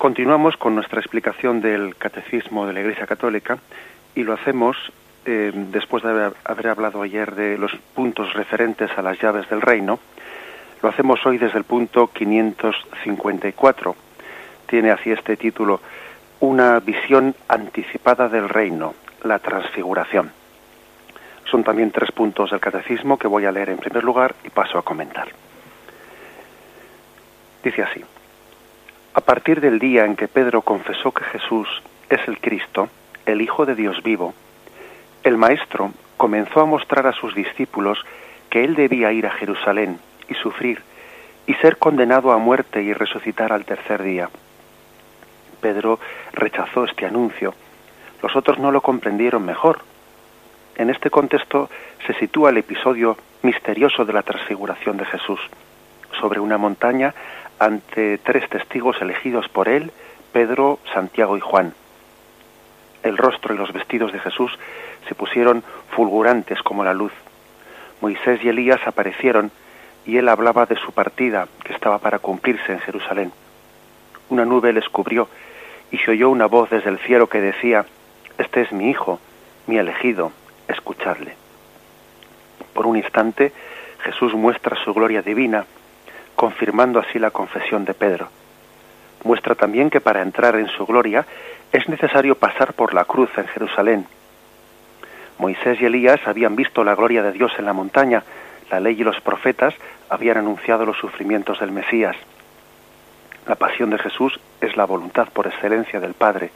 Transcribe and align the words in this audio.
Continuamos 0.00 0.56
con 0.56 0.74
nuestra 0.74 0.98
explicación 0.98 1.60
del 1.60 1.94
Catecismo 1.94 2.66
de 2.66 2.72
la 2.72 2.80
Iglesia 2.80 3.06
Católica 3.06 3.58
y 4.14 4.22
lo 4.22 4.32
hacemos 4.32 4.74
eh, 5.26 5.52
después 5.54 6.02
de 6.02 6.08
haber, 6.08 6.32
haber, 6.42 6.68
hablado 6.68 7.02
ayer 7.02 7.34
de 7.34 7.58
los 7.58 7.70
puntos 7.94 8.32
referentes 8.32 8.90
a 8.96 9.02
las 9.02 9.20
llaves 9.20 9.46
del 9.50 9.60
reino. 9.60 9.98
Lo 10.82 10.88
hacemos 10.88 11.20
hoy 11.26 11.36
desde 11.36 11.58
el 11.58 11.64
punto 11.64 12.06
554. 12.06 13.94
Tiene 14.66 14.90
así 14.90 15.10
este 15.12 15.36
título, 15.36 15.82
Una 16.40 16.80
visión 16.80 17.34
anticipada 17.46 18.30
del 18.30 18.48
reino, 18.48 18.94
la 19.24 19.38
transfiguración. 19.38 20.32
Son 21.44 21.62
también 21.62 21.90
tres 21.90 22.10
puntos 22.10 22.52
del 22.52 22.60
catecismo 22.60 23.18
que 23.18 23.28
voy 23.28 23.44
a 23.44 23.52
leer 23.52 23.68
en 23.68 23.76
primer 23.76 24.02
lugar 24.02 24.34
y 24.44 24.48
paso 24.48 24.78
a 24.78 24.82
comentar. 24.82 25.28
Dice 27.62 27.82
así, 27.82 28.02
a 29.14 29.20
partir 29.20 29.60
del 29.60 29.78
día 29.78 30.04
en 30.04 30.16
que 30.16 30.28
Pedro 30.28 30.62
confesó 30.62 31.12
que 31.12 31.24
Jesús 31.24 31.68
es 32.08 32.20
el 32.28 32.38
Cristo, 32.38 32.88
el 33.26 33.40
Hijo 33.42 33.66
de 33.66 33.74
Dios 33.74 34.02
vivo, 34.02 34.34
el 35.22 35.36
Maestro 35.36 35.92
comenzó 36.16 36.60
a 36.60 36.66
mostrar 36.66 37.06
a 37.06 37.12
sus 37.12 37.34
discípulos 37.34 37.98
que 38.48 38.64
él 38.64 38.74
debía 38.74 39.12
ir 39.12 39.26
a 39.26 39.30
Jerusalén 39.30 39.98
y 40.28 40.34
sufrir 40.34 40.82
y 41.46 41.54
ser 41.54 41.78
condenado 41.78 42.32
a 42.32 42.38
muerte 42.38 42.82
y 42.82 42.92
resucitar 42.92 43.52
al 43.52 43.64
tercer 43.64 44.02
día. 44.02 44.30
Pedro 45.60 45.98
rechazó 46.32 46.84
este 46.84 47.06
anuncio. 47.06 47.54
Los 48.22 48.34
otros 48.36 48.58
no 48.58 48.70
lo 48.70 48.80
comprendieron 48.80 49.44
mejor. 49.44 49.80
En 50.76 50.90
este 50.90 51.10
contexto 51.10 51.68
se 52.06 52.14
sitúa 52.14 52.50
el 52.50 52.58
episodio 52.58 53.16
misterioso 53.42 54.04
de 54.04 54.12
la 54.12 54.22
transfiguración 54.22 54.96
de 54.96 55.04
Jesús. 55.04 55.40
Sobre 56.20 56.40
una 56.40 56.58
montaña 56.58 57.14
ante 57.60 58.16
tres 58.18 58.48
testigos 58.48 59.00
elegidos 59.00 59.48
por 59.48 59.68
él, 59.68 59.92
Pedro, 60.32 60.80
Santiago 60.94 61.36
y 61.36 61.40
Juan. 61.40 61.74
El 63.02 63.18
rostro 63.18 63.54
y 63.54 63.58
los 63.58 63.72
vestidos 63.72 64.12
de 64.12 64.18
Jesús 64.18 64.58
se 65.06 65.14
pusieron 65.14 65.62
fulgurantes 65.90 66.62
como 66.62 66.82
la 66.82 66.94
luz. 66.94 67.12
Moisés 68.00 68.40
y 68.42 68.48
Elías 68.48 68.80
aparecieron 68.86 69.52
y 70.06 70.16
él 70.16 70.30
hablaba 70.30 70.64
de 70.64 70.76
su 70.76 70.92
partida 70.92 71.48
que 71.62 71.74
estaba 71.74 71.98
para 71.98 72.18
cumplirse 72.18 72.72
en 72.72 72.80
Jerusalén. 72.80 73.30
Una 74.30 74.46
nube 74.46 74.72
les 74.72 74.88
cubrió 74.88 75.28
y 75.90 75.98
se 75.98 76.12
oyó 76.12 76.30
una 76.30 76.46
voz 76.46 76.70
desde 76.70 76.88
el 76.88 76.98
cielo 77.00 77.28
que 77.28 77.42
decía, 77.42 77.84
Este 78.38 78.62
es 78.62 78.72
mi 78.72 78.88
Hijo, 78.88 79.20
mi 79.66 79.76
elegido, 79.76 80.32
escuchadle. 80.66 81.34
Por 82.72 82.86
un 82.86 82.96
instante 82.96 83.52
Jesús 84.02 84.32
muestra 84.32 84.82
su 84.82 84.94
gloria 84.94 85.20
divina 85.20 85.66
confirmando 86.40 87.00
así 87.00 87.18
la 87.18 87.32
confesión 87.32 87.84
de 87.84 87.92
Pedro. 87.92 88.30
Muestra 89.24 89.54
también 89.54 89.90
que 89.90 90.00
para 90.00 90.22
entrar 90.22 90.56
en 90.56 90.68
su 90.68 90.86
gloria 90.86 91.26
es 91.70 91.86
necesario 91.86 92.34
pasar 92.34 92.72
por 92.72 92.94
la 92.94 93.04
cruz 93.04 93.28
en 93.36 93.46
Jerusalén. 93.48 94.06
Moisés 95.36 95.78
y 95.82 95.84
Elías 95.84 96.18
habían 96.24 96.56
visto 96.56 96.82
la 96.82 96.94
gloria 96.94 97.22
de 97.22 97.32
Dios 97.32 97.52
en 97.58 97.66
la 97.66 97.74
montaña, 97.74 98.22
la 98.70 98.80
ley 98.80 98.98
y 98.98 99.04
los 99.04 99.20
profetas 99.20 99.74
habían 100.08 100.38
anunciado 100.38 100.86
los 100.86 100.96
sufrimientos 100.96 101.60
del 101.60 101.72
Mesías. 101.72 102.16
La 103.46 103.56
pasión 103.56 103.90
de 103.90 103.98
Jesús 103.98 104.40
es 104.62 104.78
la 104.78 104.86
voluntad 104.86 105.28
por 105.34 105.46
excelencia 105.46 106.00
del 106.00 106.14
Padre. 106.14 106.50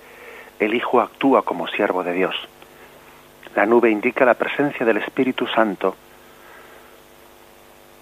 El 0.60 0.72
Hijo 0.72 1.02
actúa 1.02 1.42
como 1.42 1.68
siervo 1.68 2.02
de 2.02 2.14
Dios. 2.14 2.34
La 3.54 3.66
nube 3.66 3.90
indica 3.90 4.24
la 4.24 4.32
presencia 4.32 4.86
del 4.86 4.96
Espíritu 4.96 5.46
Santo. 5.46 5.94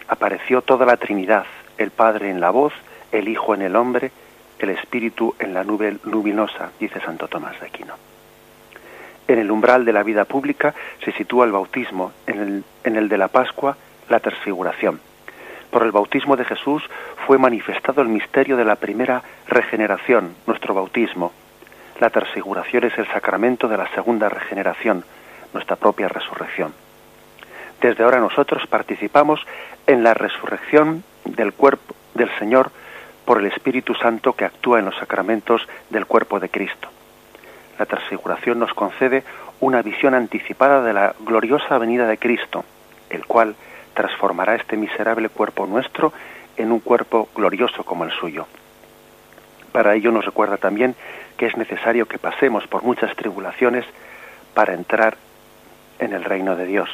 Apareció 0.07 0.63
toda 0.63 0.87
la 0.87 0.97
Trinidad, 0.97 1.47
el 1.79 1.91
Padre 1.91 2.31
en 2.31 2.41
la 2.41 2.51
voz, 2.51 2.73
el 3.11 3.29
Hijo 3.29 3.55
en 3.55 3.63
el 3.63 3.77
hombre, 3.77 4.11
el 4.59 4.71
Espíritu 4.71 5.35
en 5.39 5.55
la 5.55 5.65
nube 5.65 5.99
luminosa, 6.05 6.71
dice 6.79 7.01
Santo 7.01 7.29
Tomás 7.29 7.59
de 7.61 7.67
Aquino. 7.67 7.95
En 9.29 9.39
el 9.39 9.51
umbral 9.51 9.85
de 9.85 9.93
la 9.93 10.03
vida 10.03 10.25
pública 10.25 10.75
se 11.05 11.13
sitúa 11.13 11.45
el 11.45 11.53
bautismo, 11.53 12.13
en 12.27 12.41
el, 12.41 12.65
en 12.85 12.97
el 12.97 13.09
de 13.09 13.19
la 13.19 13.29
Pascua 13.29 13.77
la 14.09 14.21
transfiguración. 14.21 15.01
Por 15.71 15.85
el 15.85 15.93
bautismo 15.93 16.37
de 16.37 16.45
Jesús 16.45 16.83
fue 17.27 17.39
manifestado 17.39 18.03
el 18.03 18.09
misterio 18.09 18.57
de 18.57 18.65
la 18.65 18.77
primera 18.77 19.23
regeneración, 19.47 20.35
nuestro 20.47 20.75
bautismo. 20.75 21.33
La 21.99 22.11
transfiguración 22.11 22.85
es 22.85 22.99
el 22.99 23.07
sacramento 23.09 23.69
de 23.69 23.79
la 23.79 23.89
segunda 23.95 24.29
regeneración, 24.29 25.05
nuestra 25.55 25.77
propia 25.77 26.09
resurrección. 26.09 26.75
Desde 27.81 28.05
ahora 28.05 28.21
nosotros 28.21 28.67
participamos 28.67 29.41
en 29.87 30.05
la 30.05 30.15
resurrección 30.15 31.05
del 31.25 31.53
cuerpo 31.53 31.95
del 32.15 32.31
Señor 32.39 32.71
por 33.25 33.39
el 33.39 33.47
Espíritu 33.47 33.95
Santo 33.95 34.33
que 34.35 34.45
actúa 34.45 34.79
en 34.79 34.85
los 34.85 34.97
sacramentos 34.97 35.67
del 35.91 36.07
cuerpo 36.07 36.41
de 36.41 36.49
Cristo. 36.49 36.89
La 37.79 37.87
transfiguración 37.87 38.59
nos 38.59 38.75
concede 38.75 39.25
una 39.61 39.83
visión 39.83 40.15
anticipada 40.15 40.83
de 40.83 40.93
la 40.93 41.15
gloriosa 41.21 41.79
venida 41.79 42.07
de 42.07 42.19
Cristo, 42.19 42.65
el 43.11 43.27
cual 43.27 43.55
transformará 43.95 44.55
este 44.55 44.77
miserable 44.77 45.29
cuerpo 45.29 45.67
nuestro 45.67 46.13
en 46.57 46.73
un 46.73 46.81
cuerpo 46.81 47.29
glorioso 47.35 47.85
como 47.85 48.05
el 48.05 48.11
suyo. 48.11 48.47
Para 49.73 49.95
ello 49.95 50.11
nos 50.11 50.25
recuerda 50.25 50.57
también 50.59 50.95
que 51.37 51.47
es 51.47 51.57
necesario 51.57 52.07
que 52.07 52.19
pasemos 52.19 52.67
por 52.67 52.83
muchas 52.83 53.15
tribulaciones 53.17 53.85
para 54.55 54.75
entrar 54.75 55.17
en 55.99 56.13
el 56.13 56.25
reino 56.25 56.57
de 56.57 56.67
Dios. 56.67 56.91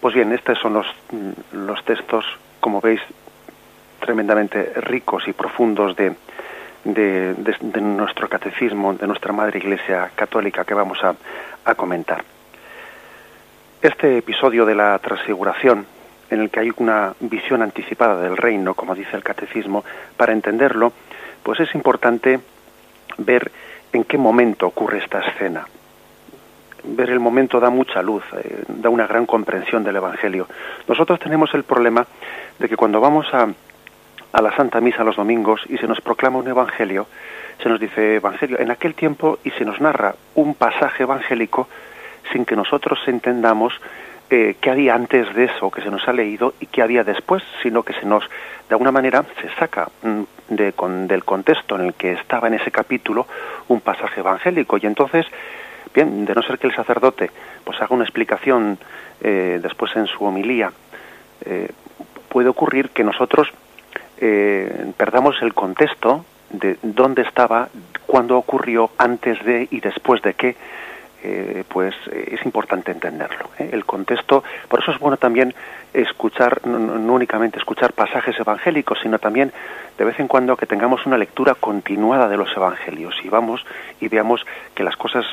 Pues 0.00 0.14
bien, 0.14 0.32
estos 0.32 0.58
son 0.58 0.74
los, 0.74 0.86
los 1.52 1.84
textos, 1.84 2.24
como 2.60 2.80
veis, 2.80 3.00
tremendamente 4.00 4.72
ricos 4.76 5.26
y 5.26 5.32
profundos 5.32 5.96
de, 5.96 6.14
de, 6.84 7.80
nuestro 7.80 8.28
catecismo, 8.28 8.94
de 8.94 9.06
nuestra 9.06 9.32
Madre 9.32 9.58
Iglesia 9.58 10.10
Católica 10.14 10.64
que 10.64 10.74
vamos 10.74 11.02
a, 11.02 11.14
a 11.64 11.74
comentar. 11.74 12.22
Este 13.82 14.18
episodio 14.18 14.64
de 14.66 14.74
la 14.74 14.98
transfiguración, 14.98 15.86
en 16.30 16.40
el 16.40 16.50
que 16.50 16.60
hay 16.60 16.72
una 16.76 17.14
visión 17.20 17.62
anticipada 17.62 18.20
del 18.20 18.36
reino, 18.36 18.74
como 18.74 18.94
dice 18.94 19.16
el 19.16 19.22
catecismo, 19.22 19.84
para 20.16 20.32
entenderlo, 20.32 20.92
pues 21.42 21.60
es 21.60 21.74
importante 21.74 22.38
ver 23.18 23.50
en 23.92 24.04
qué 24.04 24.18
momento 24.18 24.66
ocurre 24.66 24.98
esta 24.98 25.20
escena 25.20 25.66
ver 26.86 27.10
el 27.10 27.20
momento 27.20 27.60
da 27.60 27.70
mucha 27.70 28.02
luz, 28.02 28.24
eh, 28.36 28.64
da 28.68 28.88
una 28.90 29.06
gran 29.06 29.26
comprensión 29.26 29.84
del 29.84 29.96
Evangelio. 29.96 30.46
Nosotros 30.86 31.18
tenemos 31.18 31.52
el 31.54 31.64
problema 31.64 32.06
de 32.58 32.68
que 32.68 32.76
cuando 32.76 33.00
vamos 33.00 33.26
a, 33.32 33.48
a 34.32 34.42
la 34.42 34.54
Santa 34.56 34.80
Misa 34.80 35.04
los 35.04 35.16
domingos 35.16 35.62
y 35.68 35.78
se 35.78 35.86
nos 35.86 36.00
proclama 36.00 36.38
un 36.38 36.48
Evangelio, 36.48 37.06
se 37.62 37.68
nos 37.68 37.80
dice 37.80 38.16
Evangelio 38.16 38.58
en 38.60 38.70
aquel 38.70 38.94
tiempo 38.94 39.38
y 39.44 39.50
se 39.50 39.64
nos 39.64 39.80
narra 39.80 40.14
un 40.34 40.54
pasaje 40.54 41.04
evangélico 41.04 41.68
sin 42.32 42.44
que 42.44 42.56
nosotros 42.56 42.98
entendamos 43.06 43.72
eh, 44.28 44.56
qué 44.60 44.70
había 44.70 44.94
antes 44.94 45.32
de 45.34 45.44
eso 45.44 45.70
que 45.70 45.82
se 45.82 45.90
nos 45.90 46.06
ha 46.08 46.12
leído 46.12 46.54
y 46.60 46.66
qué 46.66 46.82
había 46.82 47.04
después, 47.04 47.42
sino 47.62 47.84
que 47.84 47.92
se 47.92 48.04
nos, 48.04 48.24
de 48.68 48.74
alguna 48.74 48.90
manera, 48.90 49.24
se 49.40 49.48
saca 49.54 49.88
mm, 50.02 50.22
de, 50.48 50.72
con, 50.72 51.06
del 51.06 51.24
contexto 51.24 51.76
en 51.76 51.86
el 51.86 51.94
que 51.94 52.12
estaba 52.12 52.48
en 52.48 52.54
ese 52.54 52.72
capítulo 52.72 53.26
un 53.68 53.80
pasaje 53.80 54.20
evangélico. 54.20 54.78
Y 54.78 54.86
entonces 54.86 55.26
Bien, 55.96 56.26
de 56.26 56.34
no 56.34 56.42
ser 56.42 56.58
que 56.58 56.66
el 56.66 56.74
sacerdote 56.74 57.30
pues 57.64 57.80
haga 57.80 57.94
una 57.94 58.04
explicación 58.04 58.76
eh, 59.22 59.58
después 59.62 59.96
en 59.96 60.06
su 60.06 60.26
homilía, 60.26 60.70
eh, 61.42 61.70
puede 62.28 62.50
ocurrir 62.50 62.90
que 62.90 63.02
nosotros 63.02 63.48
eh, 64.18 64.92
perdamos 64.94 65.40
el 65.40 65.54
contexto 65.54 66.26
de 66.50 66.76
dónde 66.82 67.22
estaba, 67.22 67.70
cuándo 68.04 68.36
ocurrió, 68.36 68.90
antes 68.98 69.42
de 69.46 69.68
y 69.70 69.80
después 69.80 70.20
de 70.20 70.34
qué, 70.34 70.54
eh, 71.28 71.64
pues 71.68 71.92
eh, 72.12 72.34
es 72.38 72.44
importante 72.44 72.92
entenderlo. 72.92 73.50
¿eh? 73.58 73.70
El 73.72 73.84
contexto, 73.84 74.44
por 74.68 74.80
eso 74.80 74.92
es 74.92 74.98
bueno 75.00 75.16
también 75.16 75.52
escuchar, 75.92 76.64
no, 76.66 77.12
únicamente 77.12 77.58
escuchar 77.58 77.92
pasajes 77.92 78.38
evangélicos, 78.38 79.00
sino 79.02 79.18
también 79.18 79.52
de 79.98 80.04
vez 80.04 80.20
en 80.20 80.28
cuando 80.28 80.56
que 80.56 80.66
tengamos 80.66 81.04
una 81.04 81.18
lectura 81.18 81.54
continuada 81.54 82.28
de 82.28 82.36
los 82.36 82.54
evangelios 82.56 83.16
y 83.24 83.28
vamos 83.28 83.64
y 84.00 84.06
veamos 84.06 84.46
que 84.74 84.84
las 84.84 84.96
cosas 84.96 85.24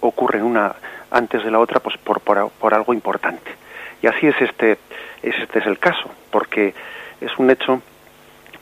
ocurren 0.00 0.42
una 0.42 0.74
antes 1.10 1.44
de 1.44 1.50
la 1.50 1.58
otra, 1.58 1.80
pues 1.80 1.98
por, 1.98 2.20
por, 2.20 2.50
por 2.50 2.72
algo 2.72 2.94
importante. 2.94 3.50
Y 4.00 4.06
así 4.06 4.26
es 4.26 4.40
este, 4.40 4.78
es 5.22 5.38
este 5.38 5.58
es 5.58 5.66
el 5.66 5.78
caso, 5.78 6.10
porque 6.30 6.72
es 7.20 7.38
un 7.38 7.50
hecho 7.50 7.82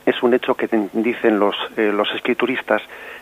es 0.05 0.21
un 0.23 0.33
hecho 0.33 0.55
que 0.55 0.67
dicen 0.93 1.39
los, 1.39 1.55
eh, 1.77 1.91
los 1.93 2.11
escrituristas 2.15 2.81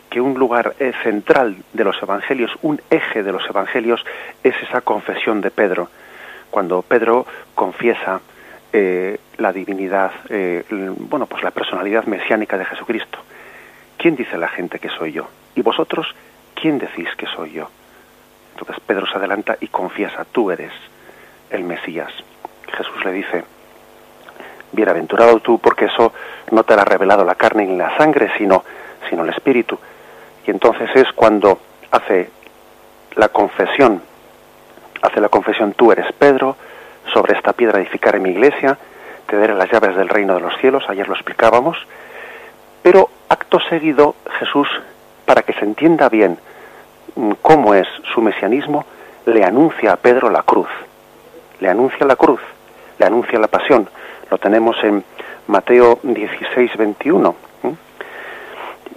que 0.09 0.21
un 0.21 0.33
lugar 0.33 0.75
eh, 0.79 0.91
central 1.03 1.57
de 1.73 1.83
los 1.83 2.01
evangelios, 2.01 2.51
un 2.61 2.81
eje 2.89 3.23
de 3.23 3.31
los 3.31 3.47
evangelios, 3.47 4.03
es 4.43 4.55
esa 4.63 4.81
confesión 4.81 5.41
de 5.41 5.51
Pedro. 5.51 5.89
Cuando 6.49 6.81
Pedro 6.81 7.25
confiesa 7.53 8.21
eh, 8.73 9.19
la 9.37 9.53
divinidad, 9.53 10.11
eh, 10.29 10.63
bueno, 10.69 11.25
pues 11.27 11.43
la 11.43 11.51
personalidad 11.51 12.05
mesiánica 12.05 12.57
de 12.57 12.65
Jesucristo. 12.65 13.19
¿Quién 13.97 14.15
dice 14.15 14.37
la 14.37 14.47
gente 14.47 14.79
que 14.79 14.89
soy 14.89 15.11
yo? 15.11 15.27
¿Y 15.55 15.61
vosotros 15.61 16.13
quién 16.55 16.79
decís 16.79 17.09
que 17.17 17.25
soy 17.27 17.51
yo? 17.51 17.69
Entonces 18.53 18.79
Pedro 18.85 19.05
se 19.07 19.17
adelanta 19.17 19.57
y 19.59 19.67
confiesa, 19.67 20.25
tú 20.31 20.51
eres 20.51 20.71
el 21.49 21.63
Mesías. 21.63 22.11
Jesús 22.75 23.05
le 23.05 23.11
dice, 23.11 23.43
bienaventurado 24.71 25.39
tú 25.39 25.59
porque 25.59 25.85
eso 25.85 26.13
no 26.51 26.63
te 26.63 26.75
lo 26.75 26.81
ha 26.81 26.85
revelado 26.85 27.23
la 27.23 27.35
carne 27.35 27.65
ni 27.65 27.77
la 27.77 27.95
sangre, 27.97 28.31
sino, 28.37 28.63
sino 29.09 29.23
el 29.23 29.29
Espíritu. 29.29 29.79
Y 30.49 30.51
entonces 30.51 30.89
es 30.95 31.05
cuando 31.13 31.59
hace 31.91 32.27
la 33.13 33.29
confesión, 33.29 34.01
hace 34.99 35.21
la 35.21 35.29
confesión, 35.29 35.73
tú 35.73 35.91
eres 35.91 36.11
Pedro, 36.13 36.55
sobre 37.13 37.37
esta 37.37 37.53
piedra 37.53 37.79
edificaré 37.79 38.19
mi 38.19 38.31
iglesia, 38.31 38.75
te 39.27 39.37
daré 39.37 39.53
las 39.53 39.71
llaves 39.71 39.95
del 39.95 40.09
reino 40.09 40.33
de 40.33 40.41
los 40.41 40.57
cielos, 40.57 40.85
ayer 40.89 41.07
lo 41.07 41.13
explicábamos, 41.13 41.77
pero 42.81 43.11
acto 43.29 43.59
seguido 43.59 44.15
Jesús, 44.39 44.67
para 45.23 45.43
que 45.43 45.53
se 45.53 45.65
entienda 45.65 46.09
bien 46.09 46.39
mm, 47.13 47.33
cómo 47.43 47.75
es 47.75 47.87
su 48.11 48.19
mesianismo, 48.19 48.85
le 49.27 49.45
anuncia 49.45 49.93
a 49.93 49.97
Pedro 49.97 50.31
la 50.31 50.41
cruz, 50.41 50.69
le 51.59 51.69
anuncia 51.69 52.07
la 52.07 52.15
cruz, 52.15 52.41
le 52.97 53.05
anuncia 53.05 53.37
la 53.37 53.49
pasión. 53.49 53.87
Lo 54.31 54.39
tenemos 54.39 54.83
en 54.83 55.03
Mateo 55.45 55.99
16, 56.01 56.75
21. 56.75 57.48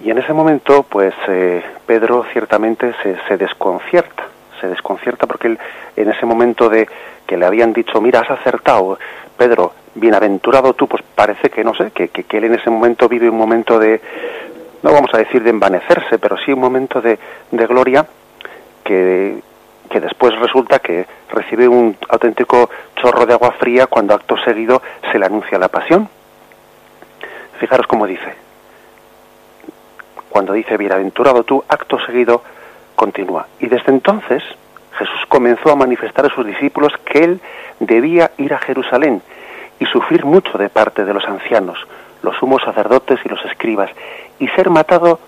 Y 0.03 0.11
en 0.11 0.19
ese 0.19 0.33
momento, 0.33 0.83
pues 0.83 1.15
eh, 1.29 1.63
Pedro 1.87 2.25
ciertamente 2.33 2.93
se, 3.03 3.17
se, 3.29 3.37
desconcierta, 3.37 4.25
se 4.61 4.67
desconcierta 4.69 5.29
porque 5.29 5.47
él, 5.47 5.59
en 5.97 6.11
ese 6.11 6.27
momento 6.27 6.69
de 6.69 6.89
que 7.25 7.37
le 7.37 7.47
habían 7.47 7.73
dicho, 7.73 8.01
mira, 8.01 8.21
has 8.21 8.31
acertado, 8.31 8.99
Pedro, 9.37 9.73
bienaventurado 9.95 10.75
tú, 10.75 10.89
pues 10.89 11.05
parece 11.15 11.51
que, 11.51 11.63
no 11.63 11.73
sé, 11.75 11.93
que, 11.93 12.09
que, 12.09 12.37
él 12.37 12.45
en 12.45 12.55
ese 12.55 12.69
momento 12.69 13.09
vive 13.09 13.31
un 13.31 13.39
momento 13.39 13.79
de, 13.79 14.01
no 14.83 14.93
vamos 14.93 15.11
a 15.15 15.19
decir 15.19 15.45
de 15.45 15.51
envanecerse, 15.51 16.19
pero 16.19 16.37
sí 16.37 16.53
un 16.53 16.61
momento 16.61 17.01
de, 17.01 17.21
de 17.53 17.67
gloria 17.67 18.05
que, 18.83 19.41
que 19.89 20.01
después 20.01 20.37
resulta 20.41 20.81
que 20.81 21.07
recibe 21.31 21.69
un 21.69 21.97
auténtico 22.09 22.69
chorro 22.97 23.25
de 23.25 23.35
agua 23.35 23.53
fría 23.53 23.87
cuando 23.87 24.15
acto 24.15 24.37
seguido 24.39 24.83
se 25.13 25.19
le 25.21 25.27
anuncia 25.27 25.59
la 25.59 25.69
pasión. 25.69 26.09
Fijaros 27.61 27.87
cómo 27.87 28.05
dice. 28.09 28.42
Cuando 30.33 30.55
dice 30.55 30.79
bienaventurado 30.79 31.45
tú, 31.45 31.63
acto 31.69 31.99
seguido 32.07 32.43
continúa. 32.97 33.49
Y 33.61 33.67
desde 33.67 33.93
entonces 33.93 34.43
Jesús 34.97 35.27
comenzó 35.29 35.71
a 35.71 35.77
manifestar 35.77 36.25
a 36.25 36.35
sus 36.35 36.47
discípulos 36.47 36.91
que 37.05 37.19
él 37.19 37.41
debía 37.81 38.31
ir 38.39 38.55
a 38.55 38.59
Jerusalén 38.59 39.21
y 39.79 39.85
sufrir 39.85 40.25
mucho 40.25 40.57
de 40.57 40.71
parte 40.71 41.05
de 41.05 41.13
los 41.13 41.27
ancianos, 41.27 41.79
los 42.23 42.35
sumos 42.39 42.63
sacerdotes 42.63 43.21
y 43.27 43.29
los 43.29 43.45
escribas, 43.45 43.91
y 44.39 44.49
ser 44.49 44.71
matado 44.71 45.21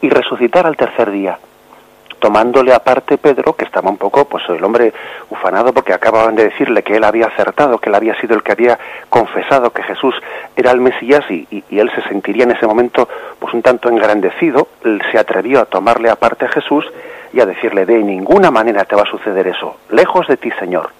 y 0.00 0.08
resucitar 0.08 0.66
al 0.66 0.76
tercer 0.76 1.12
día. 1.12 1.38
Tomándole 2.18 2.72
aparte 2.72 3.16
Pedro, 3.16 3.52
que 3.52 3.64
estaba 3.64 3.90
un 3.90 3.96
poco, 3.96 4.24
pues 4.24 4.42
el 4.48 4.62
hombre 4.64 4.92
ufanado 5.30 5.72
porque 5.72 5.92
acababan 5.92 6.34
de 6.34 6.44
decirle 6.44 6.82
que 6.82 6.96
él 6.96 7.04
había 7.04 7.26
acertado, 7.26 7.78
que 7.78 7.90
él 7.90 7.94
había 7.94 8.18
sido 8.20 8.34
el 8.34 8.42
que 8.42 8.52
había 8.52 8.78
confesado 9.08 9.70
que 9.70 9.84
Jesús 9.84 10.14
era 10.56 10.72
el 10.72 10.80
Mesías 10.80 11.24
y, 11.30 11.46
él 11.70 11.90
se 11.94 12.02
sentiría 12.08 12.42
en 12.42 12.50
ese 12.50 12.66
momento 12.66 13.08
pues 13.38 13.54
un 13.54 13.62
tanto 13.62 13.88
engrandecido, 13.88 14.68
él 14.84 15.00
se 15.12 15.18
atrevió 15.18 15.60
a 15.60 15.66
tomarle 15.66 16.10
aparte 16.10 16.46
a 16.46 16.48
Jesús 16.48 16.84
y 17.32 17.40
a 17.40 17.46
decirle, 17.46 17.86
de 17.86 17.98
ninguna 17.98 18.50
manera 18.50 18.84
te 18.84 18.96
va 18.96 19.02
a 19.02 19.10
suceder 19.10 19.46
eso, 19.46 19.76
lejos 19.90 20.26
de 20.26 20.36
ti, 20.36 20.50
Señor. 20.58 20.90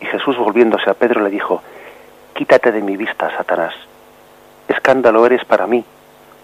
Y 0.00 0.06
Jesús 0.06 0.36
volviéndose 0.36 0.88
a 0.88 0.94
Pedro 0.94 1.22
le 1.22 1.30
dijo, 1.30 1.62
quítate 2.34 2.70
de 2.70 2.82
mi 2.82 2.96
vista, 2.96 3.30
Satanás, 3.36 3.74
escándalo 4.68 5.26
eres 5.26 5.44
para 5.44 5.66
mí, 5.66 5.84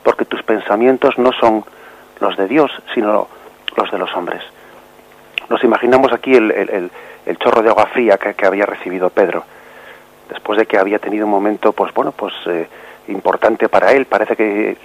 porque 0.02 0.25
tus 0.25 0.43
pensamientos 0.43 1.19
no 1.19 1.31
son 1.32 1.64
los 2.20 2.36
de 2.36 2.48
Dios, 2.48 2.70
sino 2.94 3.28
los 3.76 3.90
de 3.90 3.98
los 3.98 4.14
hombres. 4.14 4.42
Nos 5.48 5.62
imaginamos 5.64 6.12
aquí 6.12 6.34
el, 6.34 6.90
chorro 7.38 7.62
de 7.62 7.70
agua 7.70 7.86
fría 7.86 8.18
que, 8.18 8.46
había 8.46 8.66
recibido 8.66 9.10
Pedro, 9.10 9.44
después 10.28 10.58
de 10.58 10.66
que 10.66 10.78
había 10.78 10.98
tenido 10.98 11.26
un 11.26 11.30
momento, 11.30 11.72
pues 11.72 11.92
bueno, 11.94 12.12
pues 12.12 12.34
eh, 12.46 12.68
importante 13.08 13.68
para 13.68 13.92
él, 13.92 14.06
parece 14.06 14.36
que, 14.36 14.76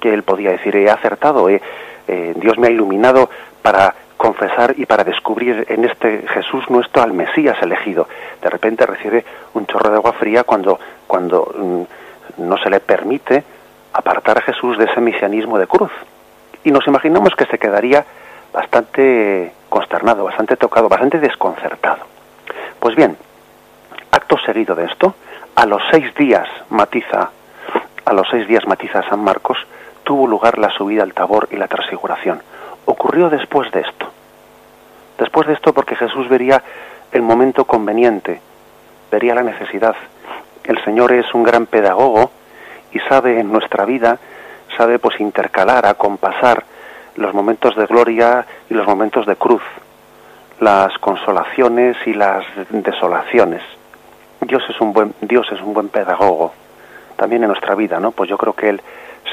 que 0.00 0.12
él 0.12 0.22
podía 0.22 0.50
decir, 0.50 0.76
he 0.76 0.90
acertado, 0.90 1.48
he, 1.48 1.60
eh, 2.08 2.34
Dios 2.36 2.58
me 2.58 2.68
ha 2.68 2.70
iluminado 2.70 3.30
para 3.62 3.94
confesar 4.16 4.74
y 4.76 4.86
para 4.86 5.02
descubrir 5.02 5.66
en 5.68 5.84
este 5.84 6.24
Jesús 6.28 6.68
nuestro 6.70 7.02
al 7.02 7.12
Mesías 7.12 7.56
elegido. 7.60 8.06
De 8.40 8.48
repente 8.48 8.86
recibe 8.86 9.24
un 9.54 9.66
chorro 9.66 9.90
de 9.90 9.96
agua 9.96 10.12
fría 10.12 10.44
cuando, 10.44 10.78
cuando 11.06 11.52
mm, 11.56 12.42
no 12.44 12.56
se 12.58 12.70
le 12.70 12.80
permite 12.80 13.42
apartar 13.92 14.38
a 14.38 14.42
Jesús 14.42 14.78
de 14.78 14.84
ese 14.84 15.00
mesianismo 15.00 15.58
de 15.58 15.66
cruz. 15.66 15.90
Y 16.64 16.70
nos 16.70 16.86
imaginamos 16.86 17.34
que 17.34 17.46
se 17.46 17.58
quedaría 17.58 18.04
bastante 18.52 19.52
consternado, 19.68 20.24
bastante 20.24 20.56
tocado, 20.56 20.88
bastante 20.88 21.18
desconcertado. 21.18 22.04
Pues 22.78 22.94
bien, 22.94 23.16
acto 24.10 24.36
seguido 24.44 24.74
de 24.74 24.84
esto, 24.84 25.14
a 25.54 25.66
los 25.66 25.82
seis 25.90 26.14
días 26.14 26.48
matiza, 26.70 27.30
a 28.04 28.12
los 28.12 28.28
seis 28.30 28.46
días 28.46 28.66
matiza 28.66 29.02
San 29.08 29.22
Marcos, 29.24 29.58
tuvo 30.04 30.26
lugar 30.26 30.58
la 30.58 30.70
subida 30.70 31.02
al 31.02 31.14
Tabor 31.14 31.48
y 31.50 31.56
la 31.56 31.68
transfiguración. 31.68 32.42
Ocurrió 32.84 33.30
después 33.30 33.70
de 33.72 33.80
esto. 33.80 34.10
Después 35.18 35.46
de 35.46 35.54
esto 35.54 35.72
porque 35.72 35.96
Jesús 35.96 36.28
vería 36.28 36.62
el 37.12 37.22
momento 37.22 37.64
conveniente, 37.64 38.40
vería 39.10 39.34
la 39.34 39.42
necesidad. 39.42 39.94
El 40.64 40.82
Señor 40.84 41.12
es 41.12 41.32
un 41.34 41.42
gran 41.42 41.66
pedagogo 41.66 42.30
y 42.92 42.98
sabe 43.00 43.40
en 43.40 43.52
nuestra 43.52 43.84
vida, 43.84 44.18
sabe 44.76 44.98
pues 44.98 45.20
intercalar, 45.20 45.86
acompasar 45.86 46.64
los 47.16 47.34
momentos 47.34 47.76
de 47.76 47.86
gloria 47.86 48.46
y 48.70 48.74
los 48.74 48.86
momentos 48.86 49.26
de 49.26 49.36
cruz, 49.36 49.62
las 50.60 50.96
consolaciones 50.98 51.96
y 52.06 52.14
las 52.14 52.44
desolaciones. 52.70 53.62
Dios 54.40 54.62
es 54.68 54.80
un 54.80 54.92
buen 54.92 55.14
Dios 55.20 55.46
es 55.52 55.60
un 55.60 55.74
buen 55.74 55.88
pedagogo 55.88 56.52
también 57.16 57.42
en 57.42 57.48
nuestra 57.48 57.74
vida, 57.74 58.00
¿no? 58.00 58.10
Pues 58.12 58.28
yo 58.28 58.36
creo 58.36 58.54
que 58.54 58.68
él 58.70 58.82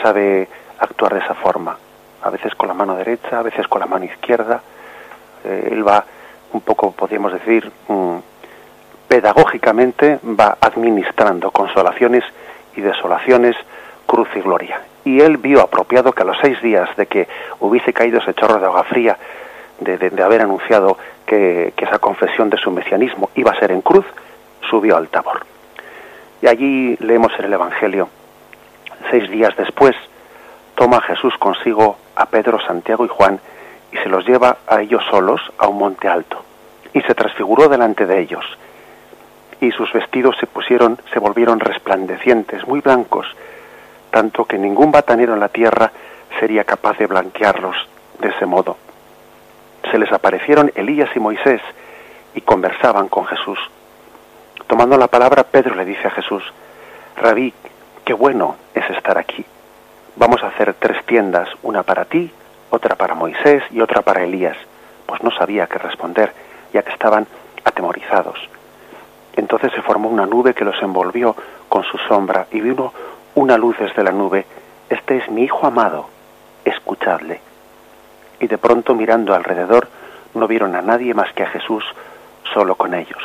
sabe 0.01 0.47
actuar 0.79 1.13
de 1.13 1.19
esa 1.19 1.33
forma, 1.33 1.77
a 2.21 2.29
veces 2.29 2.53
con 2.55 2.67
la 2.67 2.73
mano 2.73 2.95
derecha, 2.95 3.39
a 3.39 3.43
veces 3.43 3.67
con 3.67 3.79
la 3.79 3.87
mano 3.87 4.05
izquierda. 4.05 4.61
Eh, 5.43 5.69
él 5.71 5.87
va 5.87 6.03
un 6.53 6.61
poco, 6.61 6.91
podríamos 6.91 7.33
decir, 7.33 7.71
mm, 7.87 8.17
pedagógicamente 9.07 10.19
va 10.23 10.57
administrando 10.61 11.51
consolaciones 11.51 12.23
y 12.75 12.81
desolaciones, 12.81 13.55
cruz 14.05 14.29
y 14.35 14.41
gloria. 14.41 14.81
Y 15.09 15.21
él 15.21 15.37
vio 15.37 15.61
apropiado 15.61 16.11
que 16.11 16.21
a 16.21 16.25
los 16.25 16.37
seis 16.39 16.61
días 16.61 16.87
de 16.95 17.07
que 17.07 17.27
hubiese 17.61 17.93
caído 17.93 18.19
ese 18.19 18.35
chorro 18.35 18.59
de 18.59 18.67
agua 18.67 18.83
fría, 18.83 19.17
de, 19.79 20.21
haber 20.21 20.43
anunciado 20.43 20.99
que, 21.25 21.73
esa 21.75 21.97
confesión 21.97 22.51
de 22.51 22.57
su 22.57 22.69
mesianismo 22.69 23.31
iba 23.33 23.49
a 23.51 23.59
ser 23.59 23.71
en 23.71 23.81
cruz, 23.81 24.05
subió 24.69 24.97
al 24.97 25.07
tabor. 25.07 25.47
Y 26.43 26.47
allí 26.47 26.95
leemos 26.99 27.31
en 27.39 27.45
el 27.45 27.53
Evangelio 27.53 28.07
Seis 29.09 29.27
días 29.31 29.55
después, 29.57 29.95
toma 30.75 31.01
Jesús 31.01 31.33
consigo 31.39 31.97
a 32.15 32.27
Pedro, 32.27 32.59
Santiago 32.59 33.03
y 33.03 33.07
Juan 33.07 33.39
y 33.91 33.97
se 33.97 34.09
los 34.09 34.27
lleva 34.27 34.57
a 34.67 34.81
ellos 34.81 35.01
solos 35.09 35.41
a 35.57 35.67
un 35.67 35.79
monte 35.79 36.07
alto. 36.07 36.43
Y 36.93 37.01
se 37.01 37.15
transfiguró 37.15 37.67
delante 37.67 38.05
de 38.05 38.19
ellos. 38.19 38.45
Y 39.59 39.71
sus 39.71 39.91
vestidos 39.91 40.37
se 40.39 40.45
pusieron, 40.45 40.99
se 41.11 41.17
volvieron 41.17 41.59
resplandecientes, 41.59 42.67
muy 42.67 42.81
blancos, 42.81 43.25
tanto 44.11 44.45
que 44.45 44.57
ningún 44.57 44.91
batanero 44.91 45.33
en 45.33 45.39
la 45.39 45.49
tierra 45.49 45.91
sería 46.39 46.63
capaz 46.63 46.97
de 46.97 47.07
blanquearlos 47.07 47.75
de 48.19 48.29
ese 48.29 48.45
modo. 48.45 48.77
Se 49.91 49.97
les 49.97 50.11
aparecieron 50.11 50.71
Elías 50.75 51.09
y 51.15 51.19
Moisés 51.19 51.61
y 52.35 52.41
conversaban 52.41 53.07
con 53.07 53.25
Jesús. 53.25 53.59
Tomando 54.67 54.97
la 54.97 55.07
palabra, 55.07 55.43
Pedro 55.43 55.75
le 55.75 55.85
dice 55.85 56.07
a 56.07 56.11
Jesús, 56.11 56.43
Rabí, 57.15 57.53
qué 58.05 58.13
bueno 58.13 58.55
es 58.73 58.89
estar 58.91 59.17
aquí. 59.17 59.45
Vamos 60.15 60.43
a 60.43 60.47
hacer 60.47 60.73
tres 60.73 61.03
tiendas, 61.05 61.49
una 61.63 61.83
para 61.83 62.05
ti, 62.05 62.31
otra 62.69 62.95
para 62.95 63.15
Moisés 63.15 63.63
y 63.71 63.81
otra 63.81 64.01
para 64.01 64.23
Elías. 64.23 64.57
Pues 65.05 65.23
no 65.23 65.31
sabía 65.31 65.67
qué 65.67 65.79
responder, 65.79 66.33
ya 66.73 66.83
que 66.83 66.91
estaban 66.91 67.25
atemorizados. 67.63 68.37
Entonces 69.35 69.71
se 69.73 69.81
formó 69.81 70.09
una 70.09 70.25
nube 70.25 70.53
que 70.53 70.65
los 70.65 70.79
envolvió 70.81 71.35
con 71.67 71.83
su 71.83 71.97
sombra 71.97 72.47
y 72.51 72.61
vino 72.61 72.93
una 73.39 73.57
luz 73.57 73.77
desde 73.79 74.03
la 74.03 74.11
nube. 74.11 74.45
Este 74.89 75.17
es 75.17 75.29
mi 75.31 75.43
Hijo 75.43 75.65
amado, 75.65 76.09
escuchadle. 76.65 77.39
Y 78.41 78.47
de 78.47 78.57
pronto 78.57 78.93
mirando 78.95 79.33
alrededor 79.33 79.87
no 80.33 80.45
vieron 80.45 80.75
a 80.75 80.81
nadie 80.81 81.13
más 81.13 81.31
que 81.31 81.43
a 81.43 81.47
Jesús 81.47 81.85
solo 82.53 82.75
con 82.75 82.93
ellos. 82.93 83.21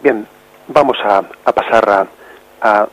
Bien, 0.00 0.26
vamos 0.68 0.96
a, 1.04 1.22
pasar 1.22 2.06
a, 2.60 2.86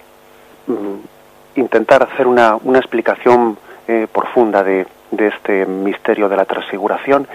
mm, 0.66 1.60
intentar 1.60 2.02
hacer 2.02 2.26
una, 2.26 2.58
explicación 2.76 3.60
eh, 3.88 4.08
profunda 4.12 4.64
de, 4.64 4.88
este 5.12 5.68
misterio 5.68 6.30
de 6.30 6.36
la 6.36 6.46
transfiguración, 6.46 7.28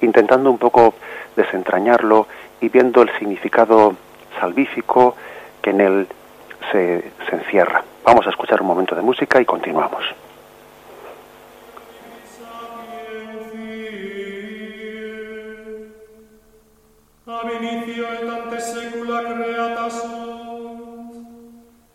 intentando 0.00 0.50
un 0.50 0.58
poco 0.58 0.94
desentrañarlo 1.36 2.26
y 2.60 2.70
viendo 2.70 3.02
el 3.02 3.10
significado 3.18 3.94
salvífico 4.40 5.14
que 5.60 5.70
en 5.70 5.80
él 5.80 6.08
se, 6.70 7.12
encierra. 7.32 7.84
Vamos 8.04 8.26
a 8.26 8.30
escuchar 8.30 8.60
un 8.60 8.68
momento 8.68 8.94
de 8.94 9.02
música 9.02 9.40
y 9.40 9.44
continuamos. 9.44 10.04
ab 17.24 17.48
initio 17.50 18.04
et 18.12 18.28
ante 18.28 18.60
saecula 18.60 19.20
creata 19.22 19.88
sunt, 19.90 21.14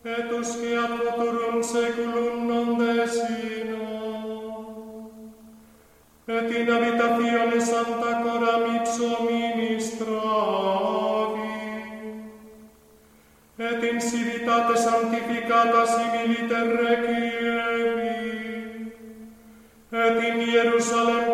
et 0.03 0.31
usque 0.31 0.75
ad 0.83 0.93
futurum 0.97 1.61
saeculum 1.61 2.47
non 2.47 2.77
desino, 2.79 3.83
et 6.27 6.51
in 6.57 6.71
habitationes 6.73 7.69
sancta 7.69 8.06
et 13.59 13.83
in 13.83 13.99
civitate 13.99 14.77
sanctificata 14.77 15.85
similiter 15.85 16.67
requiem, 16.77 17.97
et 19.91 20.17
in 20.23 20.39
Jerusalem 20.51 21.26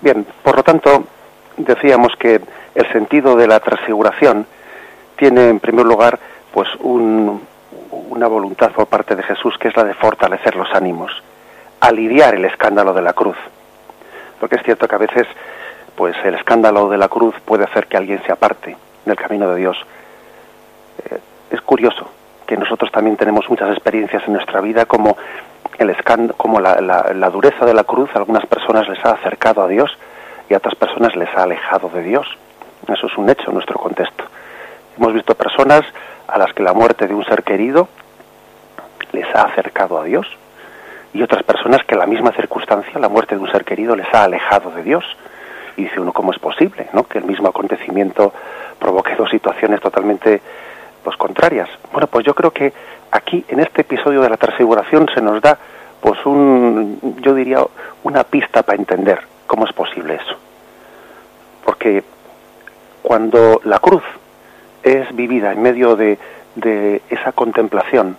Bien, 0.00 0.26
por 0.42 0.56
lo 0.56 0.62
tanto, 0.62 1.04
decíamos 1.56 2.12
que 2.18 2.40
el 2.74 2.92
sentido 2.92 3.36
de 3.36 3.46
la 3.46 3.60
transfiguración 3.60 4.46
tiene 5.16 5.48
en 5.48 5.60
primer 5.60 5.86
lugar 5.86 6.18
pues 6.52 6.68
un- 6.80 7.42
una 8.10 8.26
voluntad 8.28 8.72
por 8.72 8.86
parte 8.86 9.16
de 9.16 9.22
Jesús 9.22 9.56
que 9.58 9.68
es 9.68 9.76
la 9.76 9.84
de 9.84 9.94
fortalecer 9.94 10.54
los 10.56 10.72
ánimos, 10.74 11.10
aliviar 11.80 12.34
el 12.34 12.44
escándalo 12.44 12.92
de 12.92 13.02
la 13.02 13.12
cruz. 13.14 13.36
Porque 14.38 14.56
es 14.56 14.62
cierto 14.62 14.86
que 14.86 14.94
a 14.94 14.98
veces 14.98 15.26
pues 15.94 16.14
el 16.24 16.34
escándalo 16.34 16.88
de 16.90 16.98
la 16.98 17.08
cruz 17.08 17.34
puede 17.44 17.64
hacer 17.64 17.86
que 17.86 17.96
alguien 17.96 18.22
se 18.26 18.32
aparte 18.32 18.76
del 19.06 19.16
camino 19.16 19.48
de 19.50 19.56
Dios. 19.60 19.78
Eh, 21.10 21.18
es 21.50 21.60
curioso 21.62 22.10
que 22.46 22.56
nosotros 22.58 22.92
también 22.92 23.16
tenemos 23.16 23.48
muchas 23.48 23.70
experiencias 23.70 24.22
en 24.26 24.34
nuestra 24.34 24.60
vida 24.60 24.84
como 24.84 25.16
el 25.78 25.90
escánd- 25.94 26.34
como 26.36 26.60
la, 26.60 26.80
la- 26.80 27.12
la 27.14 27.30
dureza 27.30 27.64
de 27.66 27.74
la 27.74 27.84
cruz 27.84 28.10
a 28.14 28.18
algunas 28.18 28.46
personas 28.46 28.88
les 28.88 29.04
ha 29.04 29.12
acercado 29.12 29.62
a 29.62 29.68
Dios 29.68 29.96
y 30.48 30.54
a 30.54 30.58
otras 30.58 30.74
personas 30.74 31.14
les 31.16 31.28
ha 31.36 31.42
alejado 31.42 31.88
de 31.90 32.02
Dios. 32.02 32.26
Eso 32.88 33.06
es 33.06 33.16
un 33.18 33.28
hecho 33.28 33.48
en 33.48 33.54
nuestro 33.54 33.78
contexto. 33.78 34.24
Hemos 34.96 35.12
visto 35.12 35.34
personas 35.34 35.82
a 36.28 36.38
las 36.38 36.52
que 36.52 36.62
la 36.62 36.72
muerte 36.72 37.06
de 37.06 37.14
un 37.14 37.24
ser 37.24 37.42
querido 37.42 37.88
les 39.12 39.26
ha 39.34 39.42
acercado 39.42 39.98
a 39.98 40.04
Dios 40.04 40.26
y 41.12 41.22
otras 41.22 41.42
personas 41.42 41.82
que 41.84 41.96
la 41.96 42.06
misma 42.06 42.32
circunstancia, 42.32 42.98
la 42.98 43.08
muerte 43.08 43.36
de 43.36 43.40
un 43.40 43.50
ser 43.50 43.64
querido, 43.64 43.96
les 43.96 44.06
ha 44.14 44.24
alejado 44.24 44.70
de 44.70 44.82
Dios. 44.82 45.04
Y 45.76 45.84
dice 45.84 46.00
uno, 46.00 46.12
¿cómo 46.12 46.32
es 46.32 46.38
posible 46.38 46.88
¿no? 46.92 47.04
que 47.04 47.18
el 47.18 47.24
mismo 47.24 47.48
acontecimiento 47.48 48.32
provoque 48.78 49.14
dos 49.16 49.30
situaciones 49.30 49.80
totalmente 49.80 50.40
contrarias? 51.16 51.68
Bueno, 51.92 52.06
pues 52.06 52.24
yo 52.24 52.34
creo 52.34 52.50
que 52.50 52.72
aquí, 53.10 53.44
en 53.48 53.60
este 53.60 53.82
episodio 53.82 54.22
de 54.22 54.30
la 54.30 54.38
transfiguración, 54.38 55.08
se 55.14 55.20
nos 55.20 55.42
da, 55.42 55.58
pues, 56.00 56.24
un, 56.24 57.20
yo 57.20 57.34
diría, 57.34 57.60
una 58.02 58.24
pista 58.24 58.62
para 58.62 58.78
entender 58.78 59.20
cómo 59.46 59.66
es 59.66 59.72
posible 59.72 60.14
eso. 60.14 60.36
Porque 61.64 62.02
cuando 63.02 63.60
la 63.64 63.78
cruz 63.78 64.02
es 64.82 65.14
vivida 65.14 65.52
en 65.52 65.62
medio 65.62 65.94
de, 65.94 66.18
de 66.56 67.02
esa 67.10 67.32
contemplación 67.32 68.16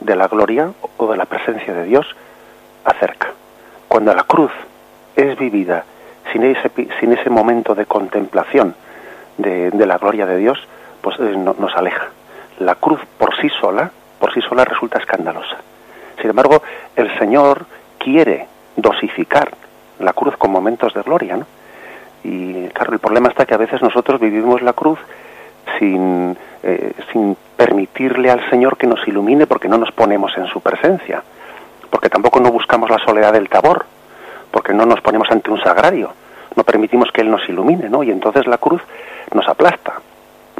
de 0.00 0.14
la 0.14 0.28
gloria 0.28 0.72
o 0.98 1.10
de 1.10 1.16
la 1.16 1.24
presencia 1.24 1.72
de 1.72 1.84
Dios, 1.84 2.06
acerca. 2.84 3.32
Cuando 3.88 4.14
la 4.14 4.24
cruz 4.24 4.50
es 5.16 5.38
vivida 5.38 5.84
sin 6.32 6.42
ese, 6.44 6.70
sin 7.00 7.12
ese 7.12 7.30
momento 7.30 7.74
de 7.74 7.86
contemplación 7.86 8.74
de, 9.38 9.70
de 9.70 9.86
la 9.86 9.98
gloria 9.98 10.26
de 10.26 10.38
Dios, 10.38 10.58
pues 11.02 11.18
eh, 11.20 11.34
no- 11.36 11.54
nos 11.58 11.74
aleja. 11.76 12.06
La 12.58 12.74
cruz 12.76 13.00
por 13.18 13.36
sí 13.40 13.48
sola, 13.60 13.90
por 14.18 14.32
sí 14.32 14.40
sola 14.42 14.64
resulta 14.64 14.98
escandalosa. 14.98 15.56
Sin 16.20 16.30
embargo, 16.30 16.62
el 16.96 17.16
Señor 17.18 17.66
quiere 17.98 18.46
dosificar 18.76 19.50
la 19.98 20.12
cruz 20.12 20.36
con 20.36 20.50
momentos 20.50 20.94
de 20.94 21.02
gloria, 21.02 21.36
¿no? 21.36 21.46
Y 22.24 22.68
claro, 22.68 22.92
el 22.92 23.00
problema 23.00 23.28
está 23.28 23.44
que 23.46 23.54
a 23.54 23.58
veces 23.58 23.82
nosotros 23.82 24.20
vivimos 24.20 24.62
la 24.62 24.72
cruz 24.72 24.98
sin, 25.78 26.36
eh, 26.62 26.92
sin 27.12 27.36
permitirle 27.56 28.30
al 28.30 28.48
Señor 28.50 28.76
que 28.76 28.86
nos 28.86 29.06
ilumine 29.08 29.46
porque 29.46 29.68
no 29.68 29.78
nos 29.78 29.90
ponemos 29.92 30.36
en 30.36 30.46
su 30.46 30.60
presencia, 30.60 31.22
porque 31.90 32.08
tampoco 32.08 32.38
no 32.40 32.50
buscamos 32.52 32.90
la 32.90 32.98
soledad 32.98 33.32
del 33.32 33.48
tabor, 33.48 33.84
porque 34.50 34.72
no 34.72 34.86
nos 34.86 35.00
ponemos 35.00 35.30
ante 35.30 35.50
un 35.50 35.60
sagrario, 35.60 36.12
no 36.54 36.62
permitimos 36.64 37.10
que 37.12 37.22
Él 37.22 37.30
nos 37.30 37.48
ilumine, 37.48 37.88
¿no? 37.88 38.02
Y 38.02 38.10
entonces 38.10 38.46
la 38.46 38.58
cruz 38.58 38.82
nos 39.34 39.48
aplasta, 39.48 39.94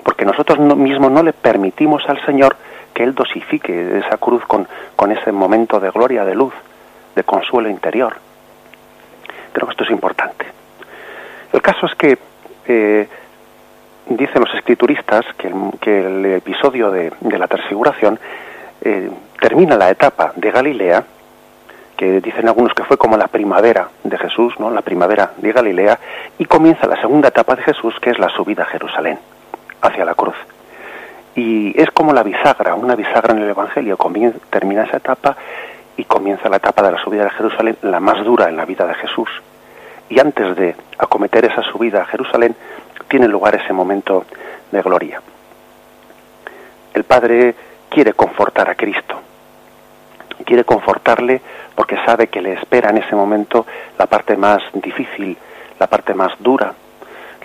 porque 0.03 0.25
nosotros 0.25 0.59
no- 0.59 0.77
mismos 0.77 1.11
no 1.11 1.23
le 1.23 1.33
permitimos 1.33 2.03
al 2.09 2.25
Señor 2.25 2.57
que 2.95 3.03
Él 3.05 3.15
dosifique 3.15 3.99
esa 3.99 4.17
cruz 4.19 4.45
con, 4.47 4.67
con 4.97 5.13
ese 5.13 5.33
momento 5.33 5.81
de 5.81 5.91
gloria, 5.91 6.25
de 6.25 6.35
luz, 6.35 6.53
de 7.15 7.25
consuelo 7.25 7.69
interior. 7.69 8.15
Creo 9.53 9.67
que 9.67 9.73
esto 9.73 9.85
es 9.85 9.91
importante. 9.91 10.47
El 11.53 11.61
caso 11.63 11.87
es 11.87 11.95
que 11.95 12.19
eh, 12.67 13.09
dicen 14.07 14.43
los 14.43 14.55
escrituristas 14.55 15.25
que 15.37 15.49
el, 15.49 16.25
episodio 16.27 16.91
de, 16.91 17.13
de 17.21 17.39
la 17.39 17.47
transfiguración 17.49 18.19
eh, 18.83 19.11
termina 19.41 19.77
la 19.77 19.91
etapa 19.91 20.33
de 20.37 20.51
Galilea, 20.51 21.05
que 21.97 22.21
dicen 22.21 22.49
algunos 22.49 22.73
que 22.75 22.85
fue 22.85 22.97
como 22.97 23.17
la 23.17 23.29
primavera 23.29 23.89
de 24.03 24.19
Jesús, 24.19 24.55
¿no? 24.59 24.71
la 24.71 24.83
primavera 24.83 25.33
de 25.37 25.53
Galilea, 25.53 25.99
y 26.39 26.47
comienza 26.47 26.87
la 26.87 27.01
segunda 27.01 27.29
etapa 27.29 27.55
de 27.55 27.63
Jesús, 27.63 27.95
que 28.01 28.11
es 28.11 28.19
la 28.19 28.29
subida 28.31 28.63
a 28.65 28.67
Jerusalén, 28.67 29.19
hacia 29.83 30.05
la 30.05 30.15
cruz. 30.15 30.37
Y 31.35 31.79
es 31.81 31.91
como 31.91 32.13
la 32.13 32.23
bisagra, 32.23 32.75
una 32.75 32.95
bisagra 32.95 33.35
en 33.35 33.43
el 33.43 33.51
Evangelio, 33.51 33.97
Comien- 33.99 34.39
termina 34.51 34.85
esa 34.85 34.99
etapa 34.99 35.37
y 35.97 36.05
comienza 36.05 36.49
la 36.49 36.57
etapa 36.57 36.83
de 36.83 36.93
la 36.93 36.99
subida 37.03 37.27
a 37.27 37.31
Jerusalén, 37.31 37.77
la 37.83 38.01
más 38.01 38.25
dura 38.25 38.49
en 38.49 38.57
la 38.57 38.65
vida 38.65 38.87
de 38.87 38.95
Jesús. 38.95 39.29
Y 40.09 40.21
antes 40.21 40.57
de 40.57 40.77
acometer 40.99 41.45
esa 41.47 41.63
subida 41.63 42.03
a 42.03 42.07
Jerusalén, 42.07 42.55
tiene 43.09 43.29
lugar 43.29 43.55
ese 43.55 43.73
momento 43.73 44.25
de 44.71 44.83
gloria. 44.83 45.21
El 46.95 47.05
Padre 47.05 47.55
quiere 47.89 48.13
confortar 48.13 48.69
a 48.69 48.75
Cristo, 48.75 49.21
quiere 50.45 50.65
confortarle 50.65 51.41
porque 51.75 51.97
sabe 52.05 52.27
que 52.27 52.43
le 52.43 52.55
espera 52.55 52.91
en 52.91 52.99
ese 52.99 53.15
momento 53.15 53.67
la 53.99 54.07
parte 54.07 54.37
más 54.37 54.63
difícil, 54.75 55.37
la 55.79 55.87
parte 55.87 56.13
más 56.15 56.33
dura, 56.39 56.73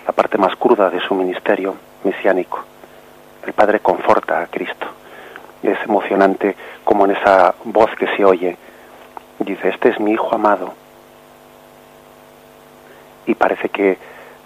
la 0.06 0.12
parte 0.12 0.36
más 0.36 0.54
cruda 0.56 0.90
de 0.90 1.00
su 1.00 1.14
ministerio 1.14 1.74
mesiánico. 2.04 2.64
El 3.46 3.52
Padre 3.52 3.80
conforta 3.80 4.42
a 4.42 4.46
Cristo. 4.46 4.86
Es 5.62 5.78
emocionante 5.84 6.56
como 6.84 7.04
en 7.04 7.12
esa 7.12 7.54
voz 7.64 7.90
que 7.96 8.06
se 8.16 8.24
oye. 8.24 8.56
Dice, 9.38 9.68
este 9.68 9.90
es 9.90 10.00
mi 10.00 10.12
Hijo 10.12 10.34
amado. 10.34 10.74
Y 13.26 13.34
parece 13.34 13.68
que 13.68 13.98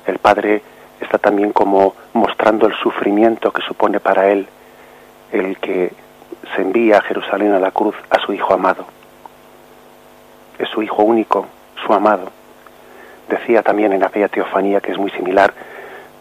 el 0.06 0.18
Padre 0.18 0.62
está 1.00 1.18
también 1.18 1.52
como 1.52 1.94
mostrando 2.12 2.66
el 2.66 2.74
sufrimiento 2.74 3.52
que 3.52 3.62
supone 3.62 4.00
para 4.00 4.30
él 4.30 4.48
el 5.32 5.56
que 5.58 5.92
se 6.54 6.62
envía 6.62 6.98
a 6.98 7.02
Jerusalén 7.02 7.52
a 7.52 7.58
la 7.58 7.70
cruz 7.70 7.94
a 8.10 8.18
su 8.18 8.32
hijo 8.32 8.52
amado. 8.52 8.84
Es 10.58 10.68
su 10.68 10.82
hijo 10.82 11.02
único, 11.02 11.46
su 11.84 11.92
amado. 11.92 12.30
Decía 13.28 13.62
también 13.62 13.92
en 13.92 14.04
aquella 14.04 14.28
teofanía 14.28 14.80
que 14.80 14.92
es 14.92 14.98
muy 14.98 15.10
similar, 15.10 15.54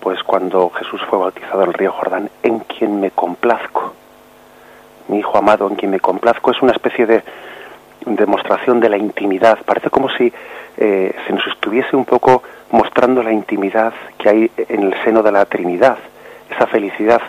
pues 0.01 0.21
cuando 0.23 0.69
Jesús 0.71 0.99
fue 1.09 1.19
bautizado 1.19 1.63
en 1.63 1.69
el 1.69 1.73
río 1.75 1.91
Jordán, 1.91 2.29
en 2.43 2.59
quien 2.59 2.99
me 2.99 3.11
complazco. 3.11 3.93
Mi 5.07 5.19
hijo 5.19 5.37
amado, 5.37 5.67
en 5.69 5.75
quien 5.75 5.91
me 5.91 5.99
complazco, 5.99 6.51
es 6.51 6.61
una 6.61 6.73
especie 6.73 7.05
de 7.05 7.23
demostración 8.05 8.79
de 8.79 8.89
la 8.89 8.97
intimidad. 8.97 9.59
Parece 9.63 9.89
como 9.89 10.09
si 10.09 10.33
eh, 10.77 11.15
se 11.25 11.33
nos 11.33 11.45
estuviese 11.47 11.95
un 11.95 12.05
poco 12.05 12.41
mostrando 12.71 13.21
la 13.21 13.31
intimidad 13.31 13.93
que 14.17 14.29
hay 14.29 14.51
en 14.57 14.83
el 14.83 15.03
seno 15.03 15.21
de 15.21 15.31
la 15.31 15.45
Trinidad, 15.45 15.97
esa 16.49 16.65
felicidad 16.65 17.21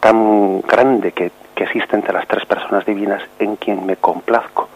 tan 0.00 0.62
grande 0.62 1.12
que, 1.12 1.30
que 1.54 1.64
existe 1.64 1.96
entre 1.96 2.14
las 2.14 2.26
tres 2.26 2.46
personas 2.46 2.86
divinas 2.86 3.22
en 3.38 3.56
quien 3.56 3.84
me 3.84 3.96
complazco. 3.96 4.68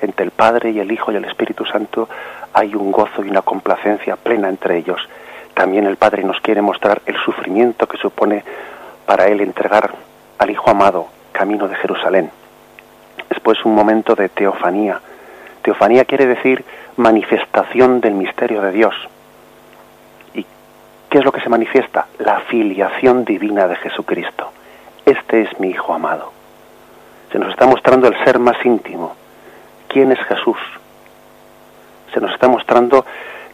Entre 0.00 0.24
el 0.24 0.30
Padre 0.30 0.70
y 0.70 0.80
el 0.80 0.90
Hijo 0.90 1.12
y 1.12 1.16
el 1.16 1.24
Espíritu 1.24 1.66
Santo 1.66 2.08
hay 2.54 2.74
un 2.74 2.90
gozo 2.90 3.22
y 3.22 3.28
una 3.28 3.42
complacencia 3.42 4.16
plena 4.16 4.48
entre 4.48 4.78
ellos. 4.78 5.00
También 5.56 5.86
el 5.86 5.96
Padre 5.96 6.22
nos 6.22 6.38
quiere 6.42 6.60
mostrar 6.60 7.00
el 7.06 7.16
sufrimiento 7.24 7.86
que 7.86 7.96
supone 7.96 8.44
para 9.06 9.28
Él 9.28 9.40
entregar 9.40 9.90
al 10.36 10.50
Hijo 10.50 10.68
amado 10.68 11.06
camino 11.32 11.66
de 11.66 11.74
Jerusalén. 11.76 12.30
Después 13.30 13.64
un 13.64 13.74
momento 13.74 14.14
de 14.14 14.28
teofanía. 14.28 15.00
Teofanía 15.62 16.04
quiere 16.04 16.26
decir 16.26 16.62
manifestación 16.96 18.02
del 18.02 18.12
misterio 18.12 18.60
de 18.60 18.70
Dios. 18.70 18.94
¿Y 20.34 20.44
qué 21.08 21.18
es 21.18 21.24
lo 21.24 21.32
que 21.32 21.40
se 21.40 21.48
manifiesta? 21.48 22.06
La 22.18 22.40
filiación 22.40 23.24
divina 23.24 23.66
de 23.66 23.76
Jesucristo. 23.76 24.52
Este 25.06 25.40
es 25.40 25.58
mi 25.58 25.70
Hijo 25.70 25.94
amado. 25.94 26.32
Se 27.32 27.38
nos 27.38 27.48
está 27.48 27.64
mostrando 27.64 28.08
el 28.08 28.24
ser 28.24 28.38
más 28.38 28.62
íntimo. 28.62 29.16
¿Quién 29.88 30.12
es 30.12 30.18
Jesús? 30.18 30.58
Se 32.12 32.20
nos 32.20 32.32
está 32.32 32.46
mostrando, 32.46 33.06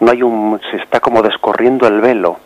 no 0.03 0.11
hay 0.11 0.23
un, 0.23 0.61
se 0.71 0.79
está 0.79 0.99
como 0.99 1.23
descorriendo 1.23 1.87
el 1.87 2.01
velo, 2.01 2.37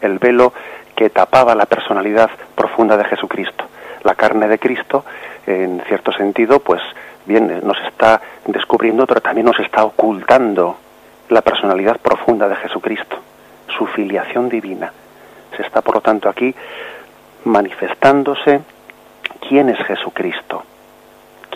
el 0.00 0.20
velo 0.20 0.52
que 0.94 1.10
tapaba 1.10 1.56
la 1.56 1.66
personalidad 1.66 2.30
profunda 2.54 2.96
de 2.96 3.04
Jesucristo. 3.04 3.64
La 4.04 4.14
carne 4.14 4.46
de 4.46 4.60
Cristo, 4.60 5.04
en 5.48 5.82
cierto 5.88 6.12
sentido, 6.12 6.60
pues 6.60 6.80
bien, 7.26 7.60
nos 7.64 7.76
está 7.88 8.22
descubriendo, 8.46 9.04
pero 9.04 9.20
también 9.20 9.46
nos 9.46 9.58
está 9.58 9.84
ocultando 9.84 10.76
la 11.28 11.42
personalidad 11.42 11.98
profunda 11.98 12.48
de 12.48 12.54
Jesucristo, 12.54 13.16
su 13.76 13.86
filiación 13.86 14.48
divina. 14.48 14.92
Se 15.56 15.62
está, 15.62 15.82
por 15.82 15.96
lo 15.96 16.00
tanto, 16.00 16.28
aquí 16.28 16.54
manifestándose 17.46 18.60
quién 19.48 19.70
es 19.70 19.78
Jesucristo. 19.84 20.62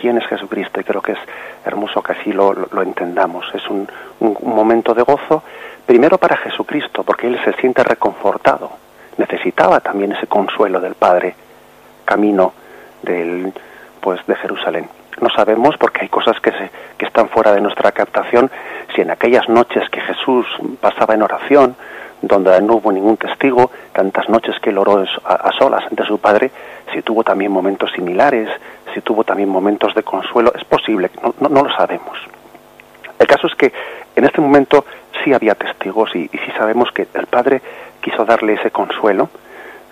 ¿Quién 0.00 0.18
es 0.18 0.26
Jesucristo? 0.26 0.80
Y 0.80 0.84
creo 0.84 1.02
que 1.02 1.12
es 1.12 1.18
hermoso 1.64 2.02
que 2.02 2.12
así 2.12 2.32
lo, 2.32 2.54
entendamos. 2.82 3.46
Es 3.54 3.68
un, 3.68 3.88
un, 4.20 4.36
un 4.40 4.54
momento 4.54 4.94
de 4.94 5.02
gozo, 5.02 5.42
primero 5.86 6.18
para 6.18 6.36
Jesucristo, 6.36 7.02
porque 7.02 7.26
Él 7.26 7.38
se 7.44 7.52
siente 7.54 7.82
reconfortado. 7.82 8.70
Necesitaba 9.18 9.80
también 9.80 10.12
ese 10.12 10.26
consuelo 10.26 10.80
del 10.80 10.94
Padre, 10.94 11.34
camino 12.04 12.52
del, 13.02 13.52
pues, 14.00 14.24
de 14.26 14.36
Jerusalén 14.36 14.88
no 15.20 15.28
sabemos 15.30 15.76
porque 15.78 16.02
hay 16.02 16.08
cosas 16.08 16.40
que, 16.40 16.50
se, 16.50 16.70
que 16.96 17.06
están 17.06 17.28
fuera 17.28 17.52
de 17.52 17.60
nuestra 17.60 17.92
captación. 17.92 18.50
Si 18.94 19.02
en 19.02 19.10
aquellas 19.10 19.48
noches 19.48 19.88
que 19.90 20.00
Jesús 20.00 20.46
pasaba 20.80 21.14
en 21.14 21.22
oración, 21.22 21.76
donde 22.22 22.60
no 22.62 22.74
hubo 22.76 22.92
ningún 22.92 23.16
testigo, 23.16 23.70
tantas 23.92 24.28
noches 24.28 24.56
que 24.60 24.70
él 24.70 24.78
oró 24.78 25.04
a, 25.24 25.32
a, 25.34 25.52
solas 25.52 25.84
ante 25.88 26.04
su 26.04 26.18
Padre, 26.18 26.50
si 26.92 27.02
tuvo 27.02 27.24
también 27.24 27.52
momentos 27.52 27.90
similares, 27.92 28.48
si 28.94 29.00
tuvo 29.00 29.24
también 29.24 29.48
momentos 29.48 29.94
de 29.94 30.02
consuelo, 30.02 30.52
es 30.54 30.64
posible, 30.64 31.10
no, 31.22 31.34
no, 31.40 31.48
no 31.48 31.62
lo 31.64 31.74
sabemos. 31.74 32.18
El 33.18 33.26
caso 33.26 33.46
es 33.46 33.54
que 33.54 33.72
en 34.16 34.24
este 34.24 34.40
momento 34.40 34.84
sí 35.22 35.32
había 35.32 35.54
testigos 35.54 36.14
y, 36.14 36.30
y 36.32 36.38
sí 36.38 36.52
sabemos 36.56 36.90
que 36.92 37.06
el 37.14 37.26
Padre 37.26 37.60
quiso 38.00 38.24
darle 38.24 38.54
ese 38.54 38.70
consuelo, 38.70 39.28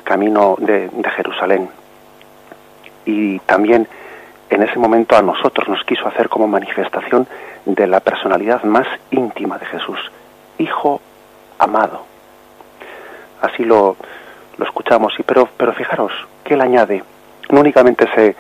camino 0.05 0.57
de, 0.59 0.89
de 0.89 1.11
Jerusalén. 1.11 1.69
Y 3.05 3.39
también 3.41 3.87
en 4.51 4.63
ese 4.63 4.79
momento 4.79 5.17
a 5.17 5.23
nosotros 5.23 5.69
nos 5.69 5.85
quiso 5.85 6.09
hacer 6.09 6.29
como 6.29 6.49
manifestación 6.49 7.27
de 7.67 7.87
la 7.87 8.01
personalidad 8.01 8.63
más 8.65 8.87
íntima 9.11 9.59
de 9.59 9.67
Jesús, 9.67 9.99
Hijo 10.59 11.01
amado. 11.59 12.05
Así 13.41 13.65
lo, 13.65 13.97
lo 14.57 14.65
escuchamos, 14.65 15.15
y 15.19 15.23
pero, 15.23 15.49
pero 15.57 15.73
fijaros 15.73 16.13
que 16.43 16.55
él 16.55 16.61
añade, 16.61 17.05
no 17.51 17.61
únicamente 17.61 18.09
se, 18.15 18.35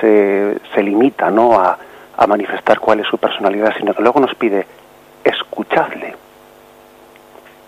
se, 0.00 0.58
se 0.74 0.82
limita 0.82 1.30
¿no? 1.30 1.58
a, 1.58 1.78
manifestar 2.28 2.78
cuál 2.78 3.00
es 3.00 3.08
su 3.08 3.18
personalidad, 3.18 3.74
sino 3.76 3.94
que 3.94 4.02
luego 4.02 4.20
nos 4.20 4.32
pide, 4.36 4.64
escuchadle. 5.24 6.14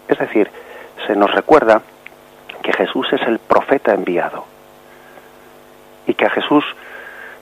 Es 0.07 0.17
decir, 0.17 0.49
se 1.09 1.17
nos 1.17 1.33
recuerda 1.33 1.83
que 2.63 2.73
Jesús 2.73 3.13
es 3.13 3.23
el 3.23 3.41
profeta 3.41 3.93
enviado 3.93 4.45
y 6.07 6.15
que 6.15 6.27
a 6.27 6.31
Jesús 6.31 6.65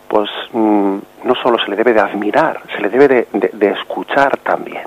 pues 0.08 0.30
mmm, 0.52 0.98
no 1.24 1.34
solo 1.34 1.58
se 1.58 1.70
le 1.70 1.76
debe 1.76 1.92
de 1.92 2.00
admirar, 2.00 2.62
se 2.74 2.80
le 2.80 2.88
debe 2.88 3.08
de, 3.08 3.28
de, 3.32 3.50
de, 3.52 3.70
escuchar 3.72 4.38
también. 4.38 4.86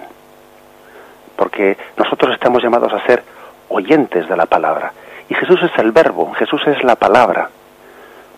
Porque 1.36 1.78
nosotros 1.96 2.34
estamos 2.34 2.64
llamados 2.64 2.92
a 2.92 3.06
ser 3.06 3.24
oyentes 3.70 4.28
de 4.28 4.36
la 4.36 4.48
palabra. 4.48 4.94
Y 5.30 5.36
Jesús 5.36 5.62
es 5.62 5.78
el 5.78 5.92
verbo, 5.92 6.34
Jesús 6.34 6.62
es 6.68 6.84
la 6.84 6.96
palabra. 6.96 7.50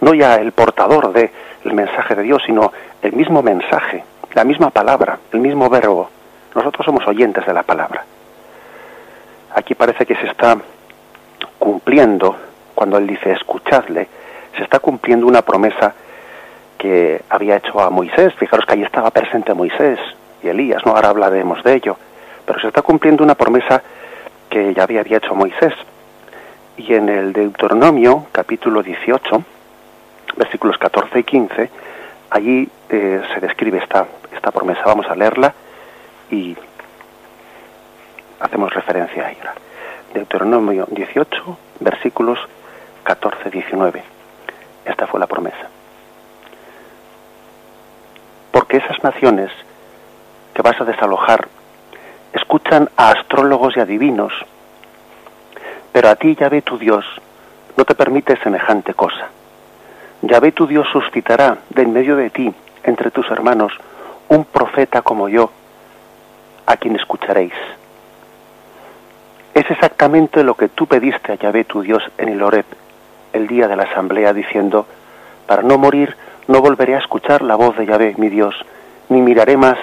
No 0.02 0.14
ya 0.14 0.36
el 0.36 0.52
portador 0.52 1.12
del 1.12 1.74
mensaje 1.74 2.16
de 2.16 2.24
Dios, 2.24 2.42
sino 2.46 2.72
el 3.02 3.14
mismo 3.14 3.42
mensaje, 3.42 4.04
la 4.34 4.44
misma 4.44 4.70
palabra, 4.70 5.20
el 5.32 5.40
mismo 5.40 5.70
verbo. 5.70 6.10
Nosotros 6.56 6.86
somos 6.86 7.08
oyentes 7.08 7.46
de 7.46 7.54
la 7.54 7.64
palabra. 7.64 8.06
Aquí 9.56 9.76
parece 9.76 10.06
que 10.06 10.16
se 10.16 10.28
está 10.28 10.58
cumpliendo, 11.58 12.36
cuando 12.76 12.98
él 12.98 13.08
dice 13.08 13.32
escuchadle, 13.32 14.08
se 14.56 14.64
está 14.64 14.80
cumpliendo 14.80 15.26
una 15.26 15.42
promesa 15.42 15.94
que 16.78 17.22
había 17.30 17.58
hecho 17.58 17.80
a 17.80 17.90
Moisés. 17.90 18.34
Fijaros 18.36 18.66
que 18.66 18.74
ahí 18.74 18.84
estaba 18.84 19.12
presente 19.12 19.54
Moisés 19.54 20.00
y 20.44 20.48
Elías, 20.48 20.86
no 20.86 20.92
ahora 20.92 21.10
hablaremos 21.10 21.64
de 21.64 21.74
ello, 21.74 21.98
pero 22.46 22.60
se 22.60 22.68
está 22.68 22.82
cumpliendo 22.82 23.24
una 23.24 23.36
promesa 23.36 23.82
que 24.50 24.74
ya 24.74 24.84
había 24.84 25.02
hecho 25.02 25.36
Moisés. 25.36 25.74
Y 26.78 26.94
en 26.94 27.10
el 27.10 27.34
Deuteronomio, 27.34 28.28
capítulo 28.32 28.84
18, 28.84 29.44
versículos 30.38 30.78
14 30.78 31.20
y 31.20 31.24
15, 31.24 31.70
allí 32.30 32.70
eh, 32.90 33.22
se 33.34 33.40
describe 33.40 33.80
esta, 33.80 34.08
esta 34.34 34.52
promesa. 34.52 34.82
Vamos 34.86 35.08
a 35.08 35.16
leerla 35.16 35.54
y 36.32 36.56
hacemos 38.40 38.74
referencia 38.74 39.26
a 39.26 39.32
ella. 39.32 39.54
Deuteronomio 40.14 40.88
18, 40.90 41.58
versículos 41.82 42.40
14 43.04 43.50
y 43.50 43.52
19. 43.52 44.04
Esta 44.86 45.08
fue 45.08 45.20
la 45.20 45.28
promesa 45.28 45.68
porque 48.58 48.78
esas 48.78 49.04
naciones 49.04 49.52
que 50.56 50.64
vas 50.64 50.82
a 50.82 50.84
desalojar 50.84 51.48
escuchan 52.34 52.90
a 52.98 53.12
astrólogos 53.12 53.78
y 53.78 53.80
adivinos, 53.80 54.34
pero 55.92 56.10
a 56.10 56.16
ti, 56.16 56.36
Yahvé 56.36 56.64
tu 56.64 56.80
Dios, 56.80 57.06
no 57.78 57.86
te 57.86 57.94
permite 57.94 58.36
semejante 58.38 58.96
cosa. 58.96 59.30
Yahvé 60.22 60.52
tu 60.52 60.66
Dios 60.68 60.88
suscitará 60.92 61.60
de 61.70 61.84
en 61.84 61.94
medio 61.94 62.16
de 62.16 62.30
ti, 62.30 62.54
entre 62.84 63.12
tus 63.12 63.30
hermanos, 63.30 63.74
un 64.30 64.46
profeta 64.46 65.02
como 65.02 65.30
yo, 65.30 65.52
a 66.66 66.78
quien 66.78 66.96
escucharéis. 66.96 67.54
Es 69.54 69.70
exactamente 69.70 70.44
lo 70.44 70.56
que 70.56 70.70
tú 70.70 70.88
pediste 70.88 71.32
a 71.32 71.36
Yahvé 71.36 71.64
tu 71.66 71.82
Dios 71.82 72.04
en 72.18 72.30
el 72.30 72.66
el 73.34 73.48
día 73.48 73.68
de 73.68 73.76
la 73.76 73.84
asamblea, 73.84 74.34
diciendo, 74.34 74.88
para 75.46 75.62
no 75.62 75.78
morir, 75.78 76.16
no 76.48 76.62
volveré 76.62 76.96
a 76.96 77.00
escuchar 77.00 77.42
la 77.42 77.56
voz 77.56 77.78
de 77.78 77.86
Yahvé, 77.86 78.16
mi 78.18 78.30
Dios, 78.30 78.56
ni 79.10 79.22
miraré 79.22 79.58
más 79.58 79.78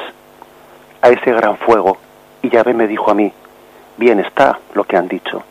a 1.01 1.11
ese 1.11 1.33
gran 1.33 1.57
fuego. 1.59 1.99
Y 2.42 2.51
Yahvé 2.51 2.75
me 2.75 2.87
dijo 2.87 3.11
a 3.11 3.14
mí, 3.14 3.33
bien 3.97 4.20
está 4.20 4.59
lo 4.75 4.85
que 4.85 4.97
han 4.97 5.09
dicho. 5.09 5.44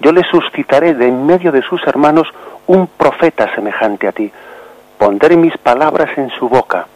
Yo 0.00 0.12
le 0.12 0.22
suscitaré 0.24 0.94
de 0.94 1.08
en 1.08 1.26
medio 1.26 1.50
de 1.50 1.62
sus 1.62 1.84
hermanos 1.86 2.28
un 2.66 2.86
profeta 2.86 3.52
semejante 3.54 4.06
a 4.06 4.12
ti. 4.12 4.30
Pondré 4.96 5.36
mis 5.36 5.56
palabras 5.58 6.16
en 6.16 6.30
su 6.30 6.48
boca, 6.48 6.86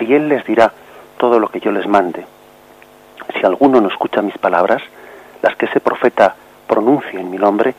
y 0.00 0.14
él 0.14 0.28
les 0.28 0.44
dirá 0.44 0.72
todo 1.18 1.38
lo 1.38 1.48
que 1.48 1.60
yo 1.60 1.72
les 1.72 1.86
mande. 1.86 2.24
Si 3.34 3.44
alguno 3.44 3.80
no 3.80 3.88
escucha 3.88 4.22
mis 4.22 4.36
palabras, 4.38 4.82
las 5.42 5.56
que 5.56 5.66
ese 5.66 5.80
profeta 5.80 6.34
pronuncie 6.66 7.20
en 7.20 7.30
mi 7.30 7.38
nombre, 7.38 7.74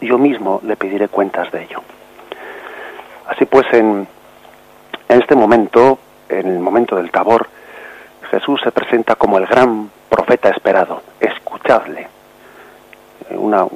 yo 0.00 0.18
mismo 0.18 0.60
le 0.62 0.76
pediré 0.76 1.08
cuentas 1.08 1.50
de 1.50 1.64
ello. 1.64 1.82
Así 3.26 3.46
pues, 3.46 3.66
en, 3.72 4.06
en 5.08 5.20
este 5.20 5.34
momento, 5.34 5.98
en 6.28 6.46
el 6.46 6.58
momento 6.60 6.96
del 6.96 7.10
tabor, 7.10 7.48
Jesús 8.30 8.60
se 8.62 8.70
presenta 8.72 9.16
como 9.16 9.38
el 9.38 9.46
gran 9.46 9.90
profeta 10.08 10.50
esperado. 10.50 11.02
Escuchadle. 11.20 12.17
Una, 13.30 13.66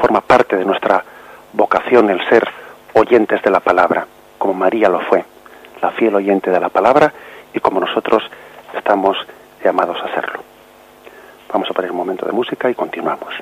forma 0.00 0.20
parte 0.20 0.56
de 0.56 0.64
nuestra 0.64 1.04
vocación 1.52 2.10
el 2.10 2.26
ser 2.28 2.48
oyentes 2.94 3.42
de 3.42 3.50
la 3.50 3.60
palabra, 3.60 4.06
como 4.38 4.54
María 4.54 4.88
lo 4.88 5.00
fue, 5.00 5.24
la 5.80 5.90
fiel 5.90 6.14
oyente 6.14 6.50
de 6.50 6.60
la 6.60 6.68
palabra 6.68 7.12
y 7.52 7.60
como 7.60 7.80
nosotros 7.80 8.22
estamos 8.74 9.16
llamados 9.64 9.98
a 10.02 10.14
serlo. 10.14 10.40
Vamos 11.52 11.70
a 11.70 11.74
poner 11.74 11.90
un 11.90 11.96
momento 11.98 12.26
de 12.26 12.32
música 12.32 12.70
y 12.70 12.74
continuamos. 12.74 13.34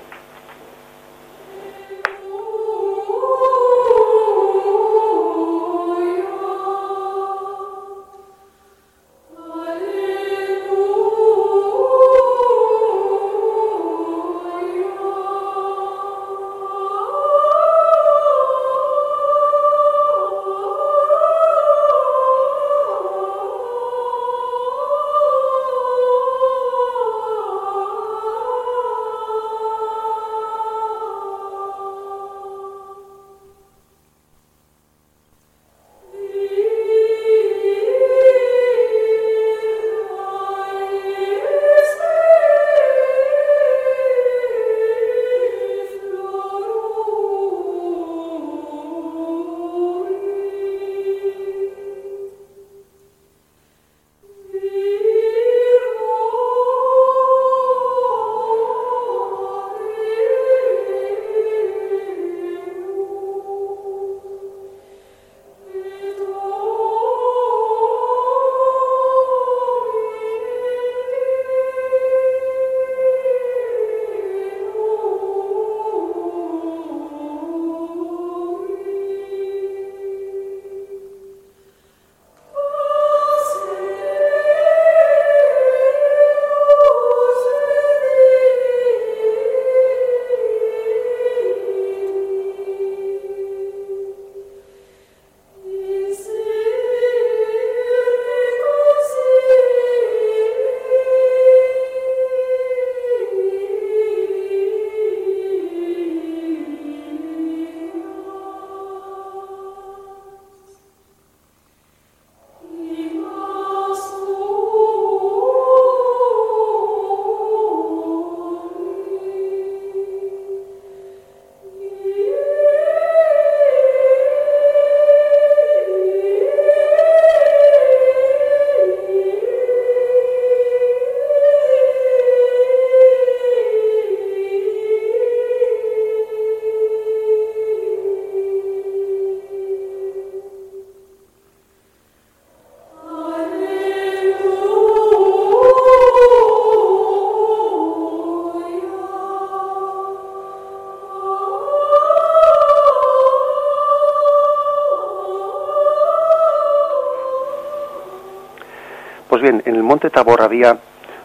Monte 159.90 160.08
Tabor 160.08 160.40
había 160.40 160.78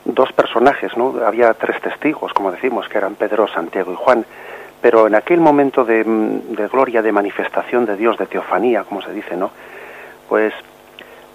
dos 0.06 0.34
personajes, 0.34 0.97
¿no? 0.97 1.23
Había 1.23 1.54
tres 1.54 1.80
testigos, 1.82 2.34
como 2.34 2.51
decimos, 2.51 2.89
que 2.89 2.97
eran 2.97 3.13
Pedro, 3.13 3.47
Santiago 3.47 3.93
y 3.93 3.95
Juan. 3.95 4.25
Pero 4.82 5.06
en 5.06 5.13
aquel 5.13 5.39
momento 5.39 5.86
de, 5.86 6.04
de 6.04 6.67
gloria, 6.67 7.04
de 7.04 7.12
manifestación 7.12 7.86
de 7.86 7.95
Dios, 7.95 8.17
de 8.17 8.25
teofanía, 8.25 8.84
como 8.84 9.04
se 9.04 9.13
dice, 9.13 9.38
¿no? 9.38 9.51
Pues 10.28 10.51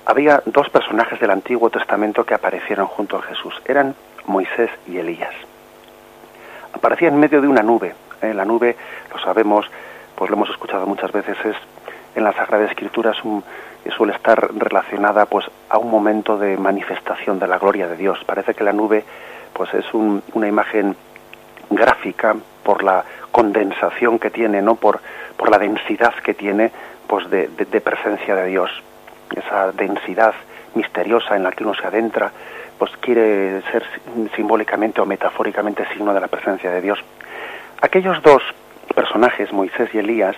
había 0.07 0.43
dos 0.45 0.69
personajes 0.71 1.21
del 1.21 1.31
Antiguo 1.31 1.71
Testamento 1.71 2.25
que 2.25 2.35
aparecieron 2.35 2.89
junto 2.89 3.17
a 3.19 3.23
Jesús. 3.23 3.55
Eran 3.65 3.95
Moisés 4.27 4.71
y 4.89 4.99
Elías. 4.99 5.35
Aparecía 6.73 7.09
en 7.09 7.21
medio 7.21 7.41
de 7.41 7.47
una 7.47 7.63
nube. 7.63 7.95
¿eh? 8.23 8.35
La 8.35 8.45
nube, 8.45 8.75
lo 9.13 9.21
sabemos, 9.21 9.71
pues 10.17 10.31
lo 10.31 10.37
hemos 10.37 10.51
escuchado 10.51 10.85
muchas 10.85 11.13
veces, 11.13 11.37
es 11.45 11.57
en 12.17 12.25
la 12.25 12.33
Sagrada 12.33 12.65
Escritura 12.65 13.13
es 13.13 13.25
un, 13.25 13.45
suele 13.97 14.13
estar 14.13 14.51
relacionada 14.55 15.27
pues 15.27 15.47
a 15.69 15.79
un 15.79 15.91
momento 15.91 16.37
de 16.39 16.57
manifestación 16.57 17.39
de 17.39 17.49
la 17.49 17.59
gloria 17.59 17.87
de 17.87 17.97
Dios. 17.97 18.19
Parece 18.25 18.55
que 18.55 18.65
la 18.65 18.73
nube 18.73 19.05
pues 19.53 19.73
es 19.75 19.85
una 19.93 20.49
imagen 20.49 20.97
gráfica 21.71 22.35
por 22.63 22.83
la 22.83 23.05
condensación 23.31 24.19
que 24.19 24.31
tiene, 24.31 24.63
no 24.63 24.75
por, 24.75 25.01
por 25.37 25.51
la 25.51 25.59
densidad 25.59 26.15
que 26.23 26.35
tiene 26.35 26.71
pues 27.07 27.29
de, 27.31 27.49
presencia 27.81 28.37
de 28.37 28.47
Dios. 28.47 28.71
Esa 29.35 29.73
densidad 29.73 30.35
misteriosa 30.75 31.37
en 31.37 31.43
la 31.43 31.53
que 31.53 31.65
uno 31.65 31.75
se 31.75 31.87
adentra, 31.87 32.31
pues 32.79 32.93
quiere 33.01 33.63
ser 33.73 33.85
simbólicamente 34.37 35.01
o 35.01 35.07
metafóricamente 35.07 35.87
signo 35.93 36.15
de 36.15 36.21
la 36.21 36.29
presencia 36.29 36.71
de 36.71 36.81
Dios. 36.81 36.99
Aquellos 37.83 38.23
dos 38.23 38.43
personajes, 38.95 39.53
Moisés 39.53 39.91
y 39.93 39.99
Elías, 39.99 40.37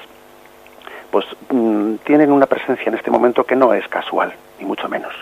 pues 1.13 1.27
mm, 1.51 1.97
tienen 2.05 2.33
una 2.33 2.47
presencia 2.47 2.89
en 2.89 2.95
este 2.95 3.11
momento 3.11 3.45
que 3.45 3.55
no 3.55 3.75
es 3.75 3.87
casual, 3.87 4.33
ni 4.59 4.65
mucho 4.65 4.89
menos. 4.89 5.13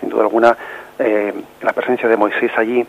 Sin 0.00 0.08
duda 0.08 0.22
alguna, 0.22 0.56
eh, 0.98 1.34
la 1.60 1.74
presencia 1.74 2.08
de 2.08 2.16
Moisés 2.16 2.50
allí 2.56 2.84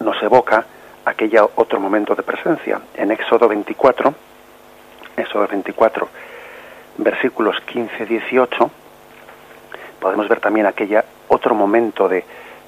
nos 0.00 0.20
evoca 0.22 0.64
aquella 1.04 1.44
otro 1.54 1.78
momento 1.80 2.14
de 2.14 2.22
presencia. 2.22 2.80
En 2.94 3.10
Éxodo 3.10 3.46
24, 3.46 4.14
Éxodo 5.18 5.46
24, 5.46 6.08
versículos 6.96 7.56
15-18, 7.66 8.70
podemos 10.00 10.28
ver 10.28 10.40
también 10.40 10.64
aquella 10.64 11.04
otro 11.28 11.54
momento 11.54 12.08
de, 12.08 12.24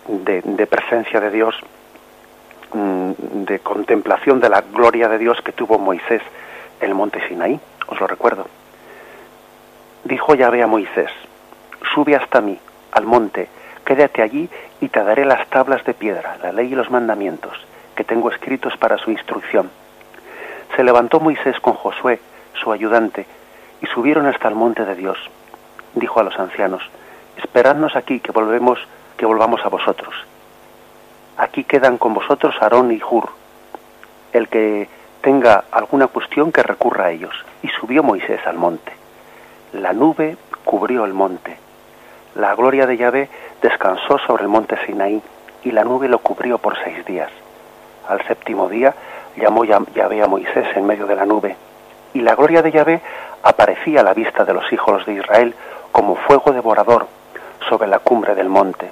de 0.07 0.67
presencia 0.67 1.19
de 1.19 1.31
Dios, 1.31 1.55
mm, 2.75 3.13
de 3.47 3.59
contemplación 3.61 4.39
de 4.39 4.51
la 4.51 4.61
gloria 4.61 5.09
de 5.09 5.17
Dios 5.17 5.41
que 5.41 5.53
tuvo 5.53 5.79
Moisés 5.79 6.21
el 6.81 6.95
monte 6.95 7.27
Sinaí 7.29 7.61
os 7.87 8.01
lo 8.01 8.07
recuerdo. 8.07 8.47
Dijo 10.05 10.35
Yahvé 10.35 10.63
a 10.63 10.67
Moisés, 10.67 11.11
sube 11.95 12.17
hasta 12.17 12.41
mí, 12.41 12.59
al 12.93 13.05
monte, 13.05 13.49
quédate 13.85 14.23
allí 14.23 14.49
y 14.81 14.89
te 14.89 15.03
daré 15.03 15.25
las 15.25 15.47
tablas 15.49 15.85
de 15.85 15.95
piedra, 15.95 16.39
la 16.43 16.53
ley 16.53 16.73
y 16.73 16.77
los 16.77 16.91
mandamientos, 16.91 17.53
que 17.95 18.05
tengo 18.05 18.31
escritos 18.31 18.77
para 18.77 18.99
su 18.99 19.11
instrucción. 19.11 19.71
Se 20.77 20.85
levantó 20.85 21.21
Moisés 21.21 21.59
con 21.61 21.75
Josué, 21.75 22.21
su 22.55 22.73
ayudante, 22.73 23.27
y 23.83 23.87
subieron 23.87 24.27
hasta 24.27 24.49
el 24.49 24.55
monte 24.55 24.85
de 24.85 24.95
Dios. 24.95 25.19
Dijo 25.95 26.21
a 26.21 26.23
los 26.23 26.39
ancianos, 26.39 26.83
esperadnos 27.37 27.97
aquí 27.97 28.21
que 28.21 28.33
volvemos, 28.33 28.79
que 29.17 29.27
volvamos 29.27 29.65
a 29.65 29.69
vosotros. 29.69 30.15
Aquí 31.37 31.65
quedan 31.65 31.99
con 31.99 32.15
vosotros 32.15 32.55
Aarón 32.61 32.93
y 32.93 33.01
Hur, 33.03 33.31
el 34.33 34.49
que 34.49 34.89
tenga 35.21 35.65
alguna 35.71 36.07
cuestión 36.07 36.53
que 36.53 36.63
recurra 36.63 37.07
a 37.07 37.11
ellos. 37.11 37.35
Y 37.63 37.69
subió 37.69 38.03
Moisés 38.03 38.41
al 38.47 38.57
monte. 38.57 38.93
La 39.73 39.93
nube 39.93 40.37
cubrió 40.65 41.05
el 41.05 41.15
monte. 41.15 41.57
La 42.35 42.55
gloria 42.55 42.87
de 42.87 42.97
Yahvé 42.97 43.29
descansó 43.61 44.19
sobre 44.19 44.45
el 44.45 44.49
monte 44.49 44.77
Sinaí 44.87 45.23
y 45.63 45.73
la 45.73 45.85
nube 45.85 46.09
lo 46.09 46.19
cubrió 46.19 46.59
por 46.59 46.77
seis 46.83 47.05
días. 47.05 47.31
Al 48.09 48.25
séptimo 48.27 48.69
día 48.69 48.95
llamó 49.37 49.65
Yahvé 49.65 50.23
a 50.23 50.27
Moisés 50.27 50.67
en 50.75 50.87
medio 50.87 51.07
de 51.07 51.17
la 51.17 51.27
nube, 51.27 51.57
y 52.15 52.21
la 52.21 52.35
gloria 52.35 52.63
de 52.63 52.73
Yahvé 52.73 53.01
aparecía 53.43 54.01
a 54.01 54.05
la 54.05 54.15
vista 54.15 54.45
de 54.45 54.55
los 54.55 54.73
hijos 54.73 55.05
de 55.07 55.15
Israel 55.15 55.55
como 55.93 56.17
fuego 56.17 56.53
devorador 56.53 57.07
sobre 57.69 57.89
la 57.89 57.99
cumbre 57.99 58.35
del 58.35 58.49
monte. 58.49 58.91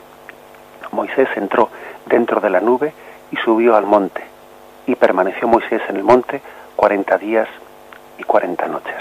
Moisés 0.93 1.29
entró 1.37 1.69
dentro 2.07 2.41
de 2.41 2.51
la 2.51 2.61
nube 2.61 2.93
y 3.31 3.37
subió 3.37 3.77
al 3.77 3.87
monte, 3.87 4.23
y 4.89 4.97
permaneció 4.97 5.47
Moisés 5.47 5.83
en 5.89 5.97
el 5.97 6.03
monte 6.03 6.41
cuarenta 6.75 7.17
días 7.17 7.49
y 8.19 8.25
cuarenta 8.25 8.67
noches. 8.67 8.97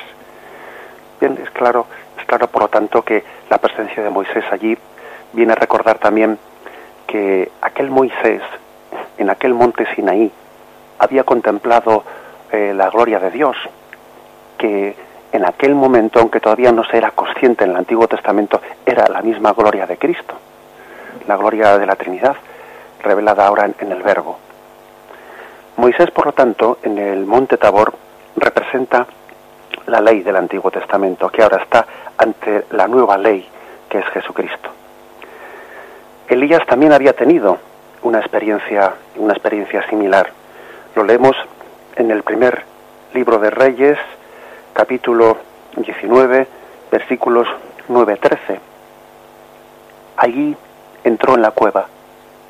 Bien, 1.19 1.39
es 1.41 1.49
claro, 1.49 1.87
es 2.19 2.25
claro 2.25 2.47
por 2.47 2.63
lo 2.63 2.67
tanto 2.67 3.01
que 3.01 3.23
la 3.49 3.57
presencia 3.57 4.03
de 4.03 4.09
Moisés 4.09 4.43
allí 4.51 4.77
viene 5.33 5.53
a 5.53 5.55
recordar 5.55 5.97
también 5.97 6.37
que 7.07 7.51
aquel 7.61 7.89
Moisés 7.89 8.41
en 9.17 9.29
aquel 9.29 9.53
monte 9.53 9.87
Sinaí 9.95 10.31
había 10.99 11.23
contemplado 11.23 12.03
eh, 12.51 12.73
la 12.75 12.89
gloria 12.89 13.19
de 13.19 13.31
Dios, 13.31 13.55
que 14.57 14.95
en 15.31 15.45
aquel 15.45 15.75
momento, 15.75 16.19
aunque 16.19 16.39
todavía 16.39 16.71
no 16.71 16.83
se 16.83 16.97
era 16.97 17.11
consciente 17.11 17.63
en 17.63 17.71
el 17.71 17.77
Antiguo 17.77 18.07
Testamento, 18.07 18.61
era 18.85 19.07
la 19.07 19.21
misma 19.21 19.53
gloria 19.53 19.85
de 19.85 19.97
Cristo, 19.97 20.35
la 21.27 21.35
gloria 21.37 21.77
de 21.77 21.85
la 21.85 21.95
Trinidad, 21.95 22.35
revelada 23.01 23.45
ahora 23.45 23.69
en, 23.79 23.91
el 23.91 24.01
Verbo. 24.01 24.39
Moisés, 25.77 26.09
por 26.11 26.25
lo 26.25 26.31
tanto, 26.33 26.79
en 26.81 26.97
el 26.97 27.25
monte 27.25 27.57
Tabor 27.57 27.93
representa 28.35 29.05
la 29.85 30.01
ley 30.01 30.21
del 30.21 30.35
Antiguo 30.35 30.71
Testamento, 30.71 31.29
que 31.29 31.43
ahora 31.43 31.61
está 31.61 31.85
ante 32.17 32.65
la 32.71 32.87
nueva 32.87 33.17
ley, 33.17 33.47
que 33.87 33.99
es 33.99 34.05
Jesucristo. 34.07 34.69
Elías 36.27 36.65
también 36.65 36.93
había 36.93 37.13
tenido 37.13 37.59
una 38.01 38.19
experiencia, 38.19 38.95
una 39.17 39.33
experiencia 39.33 39.87
similar. 39.87 40.31
Lo 40.95 41.03
leemos 41.03 41.35
en 41.95 42.09
el 42.09 42.23
primer 42.23 42.63
libro 43.13 43.37
de 43.37 43.51
Reyes, 43.51 43.99
capítulo 44.73 45.37
19, 45.75 46.47
versículos 46.91 47.47
9-13. 47.87 48.37
Allí 50.17 50.57
entró 51.03 51.35
en 51.35 51.43
la 51.43 51.51
cueva 51.51 51.85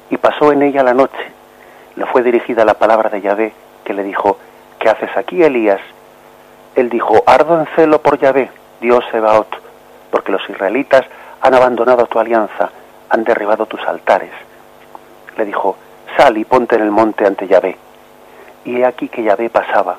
y 0.09 0.17
pasó 0.17 0.53
en 0.53 0.63
ella 0.63 0.81
la 0.81 0.93
noche. 0.93 1.36
Le 1.97 2.05
fue 2.05 2.21
dirigida 2.21 2.63
la 2.63 2.75
palabra 2.75 3.09
de 3.09 3.21
Yahvé, 3.21 3.53
que 3.83 3.93
le 3.93 4.03
dijo, 4.03 4.37
¿qué 4.77 4.87
haces 4.87 5.09
aquí, 5.17 5.43
Elías? 5.43 5.81
Él 6.75 6.89
dijo, 6.89 7.23
ardo 7.25 7.59
en 7.59 7.65
celo 7.75 8.03
por 8.03 8.19
Yahvé, 8.19 8.51
Dios 8.79 9.03
Sebaot, 9.11 9.47
porque 10.11 10.31
los 10.31 10.47
israelitas 10.47 11.03
han 11.41 11.55
abandonado 11.55 12.05
tu 12.05 12.19
alianza, 12.19 12.69
han 13.09 13.23
derribado 13.23 13.65
tus 13.65 13.81
altares. 13.81 14.29
Le 15.37 15.45
dijo, 15.45 15.75
sal 16.15 16.37
y 16.37 16.45
ponte 16.45 16.75
en 16.75 16.83
el 16.83 16.91
monte 16.91 17.25
ante 17.25 17.47
Yahvé. 17.47 17.75
Y 18.63 18.77
he 18.77 18.85
aquí 18.85 19.09
que 19.09 19.23
Yahvé 19.23 19.49
pasaba. 19.49 19.97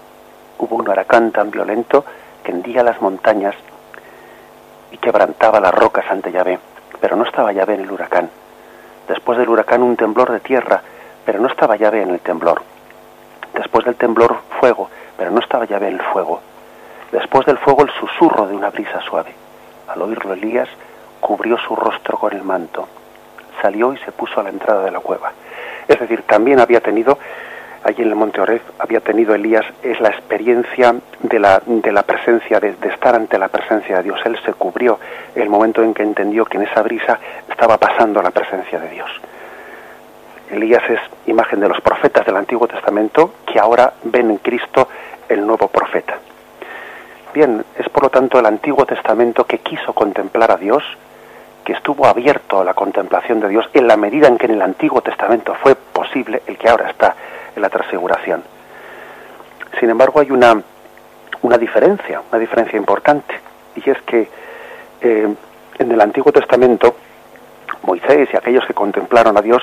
Hubo 0.58 0.76
un 0.76 0.88
huracán 0.88 1.32
tan 1.32 1.50
violento 1.50 2.04
que 2.44 2.52
hendía 2.52 2.84
las 2.84 3.00
montañas 3.00 3.56
y 4.92 4.98
quebrantaba 4.98 5.58
las 5.58 5.74
rocas 5.74 6.04
ante 6.08 6.30
Yahvé. 6.30 6.60
Pero 7.00 7.16
no 7.16 7.24
estaba 7.24 7.52
Yahvé 7.52 7.74
en 7.74 7.80
el 7.80 7.90
huracán. 7.90 8.30
Después 9.08 9.36
del 9.36 9.48
huracán 9.48 9.82
un 9.82 9.96
temblor 9.96 10.30
de 10.30 10.38
tierra, 10.40 10.82
pero 11.28 11.40
no 11.40 11.48
estaba 11.48 11.76
Yahvé 11.76 12.00
en 12.00 12.08
el 12.08 12.20
temblor. 12.20 12.62
Después 13.52 13.84
del 13.84 13.96
temblor 13.96 14.34
fuego, 14.58 14.88
pero 15.14 15.30
no 15.30 15.40
estaba 15.40 15.66
Yahvé 15.66 15.88
en 15.88 15.96
el 15.96 16.00
fuego. 16.00 16.40
Después 17.12 17.44
del 17.44 17.58
fuego 17.58 17.82
el 17.82 17.90
susurro 17.90 18.46
de 18.46 18.56
una 18.56 18.70
brisa 18.70 19.02
suave. 19.02 19.34
Al 19.88 20.00
oírlo 20.00 20.32
Elías 20.32 20.70
cubrió 21.20 21.58
su 21.58 21.76
rostro 21.76 22.16
con 22.16 22.32
el 22.32 22.42
manto. 22.42 22.88
Salió 23.60 23.92
y 23.92 23.98
se 23.98 24.10
puso 24.10 24.40
a 24.40 24.44
la 24.44 24.48
entrada 24.48 24.84
de 24.84 24.90
la 24.90 25.00
cueva. 25.00 25.32
Es 25.86 26.00
decir, 26.00 26.22
también 26.22 26.60
había 26.60 26.80
tenido 26.80 27.18
allí 27.84 28.00
en 28.00 28.08
el 28.08 28.14
monte 28.14 28.40
Orez 28.40 28.62
había 28.78 29.00
tenido 29.00 29.34
Elías 29.34 29.66
es 29.82 30.00
la 30.00 30.08
experiencia 30.08 30.94
de 31.20 31.38
la, 31.38 31.60
de 31.66 31.92
la 31.92 32.04
presencia, 32.04 32.58
de, 32.58 32.72
de, 32.72 32.88
estar 32.88 33.14
ante 33.14 33.38
la 33.38 33.48
presencia 33.48 33.98
de 33.98 34.04
Dios. 34.04 34.18
Él 34.24 34.38
se 34.46 34.54
cubrió 34.54 34.98
el 35.34 35.50
momento 35.50 35.82
en 35.82 35.92
que 35.92 36.04
entendió 36.04 36.46
que 36.46 36.56
en 36.56 36.62
esa 36.62 36.80
brisa 36.80 37.18
estaba 37.50 37.76
pasando 37.76 38.22
la 38.22 38.30
presencia 38.30 38.80
de 38.80 38.88
Dios. 38.88 39.10
Elías 40.50 40.82
es 40.88 41.00
imagen 41.26 41.60
de 41.60 41.68
los 41.68 41.80
profetas 41.80 42.24
del 42.24 42.36
Antiguo 42.36 42.66
Testamento 42.66 43.34
que 43.46 43.58
ahora 43.58 43.92
ven 44.04 44.30
en 44.30 44.36
Cristo 44.38 44.88
el 45.28 45.46
nuevo 45.46 45.68
profeta. 45.68 46.18
Bien, 47.34 47.64
es 47.78 47.88
por 47.88 48.04
lo 48.04 48.10
tanto 48.10 48.38
el 48.38 48.46
Antiguo 48.46 48.86
Testamento 48.86 49.44
que 49.44 49.58
quiso 49.58 49.92
contemplar 49.92 50.50
a 50.50 50.56
Dios, 50.56 50.82
que 51.64 51.74
estuvo 51.74 52.06
abierto 52.06 52.60
a 52.60 52.64
la 52.64 52.74
contemplación 52.74 53.40
de 53.40 53.48
Dios 53.48 53.68
en 53.74 53.86
la 53.86 53.96
medida 53.96 54.28
en 54.28 54.38
que 54.38 54.46
en 54.46 54.52
el 54.52 54.62
Antiguo 54.62 55.02
Testamento 55.02 55.54
fue 55.62 55.74
posible 55.74 56.42
el 56.46 56.56
que 56.56 56.68
ahora 56.68 56.88
está 56.88 57.14
la 57.56 57.68
transfiguración. 57.68 58.42
Sin 59.78 59.90
embargo, 59.90 60.20
hay 60.20 60.30
una, 60.30 60.62
una 61.42 61.58
diferencia, 61.58 62.22
una 62.30 62.38
diferencia 62.38 62.78
importante, 62.78 63.34
y 63.76 63.90
es 63.90 64.00
que 64.02 64.28
eh, 65.00 65.34
en 65.78 65.92
el 65.92 66.00
Antiguo 66.00 66.32
Testamento 66.32 66.96
Moisés 67.82 68.28
y 68.32 68.36
aquellos 68.36 68.66
que 68.66 68.74
contemplaron 68.74 69.36
a 69.36 69.42
Dios 69.42 69.62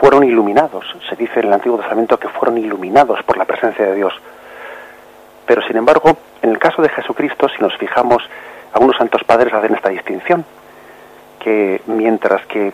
fueron 0.00 0.24
iluminados. 0.24 0.84
Se 1.08 1.16
dice 1.16 1.40
en 1.40 1.46
el 1.46 1.52
Antiguo 1.52 1.78
Testamento 1.78 2.18
que 2.18 2.28
fueron 2.28 2.58
iluminados 2.58 3.22
por 3.24 3.36
la 3.36 3.44
presencia 3.44 3.86
de 3.86 3.94
Dios. 3.94 4.14
Pero 5.46 5.62
sin 5.62 5.76
embargo, 5.76 6.16
en 6.42 6.50
el 6.50 6.58
caso 6.58 6.80
de 6.80 6.88
Jesucristo, 6.88 7.48
si 7.48 7.62
nos 7.62 7.76
fijamos, 7.76 8.22
algunos 8.72 8.96
santos 8.96 9.24
padres 9.24 9.52
hacen 9.52 9.74
esta 9.74 9.88
distinción, 9.88 10.44
que 11.40 11.82
mientras 11.86 12.46
que 12.46 12.72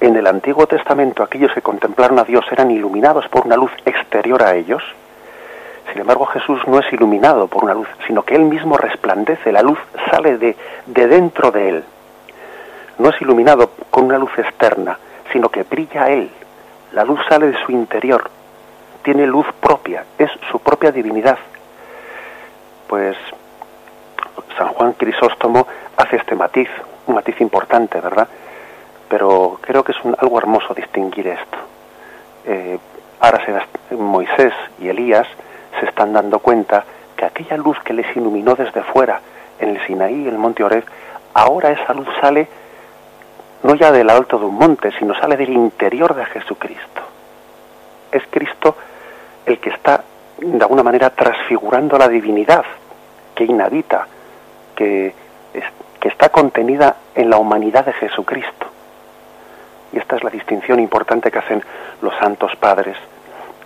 en 0.00 0.16
el 0.16 0.26
Antiguo 0.26 0.66
Testamento 0.66 1.22
aquellos 1.22 1.52
que 1.52 1.62
contemplaron 1.62 2.18
a 2.18 2.24
Dios 2.24 2.44
eran 2.50 2.70
iluminados 2.70 3.28
por 3.28 3.46
una 3.46 3.56
luz 3.56 3.70
exterior 3.84 4.42
a 4.42 4.54
ellos. 4.54 4.82
Sin 5.92 6.00
embargo, 6.00 6.26
Jesús 6.26 6.60
no 6.66 6.78
es 6.78 6.92
iluminado 6.92 7.46
por 7.46 7.64
una 7.64 7.74
luz, 7.74 7.88
sino 8.06 8.22
que 8.22 8.34
Él 8.34 8.44
mismo 8.44 8.76
resplandece, 8.76 9.52
la 9.52 9.62
luz 9.62 9.78
sale 10.10 10.38
de, 10.38 10.56
de 10.86 11.06
dentro 11.06 11.50
de 11.50 11.68
Él. 11.68 11.84
No 12.98 13.10
es 13.10 13.20
iluminado 13.20 13.70
con 13.90 14.04
una 14.04 14.18
luz 14.18 14.30
externa, 14.38 14.98
sino 15.32 15.48
que 15.48 15.62
brilla 15.62 16.08
Él. 16.08 16.30
La 16.92 17.04
luz 17.04 17.20
sale 17.28 17.48
de 17.48 17.58
su 17.64 17.72
interior, 17.72 18.30
tiene 19.02 19.26
luz 19.26 19.46
propia, 19.60 20.04
es 20.18 20.30
su 20.50 20.58
propia 20.60 20.92
divinidad. 20.92 21.38
Pues 22.86 23.16
San 24.56 24.68
Juan 24.68 24.92
Crisóstomo 24.92 25.66
hace 25.96 26.16
este 26.16 26.34
matiz, 26.34 26.68
un 27.06 27.16
matiz 27.16 27.40
importante, 27.40 28.00
¿verdad? 28.00 28.28
pero 29.14 29.58
creo 29.60 29.84
que 29.84 29.92
es 29.92 29.98
algo 30.18 30.38
hermoso 30.38 30.74
distinguir 30.74 31.28
esto. 31.28 31.58
Eh, 32.46 32.78
ahora 33.20 33.40
se, 33.44 33.94
Moisés 33.94 34.52
y 34.80 34.88
Elías 34.88 35.28
se 35.78 35.86
están 35.86 36.12
dando 36.12 36.40
cuenta 36.40 36.84
que 37.16 37.24
aquella 37.24 37.56
luz 37.56 37.78
que 37.84 37.92
les 37.92 38.06
iluminó 38.16 38.56
desde 38.56 38.82
fuera 38.82 39.20
en 39.60 39.70
el 39.70 39.86
Sinaí, 39.86 40.22
en 40.26 40.30
el 40.34 40.38
monte 40.38 40.64
Oreb, 40.64 40.84
ahora 41.32 41.70
esa 41.70 41.94
luz 41.94 42.08
sale 42.20 42.48
no 43.64 43.74
ya 43.74 43.90
del 43.90 44.10
alto 44.10 44.38
de 44.38 44.44
un 44.44 44.56
monte, 44.56 44.92
sino 44.98 45.14
sale 45.14 45.36
del 45.36 45.50
interior 45.50 46.14
de 46.14 46.24
Jesucristo. 46.26 47.02
Es 48.12 48.22
Cristo 48.30 48.76
el 49.46 49.58
que 49.58 49.70
está 49.70 50.04
de 50.38 50.62
alguna 50.62 50.82
manera 50.82 51.10
transfigurando 51.10 51.96
la 51.96 52.08
divinidad 52.08 52.64
que 53.34 53.44
inhabita, 53.44 54.06
que, 54.76 55.14
que 55.98 56.08
está 56.08 56.28
contenida 56.28 56.96
en 57.14 57.30
la 57.30 57.38
humanidad 57.38 57.86
de 57.86 57.94
Jesucristo. 57.94 58.66
Y 59.92 59.98
esta 59.98 60.16
es 60.16 60.24
la 60.24 60.30
distinción 60.30 60.78
importante 60.78 61.30
que 61.30 61.38
hacen 61.38 61.62
los 62.02 62.14
santos 62.16 62.54
padres. 62.56 62.96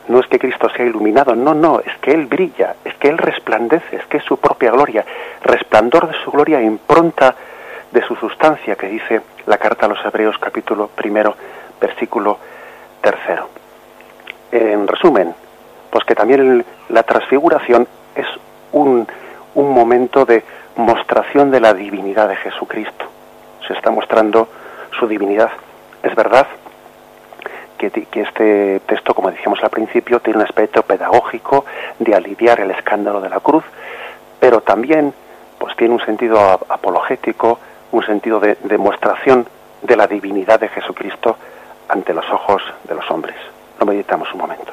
No 0.06 0.20
es 0.20 0.26
que 0.28 0.38
Cristo 0.38 0.68
sea 0.70 0.86
iluminado, 0.86 1.34
no, 1.34 1.54
no, 1.54 1.80
es 1.80 1.98
que 1.98 2.12
Él 2.12 2.26
brilla, 2.26 2.76
es 2.84 2.94
que 2.94 3.08
Él 3.08 3.18
resplandece, 3.18 3.96
es 3.96 4.06
que 4.06 4.18
es 4.18 4.24
su 4.24 4.36
propia 4.36 4.70
gloria, 4.70 5.04
resplandor 5.42 6.06
de 6.06 6.14
su 6.22 6.30
gloria, 6.30 6.62
impronta 6.62 7.34
de 7.92 8.02
su 8.02 8.16
sustancia, 8.16 8.76
que 8.76 8.88
dice 8.88 9.20
la 9.46 9.58
carta 9.58 9.86
a 9.86 9.88
los 9.88 10.04
Hebreos 10.04 10.36
capítulo 10.38 10.88
primero, 10.88 11.34
versículo 11.80 12.38
tercero. 13.00 13.48
En 14.50 14.86
resumen, 14.86 15.34
pues 15.90 16.04
que 16.04 16.14
también 16.14 16.64
la 16.88 17.02
transfiguración 17.02 17.86
es 18.14 18.26
un, 18.72 19.06
un 19.54 19.72
momento 19.72 20.24
de 20.24 20.42
mostración 20.76 21.50
de 21.50 21.60
la 21.60 21.74
divinidad 21.74 22.28
de 22.28 22.36
Jesucristo. 22.36 23.06
Se 23.66 23.74
está 23.74 23.90
mostrando 23.90 24.48
su 24.98 25.06
divinidad 25.06 25.50
es 26.02 26.14
verdad 26.14 26.46
que, 27.76 27.90
este 28.12 28.80
texto, 28.86 29.14
como 29.14 29.30
decíamos 29.30 29.62
al 29.62 29.70
principio, 29.70 30.20
tiene 30.20 30.38
un 30.38 30.44
aspecto 30.44 30.82
pedagógico 30.82 31.64
de 31.98 32.14
aliviar 32.14 32.60
el 32.60 32.70
escándalo 32.72 33.20
de 33.20 33.28
la 33.28 33.40
cruz, 33.40 33.64
pero 34.40 34.60
también 34.60 35.14
pues 35.58 35.76
tiene 35.76 35.94
un 35.94 36.00
sentido 36.00 36.38
apologético, 36.68 37.58
un 37.92 38.04
sentido 38.04 38.40
de 38.40 38.56
demostración 38.64 39.46
de 39.82 39.96
la 39.96 40.06
divinidad 40.06 40.60
de 40.60 40.68
Jesucristo 40.68 41.36
ante 41.88 42.12
los 42.12 42.28
ojos 42.30 42.62
de 42.84 42.94
los 42.94 43.10
hombres. 43.10 43.36
Lo 43.78 43.86
meditamos 43.86 44.32
un 44.32 44.40
momento. 44.40 44.72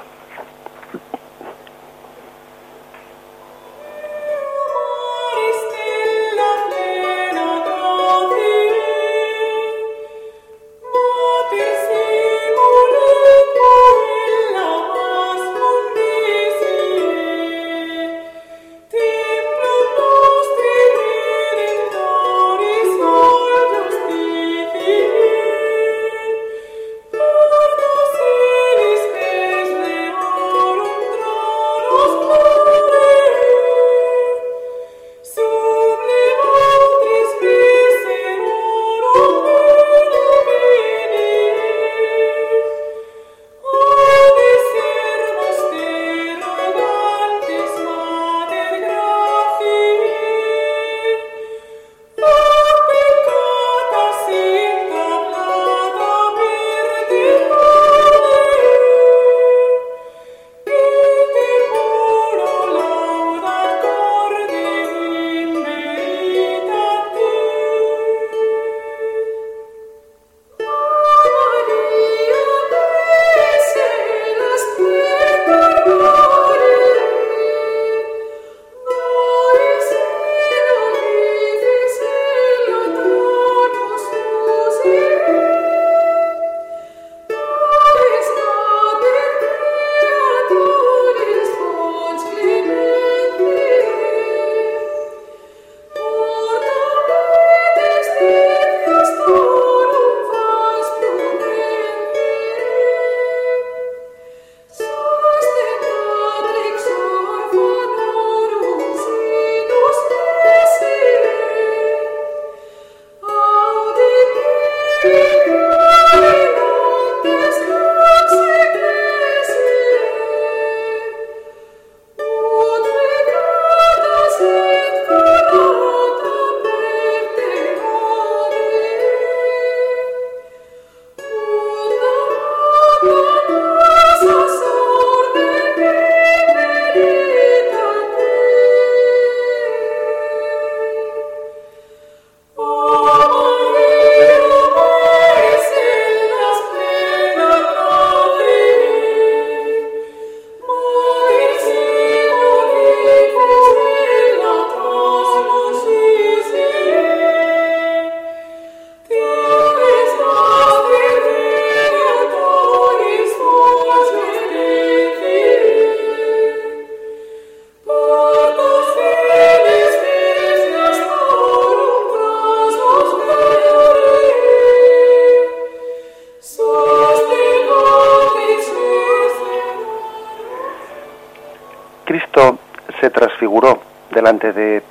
De 184.54 184.84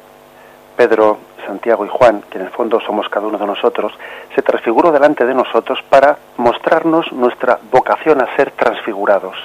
Pedro, 0.76 1.18
Santiago 1.46 1.84
y 1.84 1.88
Juan, 1.88 2.22
que 2.30 2.38
en 2.38 2.44
el 2.44 2.50
fondo 2.50 2.80
somos 2.80 3.08
cada 3.08 3.26
uno 3.26 3.38
de 3.38 3.46
nosotros, 3.46 3.92
se 4.34 4.42
transfiguró 4.42 4.90
delante 4.90 5.24
de 5.24 5.34
nosotros 5.34 5.78
para 5.88 6.18
mostrarnos 6.36 7.12
nuestra 7.12 7.58
vocación 7.70 8.20
a 8.20 8.34
ser 8.36 8.50
transfigurados. 8.52 9.36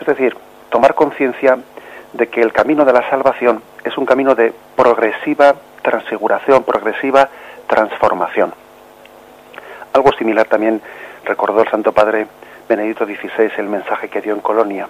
Es 0.00 0.06
decir, 0.06 0.36
tomar 0.70 0.94
conciencia 0.94 1.58
de 2.12 2.28
que 2.28 2.40
el 2.40 2.52
camino 2.52 2.84
de 2.84 2.92
la 2.92 3.08
salvación 3.10 3.62
es 3.84 3.96
un 3.98 4.06
camino 4.06 4.34
de 4.34 4.52
progresiva 4.74 5.54
transfiguración, 5.82 6.64
progresiva 6.64 7.28
transformación. 7.66 8.52
Algo 9.92 10.12
similar 10.12 10.46
también 10.46 10.80
recordó 11.24 11.62
el 11.62 11.68
Santo 11.68 11.92
Padre 11.92 12.26
Benedicto 12.68 13.04
XVI 13.04 13.50
el 13.58 13.68
mensaje 13.68 14.08
que 14.08 14.20
dio 14.20 14.34
en 14.34 14.40
Colonia 14.40 14.88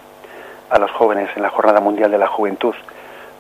a 0.71 0.79
los 0.79 0.91
jóvenes 0.91 1.31
en 1.37 1.43
la 1.43 1.51
Jornada 1.51 1.81
Mundial 1.81 2.11
de 2.11 2.19
la 2.19 2.29
Juventud, 2.29 2.75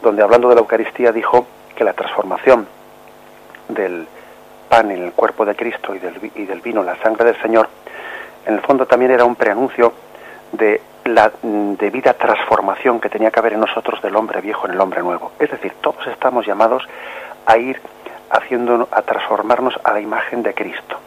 donde 0.03 0.23
hablando 0.23 0.49
de 0.49 0.55
la 0.55 0.61
Eucaristía 0.61 1.13
dijo 1.13 1.47
que 1.75 1.85
la 1.85 1.93
transformación 1.93 2.67
del 3.69 4.07
pan 4.69 4.91
en 4.91 5.03
el 5.05 5.13
cuerpo 5.13 5.45
de 5.45 5.55
Cristo 5.55 5.95
y 5.95 5.99
del, 5.99 6.31
y 6.35 6.45
del 6.45 6.61
vino 6.61 6.81
en 6.81 6.87
la 6.87 6.97
sangre 6.97 7.25
del 7.25 7.41
Señor, 7.41 7.69
en 8.45 8.55
el 8.55 8.61
fondo 8.61 8.87
también 8.87 9.11
era 9.11 9.25
un 9.25 9.37
preanuncio 9.37 9.93
de 10.53 10.81
la 11.05 11.31
debida 11.43 12.15
transformación 12.15 13.01
que 13.01 13.09
tenía 13.09 13.31
que 13.31 13.39
haber 13.39 13.55
en 13.55 13.61
nosotros 13.61 14.01
del 14.03 14.17
hombre 14.17 14.41
viejo 14.41 14.67
en 14.67 14.75
el 14.75 14.81
hombre 14.81 15.03
nuevo. 15.03 15.33
Es 15.39 15.51
decir, 15.51 15.73
todos 15.81 16.07
estamos 16.07 16.47
llamados 16.47 16.87
a 17.45 17.57
ir 17.59 17.81
haciendo, 18.31 18.89
a 18.91 19.03
transformarnos 19.03 19.79
a 19.85 19.93
la 19.93 20.01
imagen 20.01 20.43
de 20.43 20.55
Cristo. 20.55 20.99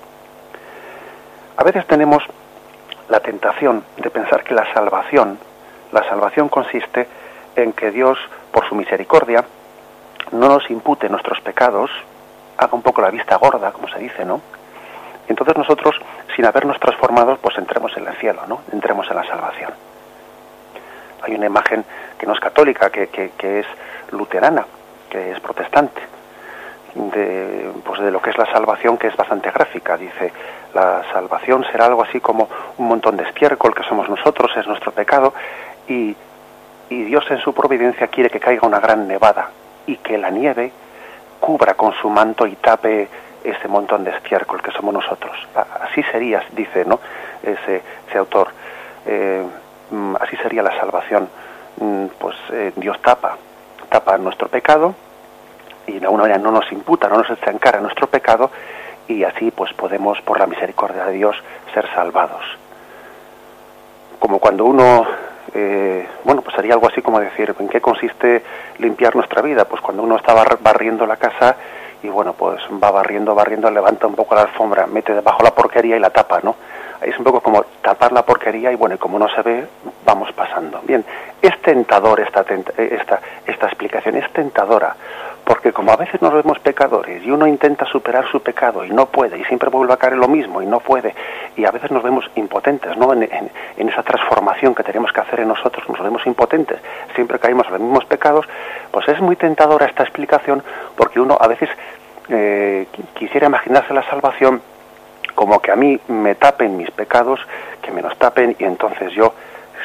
A 1.57 1.63
veces 1.63 1.85
tenemos 1.87 2.23
la 3.09 3.19
tentación 3.19 3.83
de 3.97 4.09
pensar 4.09 4.43
que 4.43 4.53
la 4.53 4.71
salvación, 4.73 5.37
la 5.91 6.03
salvación 6.07 6.49
consiste 6.49 7.07
en 7.55 7.73
que 7.73 7.91
Dios, 7.91 8.17
por 8.51 8.67
su 8.67 8.75
misericordia, 8.75 9.43
no 10.31 10.47
nos 10.47 10.69
impute 10.69 11.09
nuestros 11.09 11.41
pecados, 11.41 11.89
haga 12.57 12.73
un 12.73 12.81
poco 12.81 13.01
la 13.01 13.09
vista 13.09 13.37
gorda, 13.37 13.71
como 13.71 13.87
se 13.87 13.99
dice, 13.99 14.25
¿no? 14.25 14.41
Entonces 15.27 15.55
nosotros, 15.57 15.95
sin 16.35 16.45
habernos 16.45 16.79
transformado, 16.79 17.37
pues 17.37 17.57
entremos 17.57 17.95
en 17.97 18.07
el 18.07 18.15
cielo, 18.15 18.41
¿no? 18.47 18.61
Entremos 18.71 19.09
en 19.09 19.15
la 19.15 19.23
salvación. 19.25 19.71
Hay 21.21 21.35
una 21.35 21.45
imagen 21.45 21.83
que 22.17 22.25
no 22.25 22.33
es 22.33 22.39
católica, 22.39 22.89
que, 22.89 23.07
que 23.07 23.59
es 23.59 23.65
luterana, 24.11 24.65
que 25.09 25.31
es 25.31 25.39
protestante, 25.39 26.01
de, 26.95 27.71
pues 27.83 27.99
de 28.01 28.11
lo 28.11 28.21
que 28.21 28.31
es 28.31 28.37
la 28.37 28.45
salvación, 28.47 28.97
que 28.97 29.07
es 29.07 29.15
bastante 29.15 29.51
gráfica. 29.51 29.97
Dice, 29.97 30.31
la 30.73 31.03
salvación 31.11 31.65
será 31.71 31.85
algo 31.85 32.03
así 32.03 32.19
como 32.19 32.49
un 32.77 32.87
montón 32.87 33.17
de 33.17 33.23
estiércol 33.23 33.73
que 33.73 33.83
somos 33.83 34.09
nosotros, 34.09 34.51
es 34.57 34.67
nuestro 34.67 34.91
pecado, 34.91 35.33
y, 35.89 36.15
Dios 36.89 37.23
en 37.29 37.39
su 37.39 37.53
providencia 37.53 38.07
quiere 38.07 38.31
que 38.31 38.39
caiga 38.39 38.65
una 38.65 38.79
gran 38.79 39.07
nevada 39.07 39.51
y 39.85 39.97
que 39.97 40.17
la 40.17 40.31
nieve 40.31 40.71
cubra 41.39 41.75
con 41.75 41.93
su 41.93 42.09
manto 42.09 42.47
y 42.47 42.55
tape 42.55 43.07
ese 43.43 43.67
montón 43.67 44.03
de 44.03 44.09
estiércol 44.11 44.59
que 44.61 44.71
somos 44.71 44.95
nosotros. 44.95 45.37
Así 45.81 46.01
sería, 46.11 46.43
dice 46.51 46.85
¿no? 46.85 46.99
ese, 47.43 47.83
ese 48.07 48.17
autor, 48.17 48.47
eh, 49.05 49.43
mm, 49.91 50.15
así 50.19 50.35
sería 50.37 50.63
la 50.63 50.75
salvación. 50.79 51.29
Mm, 51.77 52.05
pues 52.17 52.35
eh, 52.53 52.71
Dios 52.75 52.99
tapa, 53.03 53.37
tapa 53.89 54.17
nuestro 54.17 54.47
pecado, 54.47 54.95
y 55.89 55.99
de 55.99 56.05
alguna 56.05 56.23
manera 56.23 56.39
no 56.39 56.51
nos 56.51 56.71
imputa, 56.71 57.07
no 57.07 57.17
nos 57.17 57.29
echa 57.29 57.51
nuestro 57.79 58.07
pecado 58.07 58.51
y 59.07 59.23
así 59.23 59.51
pues 59.51 59.73
podemos 59.73 60.21
por 60.21 60.39
la 60.39 60.45
misericordia 60.45 61.05
de 61.05 61.13
Dios 61.13 61.35
ser 61.73 61.87
salvados. 61.93 62.43
Como 64.19 64.39
cuando 64.39 64.65
uno, 64.65 65.07
eh, 65.53 66.07
bueno, 66.23 66.41
pues 66.41 66.55
sería 66.55 66.73
algo 66.73 66.87
así 66.87 67.01
como 67.01 67.19
decir, 67.19 67.55
¿en 67.59 67.67
qué 67.67 67.81
consiste 67.81 68.43
limpiar 68.77 69.15
nuestra 69.15 69.41
vida? 69.41 69.65
Pues 69.65 69.81
cuando 69.81 70.03
uno 70.03 70.17
está 70.17 70.33
barriendo 70.33 71.05
la 71.05 71.17
casa 71.17 71.55
y 72.03 72.07
bueno, 72.07 72.33
pues 72.33 72.61
va 72.81 72.91
barriendo, 72.91 73.35
barriendo, 73.35 73.69
levanta 73.69 74.07
un 74.07 74.15
poco 74.15 74.35
la 74.35 74.41
alfombra, 74.41 74.87
mete 74.87 75.13
debajo 75.13 75.43
la 75.43 75.51
porquería 75.51 75.97
y 75.97 75.99
la 75.99 76.09
tapa, 76.09 76.39
¿no? 76.43 76.55
Es 77.01 77.17
un 77.17 77.23
poco 77.23 77.39
como 77.41 77.63
tapar 77.81 78.11
la 78.11 78.23
porquería 78.23 78.71
y 78.71 78.75
bueno, 78.75 78.97
como 78.97 79.17
no 79.17 79.29
se 79.29 79.41
ve, 79.41 79.67
vamos 80.05 80.31
pasando. 80.33 80.81
Bien, 80.83 81.03
es 81.41 81.61
tentador 81.61 82.19
esta, 82.19 82.45
esta, 82.77 83.19
esta 83.45 83.67
explicación, 83.67 84.15
es 84.17 84.31
tentadora, 84.33 84.95
porque 85.49 85.73
como 85.73 85.91
a 85.91 85.95
veces 85.95 86.21
nos 86.21 86.31
vemos 86.31 86.59
pecadores 86.59 87.23
y 87.25 87.31
uno 87.31 87.47
intenta 87.47 87.83
superar 87.87 88.29
su 88.29 88.39
pecado 88.39 88.85
y 88.85 88.91
no 88.91 89.07
puede, 89.07 89.39
y 89.39 89.43
siempre 89.45 89.67
vuelve 89.71 89.93
a 89.93 89.97
caer 89.97 90.13
en 90.13 90.19
lo 90.19 90.27
mismo 90.27 90.61
y 90.61 90.67
no 90.67 90.79
puede, 90.79 91.15
y 91.57 91.65
a 91.65 91.71
veces 91.71 91.89
nos 91.89 92.03
vemos 92.03 92.29
impotentes, 92.35 92.95
¿no? 92.97 93.11
En, 93.13 93.49
esa 93.75 94.03
transformación 94.03 94.75
que 94.75 94.83
tenemos 94.83 95.11
que 95.11 95.21
hacer 95.21 95.39
en 95.39 95.47
nosotros, 95.47 95.89
nos 95.89 95.99
vemos 96.03 96.21
impotentes, 96.27 96.77
siempre 97.15 97.39
caemos 97.39 97.65
en 97.65 97.73
los 97.73 97.81
mismos 97.81 98.05
pecados, 98.05 98.45
pues 98.91 99.07
es 99.07 99.19
muy 99.21 99.35
tentadora 99.37 99.87
esta 99.87 100.03
explicación 100.03 100.61
porque 100.95 101.19
uno 101.19 101.35
a 101.41 101.47
veces 101.47 101.69
eh, 102.29 102.85
quisiera 103.15 103.47
imaginarse 103.47 103.91
la 103.91 104.03
salvación 104.03 104.61
como 105.33 105.59
que 105.63 105.71
a 105.71 105.75
mí 105.75 105.99
me 106.09 106.35
tapen 106.35 106.77
mis 106.77 106.91
pecados, 106.91 107.39
que 107.81 107.89
me 107.89 108.03
los 108.03 108.15
tapen 108.19 108.55
y 108.59 108.65
entonces 108.65 109.13
yo, 109.13 109.33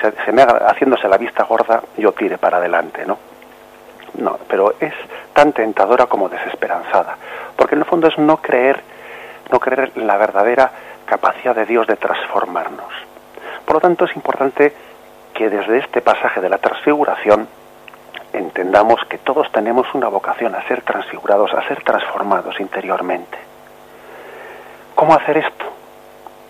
se, 0.03 0.13
se 0.27 0.31
me 0.31 0.43
haga, 0.43 0.69
haciéndose 0.69 1.09
la 1.09 1.17
vista 1.17 1.45
gorda, 1.45 1.81
yo 1.97 2.13
tire 2.13 2.37
para 2.37 2.59
adelante, 2.59 3.07
¿no? 3.07 3.17
No, 4.19 4.39
pero 4.49 4.75
es 4.79 4.95
tan 5.33 5.53
tentadora 5.53 6.07
como 6.07 6.29
desesperanzada, 6.29 7.17
porque 7.57 7.75
en 7.75 7.81
el 7.81 7.87
fondo 7.87 8.07
es 8.07 8.17
no 8.19 8.37
creer, 8.37 8.81
no 9.51 9.59
creer 9.59 9.93
en 9.97 10.07
la 10.07 10.17
verdadera 10.17 10.71
capacidad 11.05 11.55
de 11.55 11.67
Dios 11.67 11.87
de 11.87 11.97
transformarnos. 11.97 12.93
Por 13.65 13.75
lo 13.75 13.81
tanto, 13.81 14.05
es 14.05 14.15
importante 14.15 14.73
que 15.33 15.51
desde 15.51 15.79
este 15.79 16.01
pasaje 16.01 16.41
de 16.41 16.49
la 16.49 16.59
transfiguración 16.59 17.49
entendamos 18.33 19.01
que 19.09 19.19
todos 19.19 19.51
tenemos 19.51 19.93
una 19.95 20.09
vocación 20.09 20.55
a 20.55 20.67
ser 20.69 20.83
transfigurados, 20.83 21.53
a 21.53 21.67
ser 21.67 21.83
transformados 21.83 22.59
interiormente. 22.61 23.39
¿Cómo 24.95 25.15
hacer 25.15 25.39
esto? 25.39 25.65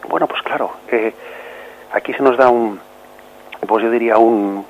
Bueno, 0.09 0.27
pues 0.27 0.43
claro, 0.43 0.71
eh, 0.89 1.15
aquí 1.93 2.12
se 2.12 2.23
nos 2.23 2.37
da 2.37 2.51
un, 2.51 2.79
pues 3.67 3.85
yo 3.85 3.91
diría 3.91 4.19
un, 4.19 4.67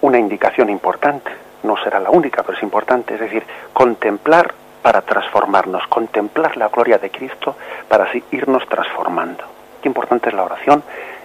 una 0.00 0.18
indicación 0.18 0.70
importante 0.70 1.47
no 1.62 1.76
será 1.82 1.98
la 2.00 2.10
única, 2.10 2.42
pero 2.42 2.56
es 2.56 2.62
importante, 2.62 3.14
es 3.14 3.20
decir, 3.20 3.44
contemplar 3.72 4.54
para 4.82 5.02
transformarnos, 5.02 5.86
contemplar 5.88 6.56
la 6.56 6.68
gloria 6.68 6.98
de 6.98 7.10
Cristo 7.10 7.56
para 7.88 8.04
así 8.04 8.22
irnos 8.30 8.66
transformando. 8.68 9.44
Qué 9.82 9.88
importante 9.88 10.28
es 10.28 10.34
la 10.34 10.44
oración 10.44 10.82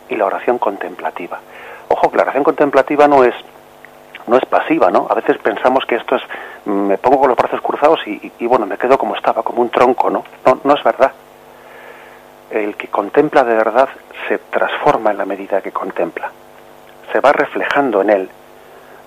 y 0.09 0.15
la 0.15 0.25
oración 0.25 0.57
contemplativa. 0.57 1.39
Ojo, 1.87 2.11
la 2.15 2.23
oración 2.23 2.43
contemplativa 2.43 3.07
no 3.07 3.23
es 3.23 3.35
no 4.25 4.37
es 4.37 4.45
pasiva, 4.45 4.89
¿no? 4.89 5.07
A 5.09 5.15
veces 5.15 5.37
pensamos 5.37 5.85
que 5.85 5.95
esto 5.95 6.15
es 6.15 6.23
me 6.65 6.97
pongo 6.97 7.19
con 7.19 7.29
los 7.29 7.37
brazos 7.37 7.61
cruzados 7.61 7.99
y, 8.07 8.31
y 8.39 8.47
bueno, 8.47 8.65
me 8.65 8.77
quedo 8.77 8.97
como 8.97 9.15
estaba, 9.15 9.43
como 9.43 9.61
un 9.61 9.69
tronco, 9.69 10.09
¿no? 10.09 10.23
No, 10.45 10.59
no 10.63 10.75
es 10.75 10.83
verdad. 10.83 11.11
El 12.49 12.75
que 12.75 12.87
contempla 12.87 13.43
de 13.43 13.55
verdad 13.55 13.89
se 14.27 14.37
transforma 14.37 15.11
en 15.11 15.17
la 15.17 15.25
medida 15.25 15.61
que 15.61 15.71
contempla. 15.71 16.31
Se 17.11 17.19
va 17.19 17.33
reflejando 17.33 18.01
en 18.01 18.09
él 18.09 18.29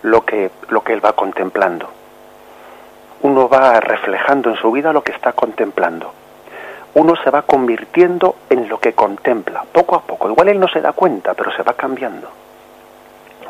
lo 0.03 0.25
que, 0.25 0.51
lo 0.69 0.83
que 0.83 0.93
él 0.93 1.05
va 1.05 1.13
contemplando. 1.13 1.89
Uno 3.23 3.49
va 3.49 3.81
reflejando 3.81 4.51
en 4.51 4.57
su 4.57 4.71
vida 4.71 4.93
lo 4.93 5.03
que 5.03 5.13
está 5.13 5.33
contemplando. 5.33 6.13
Uno 6.95 7.15
se 7.23 7.31
va 7.31 7.43
convirtiendo 7.43 8.37
en 8.49 8.69
lo 8.69 8.79
que 8.79 8.95
contempla, 8.95 9.65
poco 9.71 9.97
a 9.97 10.01
poco. 10.03 10.31
Igual 10.31 10.49
él 10.49 10.61
no 10.61 10.69
se 10.69 10.81
da 10.81 10.93
cuenta, 10.93 11.35
pero 11.35 11.51
se 11.53 11.63
va 11.63 11.75
cambiando. 11.75 12.29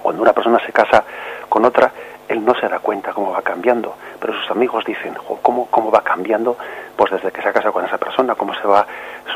Cuando 0.02 0.22
una 0.22 0.32
persona 0.32 0.58
se 0.64 0.72
casa 0.72 1.04
con 1.48 1.64
otra, 1.64 1.92
él 2.28 2.44
no 2.44 2.54
se 2.54 2.68
da 2.68 2.78
cuenta 2.80 3.12
cómo 3.12 3.32
va 3.32 3.42
cambiando, 3.42 3.94
pero 4.20 4.32
sus 4.34 4.50
amigos 4.50 4.84
dicen, 4.84 5.14
¿cómo, 5.42 5.66
cómo 5.70 5.90
va 5.90 6.02
cambiando? 6.02 6.56
Pues 6.96 7.12
desde 7.12 7.30
que 7.30 7.42
se 7.42 7.52
casa 7.52 7.70
con 7.70 7.84
esa 7.84 7.98
persona, 7.98 8.34
cómo 8.34 8.54
se 8.54 8.66
va 8.66 8.86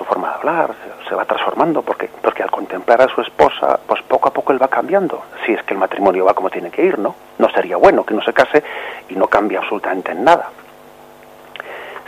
su 0.01 0.05
forma 0.07 0.29
de 0.29 0.35
hablar, 0.37 0.75
se 1.07 1.15
va 1.15 1.27
transformando, 1.27 1.83
porque, 1.83 2.09
porque 2.23 2.43
al 2.43 2.51
contemplar 2.51 3.03
a 3.03 3.09
su 3.09 3.21
esposa, 3.21 3.79
pues 3.87 4.01
poco 4.05 4.31
a 4.31 4.33
poco 4.33 4.51
él 4.51 4.63
va 4.63 4.69
cambiando, 4.69 5.25
si 5.45 5.53
es 5.53 5.63
que 5.65 5.75
el 5.75 5.81
matrimonio 5.81 6.25
va 6.25 6.33
como 6.33 6.49
tiene 6.49 6.71
que 6.71 6.83
ir, 6.83 6.99
¿no? 6.99 7.15
No 7.37 7.51
sería 7.51 7.77
bueno 7.77 8.03
que 8.03 8.15
no 8.15 8.23
se 8.23 8.33
case 8.33 8.65
y 9.11 9.15
no 9.15 9.27
cambie 9.27 9.59
absolutamente 9.59 10.13
en 10.13 10.25
nada. 10.25 10.49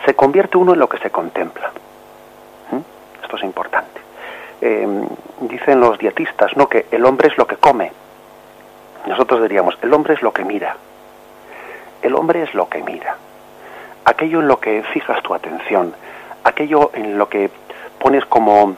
Se 0.06 0.14
convierte 0.14 0.56
uno 0.56 0.72
en 0.72 0.78
lo 0.78 0.88
que 0.88 0.96
se 0.98 1.10
contempla. 1.10 1.70
¿Mm? 2.70 3.22
Esto 3.22 3.36
es 3.36 3.42
importante. 3.42 4.00
Eh, 4.62 5.06
dicen 5.40 5.78
los 5.78 5.98
dietistas, 5.98 6.56
¿no? 6.56 6.70
Que 6.70 6.86
el 6.90 7.04
hombre 7.04 7.28
es 7.28 7.36
lo 7.36 7.46
que 7.46 7.56
come, 7.56 7.92
nosotros 9.06 9.42
diríamos, 9.42 9.76
el 9.82 9.92
hombre 9.92 10.14
es 10.14 10.22
lo 10.22 10.32
que 10.32 10.46
mira. 10.46 10.76
El 12.00 12.14
hombre 12.14 12.42
es 12.42 12.54
lo 12.54 12.70
que 12.70 12.82
mira. 12.82 13.16
Aquello 14.06 14.40
en 14.40 14.48
lo 14.48 14.58
que 14.60 14.82
fijas 14.94 15.22
tu 15.22 15.34
atención, 15.34 15.94
aquello 16.44 16.90
en 16.94 17.18
lo 17.18 17.28
que 17.28 17.50
pones 18.02 18.24
como 18.26 18.74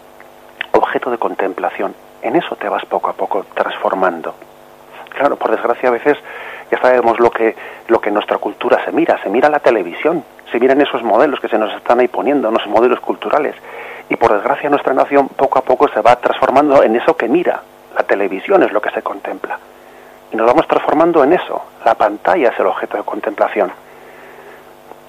objeto 0.72 1.10
de 1.10 1.16
contemplación, 1.16 1.94
en 2.20 2.36
eso 2.36 2.56
te 2.56 2.68
vas 2.68 2.84
poco 2.84 3.08
a 3.08 3.14
poco 3.14 3.46
transformando. 3.54 4.34
Claro, 5.08 5.36
por 5.36 5.50
desgracia 5.50 5.88
a 5.88 5.92
veces 5.92 6.18
ya 6.70 6.78
sabemos 6.78 7.18
lo 7.18 7.30
que 7.30 7.56
lo 7.88 8.00
que 8.00 8.08
en 8.08 8.14
nuestra 8.14 8.36
cultura 8.36 8.84
se 8.84 8.92
mira, 8.92 9.18
se 9.22 9.30
mira 9.30 9.48
la 9.48 9.60
televisión, 9.60 10.22
se 10.52 10.60
miran 10.60 10.80
esos 10.82 11.02
modelos 11.02 11.40
que 11.40 11.48
se 11.48 11.56
nos 11.56 11.72
están 11.72 12.00
ahí 12.00 12.08
poniendo, 12.08 12.50
esos 12.50 12.66
modelos 12.66 13.00
culturales, 13.00 13.54
y 14.10 14.16
por 14.16 14.32
desgracia 14.34 14.68
nuestra 14.68 14.92
nación 14.92 15.28
poco 15.28 15.58
a 15.58 15.62
poco 15.62 15.88
se 15.88 16.02
va 16.02 16.16
transformando 16.16 16.82
en 16.82 16.96
eso 16.96 17.16
que 17.16 17.28
mira. 17.28 17.62
La 17.96 18.02
televisión 18.02 18.62
es 18.62 18.72
lo 18.72 18.82
que 18.82 18.90
se 18.90 19.02
contempla 19.02 19.58
y 20.34 20.36
nos 20.36 20.46
vamos 20.46 20.66
transformando 20.66 21.22
en 21.22 21.32
eso. 21.32 21.62
La 21.84 21.94
pantalla 21.94 22.50
es 22.50 22.58
el 22.58 22.66
objeto 22.66 22.96
de 22.96 23.04
contemplación. 23.04 23.70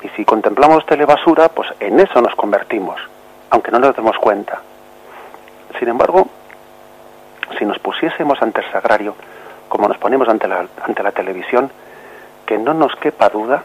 Y 0.03 0.09
si 0.09 0.23
contemplamos 0.23 0.85
telebasura, 0.85 1.49
pues 1.49 1.67
en 1.79 1.99
eso 1.99 2.21
nos 2.21 2.35
convertimos, 2.35 3.01
aunque 3.49 3.71
no 3.71 3.79
nos 3.79 3.95
demos 3.95 4.17
cuenta. 4.17 4.61
Sin 5.79 5.87
embargo, 5.87 6.27
si 7.57 7.65
nos 7.65 7.79
pusiésemos 7.79 8.41
ante 8.41 8.61
el 8.61 8.71
sagrario, 8.71 9.15
como 9.69 9.87
nos 9.87 9.97
ponemos 9.97 10.27
ante 10.29 10.47
la, 10.47 10.65
ante 10.83 11.03
la 11.03 11.11
televisión, 11.11 11.71
que 12.45 12.57
no 12.57 12.73
nos 12.73 12.95
quepa 12.95 13.29
duda 13.29 13.63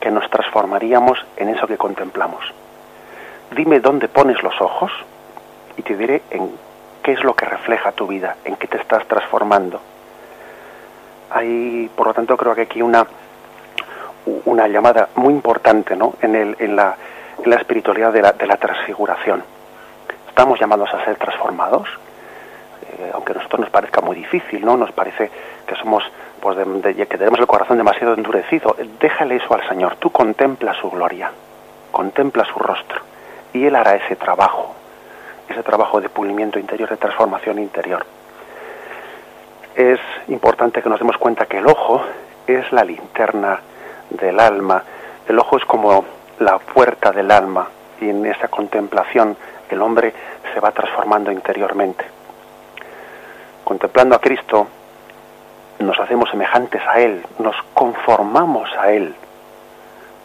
que 0.00 0.10
nos 0.10 0.28
transformaríamos 0.30 1.18
en 1.36 1.48
eso 1.48 1.66
que 1.66 1.76
contemplamos. 1.76 2.44
Dime 3.50 3.80
dónde 3.80 4.08
pones 4.08 4.42
los 4.42 4.60
ojos 4.60 4.92
y 5.76 5.82
te 5.82 5.96
diré 5.96 6.22
en 6.30 6.50
qué 7.02 7.12
es 7.12 7.24
lo 7.24 7.34
que 7.34 7.46
refleja 7.46 7.92
tu 7.92 8.06
vida, 8.06 8.36
en 8.44 8.56
qué 8.56 8.66
te 8.66 8.78
estás 8.78 9.06
transformando. 9.06 9.80
Hay, 11.30 11.90
por 11.96 12.08
lo 12.08 12.14
tanto, 12.14 12.36
creo 12.36 12.54
que 12.54 12.62
aquí 12.62 12.82
una, 12.82 13.06
una 14.44 14.68
llamada 14.68 15.08
muy 15.16 15.34
importante 15.34 15.96
¿no? 15.96 16.14
en, 16.22 16.34
el, 16.34 16.56
en, 16.58 16.76
la, 16.76 16.96
en 17.42 17.50
la 17.50 17.56
espiritualidad 17.56 18.12
de 18.12 18.22
la, 18.22 18.32
de 18.32 18.46
la 18.46 18.56
transfiguración. 18.56 19.42
Estamos 20.28 20.60
llamados 20.60 20.92
a 20.92 21.04
ser 21.04 21.16
transformados, 21.16 21.88
eh, 22.82 23.10
aunque 23.14 23.32
a 23.32 23.36
nosotros 23.36 23.60
nos 23.60 23.70
parezca 23.70 24.00
muy 24.00 24.16
difícil, 24.16 24.64
¿no? 24.64 24.76
Nos 24.76 24.92
parece 24.92 25.30
que 25.66 25.74
somos, 25.76 26.04
pues, 26.40 26.56
de, 26.56 26.94
que 26.94 27.18
tenemos 27.18 27.40
el 27.40 27.46
corazón 27.46 27.78
demasiado 27.78 28.14
endurecido. 28.14 28.76
Déjale 29.00 29.36
eso 29.36 29.54
al 29.54 29.66
Señor. 29.68 29.96
Tú 29.96 30.10
contempla 30.10 30.74
su 30.74 30.90
gloria, 30.90 31.30
contempla 31.90 32.44
su 32.44 32.58
rostro, 32.58 33.00
y 33.52 33.64
Él 33.64 33.74
hará 33.76 33.94
ese 33.94 34.16
trabajo, 34.16 34.74
ese 35.48 35.62
trabajo 35.62 36.00
de 36.00 36.08
pulimiento 36.08 36.58
interior, 36.58 36.88
de 36.88 36.96
transformación 36.96 37.58
interior. 37.58 38.04
Es 39.74 40.00
importante 40.28 40.82
que 40.82 40.88
nos 40.88 40.98
demos 40.98 41.18
cuenta 41.18 41.46
que 41.46 41.58
el 41.58 41.66
ojo 41.66 42.02
es 42.46 42.70
la 42.72 42.84
linterna 42.84 43.60
del 44.10 44.40
alma. 44.40 44.82
El 45.28 45.38
ojo 45.38 45.58
es 45.58 45.64
como 45.64 46.04
la 46.38 46.58
puerta 46.58 47.12
del 47.12 47.30
alma 47.30 47.68
y 48.00 48.08
en 48.08 48.26
esa 48.26 48.48
contemplación 48.48 49.36
el 49.70 49.80
hombre 49.82 50.12
se 50.52 50.60
va 50.60 50.70
transformando 50.70 51.32
interiormente. 51.32 52.04
Contemplando 53.64 54.14
a 54.14 54.20
Cristo, 54.20 54.66
nos 55.80 55.98
hacemos 55.98 56.30
semejantes 56.30 56.80
a 56.86 57.00
Él, 57.00 57.24
nos 57.38 57.56
conformamos 57.74 58.70
a 58.78 58.92
Él, 58.92 59.14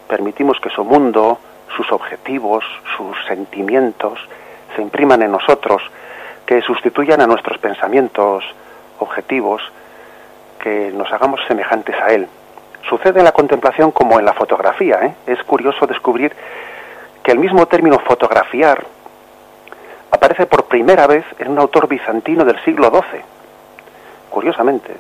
permitimos 0.07 0.59
que 0.59 0.69
su 0.69 0.83
mundo, 0.83 1.39
sus 1.75 1.91
objetivos, 1.91 2.63
sus 2.97 3.17
sentimientos 3.27 4.19
se 4.75 4.81
impriman 4.81 5.21
en 5.21 5.31
nosotros, 5.31 5.81
que 6.45 6.61
sustituyan 6.61 7.21
a 7.21 7.27
nuestros 7.27 7.57
pensamientos, 7.59 8.43
objetivos, 8.99 9.61
que 10.59 10.91
nos 10.93 11.11
hagamos 11.11 11.39
semejantes 11.47 11.95
a 11.99 12.13
Él. 12.13 12.27
Sucede 12.87 13.19
en 13.19 13.25
la 13.25 13.31
contemplación 13.31 13.91
como 13.91 14.19
en 14.19 14.25
la 14.25 14.33
fotografía. 14.33 14.99
¿eh? 15.03 15.15
Es 15.27 15.43
curioso 15.43 15.87
descubrir 15.87 16.35
que 17.23 17.31
el 17.31 17.39
mismo 17.39 17.65
término 17.67 17.99
fotografiar 17.99 18.85
aparece 20.11 20.45
por 20.45 20.65
primera 20.65 21.07
vez 21.07 21.25
en 21.39 21.51
un 21.51 21.59
autor 21.59 21.87
bizantino 21.87 22.43
del 22.43 22.59
siglo 22.63 22.89
XII. 22.89 23.21
Curiosamente, 24.29 24.95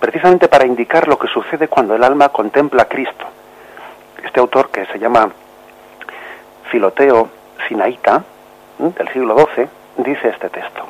precisamente 0.00 0.48
para 0.48 0.66
indicar 0.66 1.08
lo 1.08 1.18
que 1.18 1.28
sucede 1.28 1.68
cuando 1.68 1.94
el 1.94 2.04
alma 2.04 2.28
contempla 2.30 2.82
a 2.82 2.88
Cristo. 2.88 3.26
Este 4.24 4.40
autor, 4.40 4.70
que 4.70 4.86
se 4.86 4.98
llama 4.98 5.30
Filoteo 6.70 7.28
Sinaíta, 7.68 8.22
del 8.78 9.08
siglo 9.08 9.36
XII, 9.36 9.68
dice 9.98 10.28
este 10.28 10.48
texto. 10.48 10.84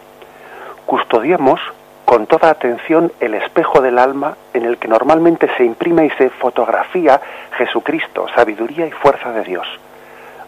Custodiemos 0.87 1.61
con 2.09 2.27
toda 2.27 2.49
atención 2.49 3.13
el 3.21 3.35
espejo 3.35 3.83
del 3.83 3.99
alma 3.99 4.35
en 4.55 4.65
el 4.65 4.79
que 4.79 4.89
normalmente 4.89 5.47
se 5.59 5.63
imprime 5.63 6.07
y 6.07 6.11
se 6.13 6.31
fotografía 6.31 7.21
Jesucristo, 7.59 8.25
sabiduría 8.35 8.87
y 8.87 8.91
fuerza 8.93 9.31
de 9.31 9.45
Dios. 9.45 9.67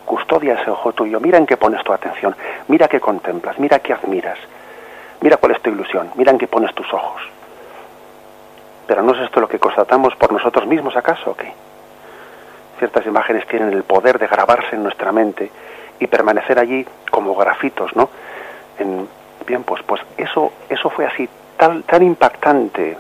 Custodia 0.07 0.55
ese 0.55 0.71
ojo 0.71 0.95
tuyo, 0.95 1.21
mira 1.21 1.37
en 1.37 1.45
qué 1.45 1.59
pones 1.59 1.85
tu 1.85 1.93
atención, 1.93 2.35
mira 2.69 2.89
qué 2.89 2.99
contemplas, 2.99 3.59
mira 3.59 3.79
qué 3.81 3.93
admiras, 3.93 4.39
mira 5.21 5.37
cuál 5.37 5.53
es 5.53 5.61
tu 5.61 5.69
ilusión, 5.69 6.11
mira 6.15 6.33
en 6.33 6.39
qué 6.39 6.47
pones 6.47 6.75
tus 6.75 6.91
ojos. 6.95 7.21
Pero 8.87 9.03
¿no 9.03 9.13
es 9.13 9.21
esto 9.21 9.39
lo 9.39 9.49
que 9.49 9.59
constatamos 9.59 10.17
por 10.17 10.33
nosotros 10.33 10.67
mismos 10.67 10.97
acaso 10.97 11.33
o 11.33 11.37
qué? 11.37 11.53
Ciertas 12.79 13.05
imágenes 13.05 13.47
tienen 13.47 13.75
el 13.75 13.83
poder 13.83 14.19
de 14.19 14.29
grabarse 14.29 14.77
en 14.77 14.83
nuestra 14.83 15.13
mente 15.13 15.51
y 15.99 16.07
permanecer 16.07 16.59
allí 16.59 16.87
como 17.11 17.35
grafitos, 17.35 17.95
¿no? 17.95 18.09
En, 18.79 19.07
bien, 19.47 19.63
pues, 19.63 19.83
pues 19.83 20.01
eso, 20.17 20.55
eso 20.71 20.89
fue 20.89 21.05
así, 21.05 21.29
tan, 21.61 21.83
tan 21.83 22.03
impactante 22.03 22.97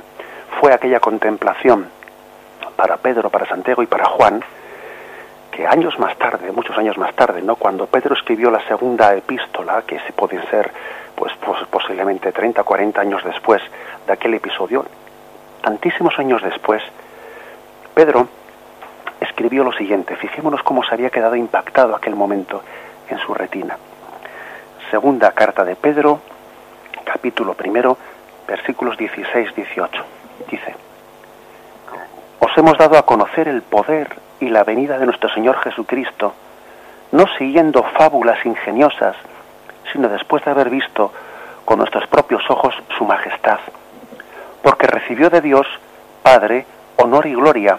fue 0.60 0.74
aquella 0.74 1.00
contemplación 1.00 1.88
para 2.76 2.98
Pedro, 2.98 3.30
para 3.30 3.46
Santiago 3.46 3.82
y 3.82 3.86
para 3.86 4.04
Juan, 4.04 4.44
que 5.50 5.66
años 5.66 5.98
más 5.98 6.14
tarde, 6.18 6.52
muchos 6.52 6.76
años 6.76 6.98
más 6.98 7.14
tarde, 7.14 7.40
¿no? 7.40 7.56
Cuando 7.56 7.86
Pedro 7.86 8.14
escribió 8.14 8.50
la 8.50 8.60
segunda 8.68 9.14
epístola, 9.14 9.82
que 9.86 9.98
se 10.00 10.12
puede 10.12 10.46
ser 10.48 10.70
pues, 11.14 11.32
posiblemente 11.70 12.32
30, 12.32 12.62
40 12.62 13.00
años 13.00 13.24
después 13.24 13.62
de 14.06 14.12
aquel 14.12 14.34
episodio, 14.34 14.84
tantísimos 15.62 16.18
años 16.18 16.42
después, 16.42 16.82
Pedro 17.94 18.28
escribió 19.20 19.64
lo 19.64 19.72
siguiente, 19.72 20.16
fijémonos 20.16 20.62
cómo 20.62 20.84
se 20.84 20.92
había 20.92 21.08
quedado 21.08 21.34
impactado 21.34 21.96
aquel 21.96 22.14
momento 22.14 22.62
en 23.08 23.18
su 23.20 23.32
retina. 23.32 23.78
Segunda 24.90 25.32
carta 25.32 25.64
de 25.64 25.76
Pedro, 25.76 26.20
capítulo 27.04 27.54
primero, 27.54 27.96
versículos 28.50 28.98
16-18. 28.98 29.88
Dice, 30.50 30.74
os 32.40 32.58
hemos 32.58 32.76
dado 32.76 32.98
a 32.98 33.06
conocer 33.06 33.46
el 33.46 33.62
poder 33.62 34.16
y 34.40 34.48
la 34.48 34.64
venida 34.64 34.98
de 34.98 35.06
nuestro 35.06 35.32
Señor 35.32 35.56
Jesucristo, 35.60 36.34
no 37.12 37.26
siguiendo 37.38 37.84
fábulas 37.96 38.44
ingeniosas, 38.44 39.14
sino 39.92 40.08
después 40.08 40.44
de 40.44 40.50
haber 40.50 40.68
visto 40.68 41.12
con 41.64 41.78
nuestros 41.78 42.06
propios 42.08 42.42
ojos 42.50 42.74
su 42.98 43.04
majestad, 43.04 43.60
porque 44.62 44.88
recibió 44.88 45.30
de 45.30 45.40
Dios, 45.40 45.66
Padre, 46.22 46.66
honor 46.96 47.26
y 47.26 47.34
gloria, 47.34 47.78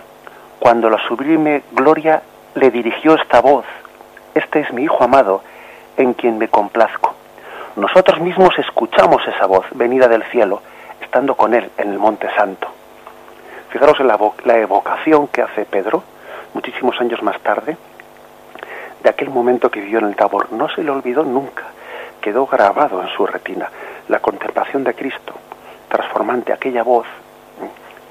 cuando 0.60 0.90
la 0.90 1.00
sublime 1.08 1.64
gloria 1.72 2.22
le 2.56 2.72
dirigió 2.72 3.16
esta 3.16 3.42
voz, 3.42 3.66
este 4.36 4.62
es 4.62 4.72
mi 4.72 4.84
Hijo 4.84 5.04
amado, 5.04 5.44
en 5.98 6.14
quien 6.14 6.38
me 6.38 6.48
complazco. 6.48 7.21
Nosotros 7.76 8.20
mismos 8.20 8.58
escuchamos 8.60 9.26
esa 9.28 9.46
voz 9.46 9.66
venida 9.72 10.10
del 10.10 10.24
cielo, 10.26 10.62
estando 11.02 11.36
con 11.36 11.54
Él 11.54 11.72
en 11.78 11.92
el 11.92 12.00
Monte 12.00 12.30
Santo. 12.36 12.68
Fijaros 13.70 13.98
en 14.02 14.08
la, 14.08 14.58
evocación 14.58 15.30
que 15.30 15.42
hace 15.42 15.64
Pedro, 15.64 16.04
muchísimos 16.54 17.00
años 17.00 17.24
más 17.24 17.40
tarde, 17.40 17.78
de 19.02 19.10
aquel 19.10 19.30
momento 19.30 19.72
que 19.72 19.80
vivió 19.80 20.00
en 20.00 20.08
el 20.08 20.16
Tabor. 20.18 20.52
No 20.52 20.68
se 20.68 20.84
le 20.84 20.92
olvidó 20.92 21.24
nunca, 21.24 21.64
quedó 22.20 22.46
grabado 22.46 23.02
en 23.02 23.08
su 23.10 23.26
retina 23.26 23.70
la 24.10 24.20
contemplación 24.20 24.84
de 24.84 24.94
Cristo, 24.94 25.34
transformante, 25.88 26.52
aquella 26.52 26.84
voz. 26.84 27.08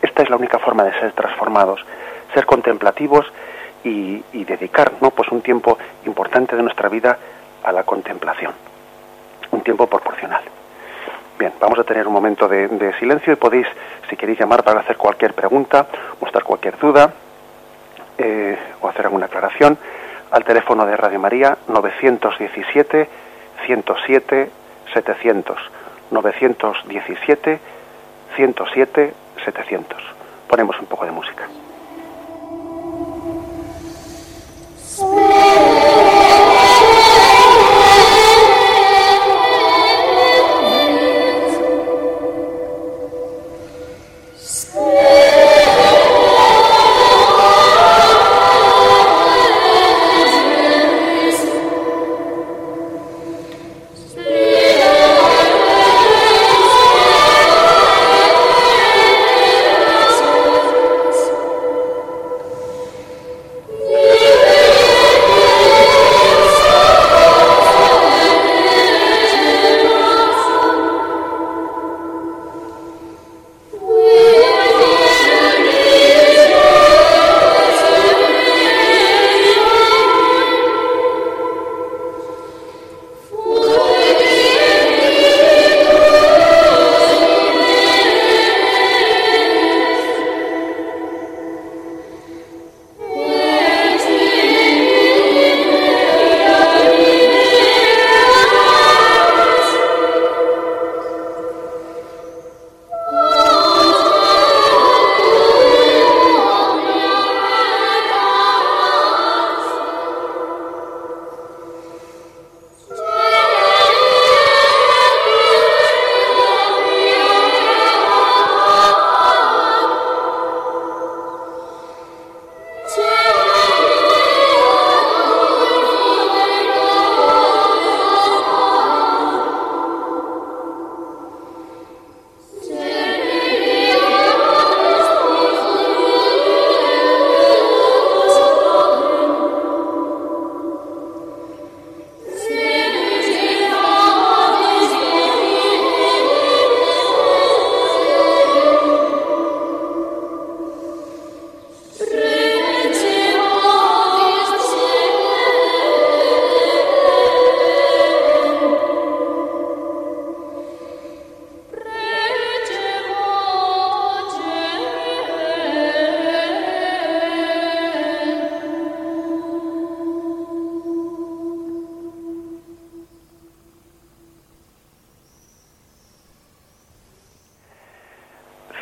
Esta 0.00 0.22
es 0.22 0.30
la 0.30 0.36
única 0.36 0.58
forma 0.58 0.84
de 0.84 0.98
ser 0.98 1.12
transformados, 1.12 1.84
ser 2.32 2.46
contemplativos 2.46 3.30
y, 3.84 4.22
dedicar 4.44 4.92
¿no? 5.02 5.10
pues 5.10 5.30
un 5.30 5.42
tiempo 5.42 5.76
importante 6.06 6.56
de 6.56 6.62
nuestra 6.62 6.88
vida 6.88 7.18
a 7.62 7.72
la 7.72 7.82
contemplación, 7.82 8.52
un 9.50 9.62
tiempo 9.62 9.86
proporcional. 9.86 10.42
Bien, 11.38 11.52
vamos 11.58 11.78
a 11.78 11.84
tener 11.84 12.06
un 12.06 12.12
momento 12.12 12.46
de, 12.46 12.94
silencio 12.98 13.32
y 13.32 13.36
podéis, 13.36 13.66
si 14.08 14.16
queréis 14.16 14.38
llamar 14.38 14.62
para 14.62 14.80
hacer 14.80 14.96
cualquier 14.96 15.34
pregunta, 15.34 15.86
mostrar 16.20 16.44
cualquier 16.44 16.78
duda, 16.78 17.12
eh, 18.18 18.58
o 18.82 18.88
hacer 18.88 19.06
alguna 19.06 19.26
aclaración 19.26 19.78
al 20.30 20.44
teléfono 20.44 20.84
de 20.86 20.96
Radio 20.96 21.18
María 21.18 21.56
917 21.68 23.08
107 23.66 24.50
700 24.92 25.58
917 26.10 27.60
107 28.36 29.14
700 29.44 30.02
ponemos 30.46 30.78
un 30.80 30.86
poco 30.86 31.04
de 31.04 31.10
música 31.12 31.48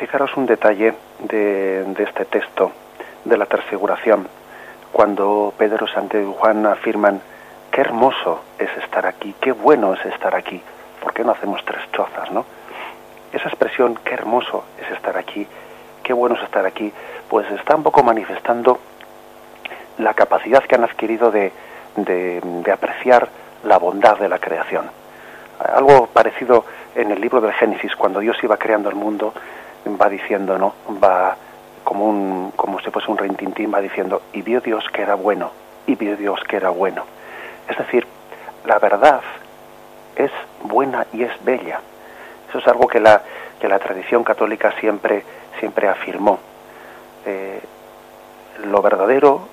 Fijaros 0.09 0.35
un 0.37 0.47
detalle 0.47 0.95
de, 1.19 1.83
de 1.83 2.03
este 2.03 2.25
texto 2.25 2.71
de 3.25 3.37
la 3.37 3.45
transfiguración, 3.45 4.27
cuando 4.91 5.53
Pedro, 5.55 5.87
Santiago 5.87 6.31
y 6.31 6.35
Juan 6.35 6.65
afirman, 6.65 7.21
qué 7.69 7.81
hermoso 7.81 8.41
es 8.57 8.75
estar 8.83 9.05
aquí, 9.05 9.35
qué 9.39 9.51
bueno 9.51 9.93
es 9.93 10.03
estar 10.07 10.33
aquí, 10.33 10.59
¿por 10.99 11.13
qué 11.13 11.23
no 11.23 11.33
hacemos 11.33 11.63
tres 11.63 11.81
chozas, 11.91 12.31
no? 12.31 12.43
Esa 13.31 13.49
expresión, 13.49 13.99
qué 14.03 14.15
hermoso 14.15 14.63
es 14.83 14.91
estar 14.93 15.15
aquí, 15.15 15.45
qué 16.01 16.11
bueno 16.11 16.33
es 16.37 16.41
estar 16.41 16.65
aquí, 16.65 16.91
pues 17.29 17.45
está 17.51 17.75
un 17.75 17.83
poco 17.83 18.01
manifestando 18.01 18.79
la 19.99 20.15
capacidad 20.15 20.63
que 20.63 20.73
han 20.73 20.85
adquirido 20.85 21.29
de, 21.29 21.51
de, 21.97 22.41
de 22.41 22.71
apreciar 22.71 23.29
la 23.63 23.77
bondad 23.77 24.17
de 24.17 24.27
la 24.27 24.39
creación. 24.39 24.89
Algo 25.59 26.07
parecido 26.07 26.65
en 26.95 27.11
el 27.11 27.21
libro 27.21 27.41
del 27.41 27.53
Génesis, 27.53 27.95
cuando 27.95 28.21
Dios 28.21 28.43
iba 28.43 28.57
creando 28.57 28.89
el 28.89 28.95
mundo, 28.95 29.35
va 29.85 30.09
diciendo, 30.09 30.57
¿no? 30.57 30.73
Va 31.03 31.35
como 31.83 32.05
un 32.05 32.51
como 32.55 32.79
si 32.81 32.91
fuese 32.91 33.09
un 33.09 33.17
rintintín 33.17 33.73
va 33.73 33.81
diciendo 33.81 34.21
y 34.33 34.41
vio 34.41 34.61
Dios 34.61 34.85
que 34.93 35.01
era 35.01 35.15
bueno 35.15 35.51
y 35.87 35.95
vio 35.95 36.15
Dios 36.15 36.39
que 36.47 36.57
era 36.57 36.69
bueno. 36.69 37.03
Es 37.67 37.77
decir, 37.77 38.05
la 38.65 38.79
verdad 38.79 39.21
es 40.15 40.31
buena 40.63 41.07
y 41.13 41.23
es 41.23 41.43
bella. 41.43 41.79
Eso 42.49 42.59
es 42.59 42.67
algo 42.67 42.87
que 42.87 42.99
la 42.99 43.21
que 43.59 43.67
la 43.67 43.79
tradición 43.79 44.23
católica 44.23 44.73
siempre 44.79 45.23
siempre 45.59 45.87
afirmó. 45.87 46.39
Eh, 47.25 47.61
lo 48.65 48.81
verdadero 48.81 49.47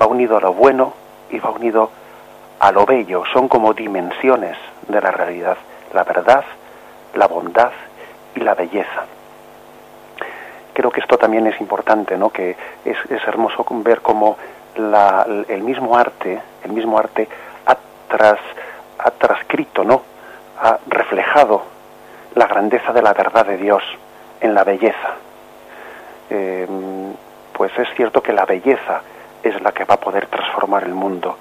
va 0.00 0.06
unido 0.06 0.36
a 0.36 0.40
lo 0.40 0.52
bueno 0.52 0.92
y 1.30 1.38
va 1.38 1.50
unido 1.50 1.90
a 2.60 2.72
lo 2.72 2.86
bello. 2.86 3.24
Son 3.32 3.48
como 3.48 3.72
dimensiones 3.74 4.56
de 4.86 5.00
la 5.00 5.10
realidad. 5.10 5.56
La 5.92 6.04
verdad, 6.04 6.44
la 7.14 7.26
bondad 7.26 7.72
y 8.34 8.40
la 8.40 8.54
belleza 8.54 9.06
creo 10.78 10.92
que 10.92 11.00
esto 11.00 11.18
también 11.18 11.44
es 11.48 11.60
importante, 11.60 12.16
¿no? 12.16 12.30
Que 12.30 12.54
es, 12.84 12.96
es 13.10 13.26
hermoso 13.26 13.66
ver 13.68 14.00
cómo 14.00 14.36
el 14.76 15.62
mismo 15.64 15.98
arte, 15.98 16.40
el 16.62 16.70
mismo 16.70 16.96
arte 16.96 17.28
ha, 17.66 17.76
tras, 18.06 18.38
ha 18.96 19.10
transcrito, 19.10 19.82
¿no? 19.82 20.02
Ha 20.62 20.78
reflejado 20.86 21.64
la 22.36 22.46
grandeza 22.46 22.92
de 22.92 23.02
la 23.02 23.12
verdad 23.12 23.44
de 23.44 23.56
Dios 23.56 23.82
en 24.40 24.54
la 24.54 24.62
belleza. 24.62 25.16
Eh, 26.30 26.68
pues 27.52 27.76
es 27.76 27.88
cierto 27.96 28.22
que 28.22 28.32
la 28.32 28.44
belleza 28.44 29.02
es 29.42 29.60
la 29.60 29.72
que 29.72 29.84
va 29.84 29.96
a 29.96 30.00
poder 30.00 30.26
transformar 30.26 30.84
el 30.84 30.94
mundo. 30.94 31.38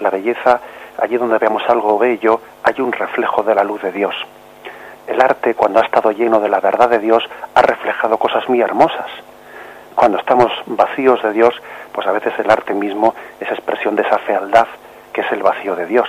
La 0.00 0.10
belleza, 0.10 0.60
allí 0.98 1.16
donde 1.16 1.38
veamos 1.38 1.62
algo 1.68 1.98
bello, 1.98 2.38
hay 2.62 2.78
un 2.82 2.92
reflejo 2.92 3.42
de 3.44 3.54
la 3.54 3.64
luz 3.64 3.80
de 3.80 3.92
Dios 3.92 4.14
el 5.06 5.20
arte, 5.20 5.54
cuando 5.54 5.80
ha 5.80 5.84
estado 5.84 6.10
lleno 6.12 6.40
de 6.40 6.48
la 6.48 6.60
verdad 6.60 6.88
de 6.88 6.98
Dios, 6.98 7.22
ha 7.54 7.62
reflejado 7.62 8.18
cosas 8.18 8.48
muy 8.48 8.60
hermosas. 8.60 9.06
Cuando 9.94 10.18
estamos 10.18 10.50
vacíos 10.66 11.22
de 11.22 11.32
Dios, 11.32 11.54
pues 11.92 12.06
a 12.06 12.12
veces 12.12 12.32
el 12.38 12.50
arte 12.50 12.74
mismo 12.74 13.14
es 13.38 13.48
expresión 13.50 13.94
de 13.94 14.02
esa 14.02 14.18
fealdad 14.18 14.66
que 15.12 15.20
es 15.20 15.32
el 15.32 15.42
vacío 15.42 15.76
de 15.76 15.86
Dios. 15.86 16.08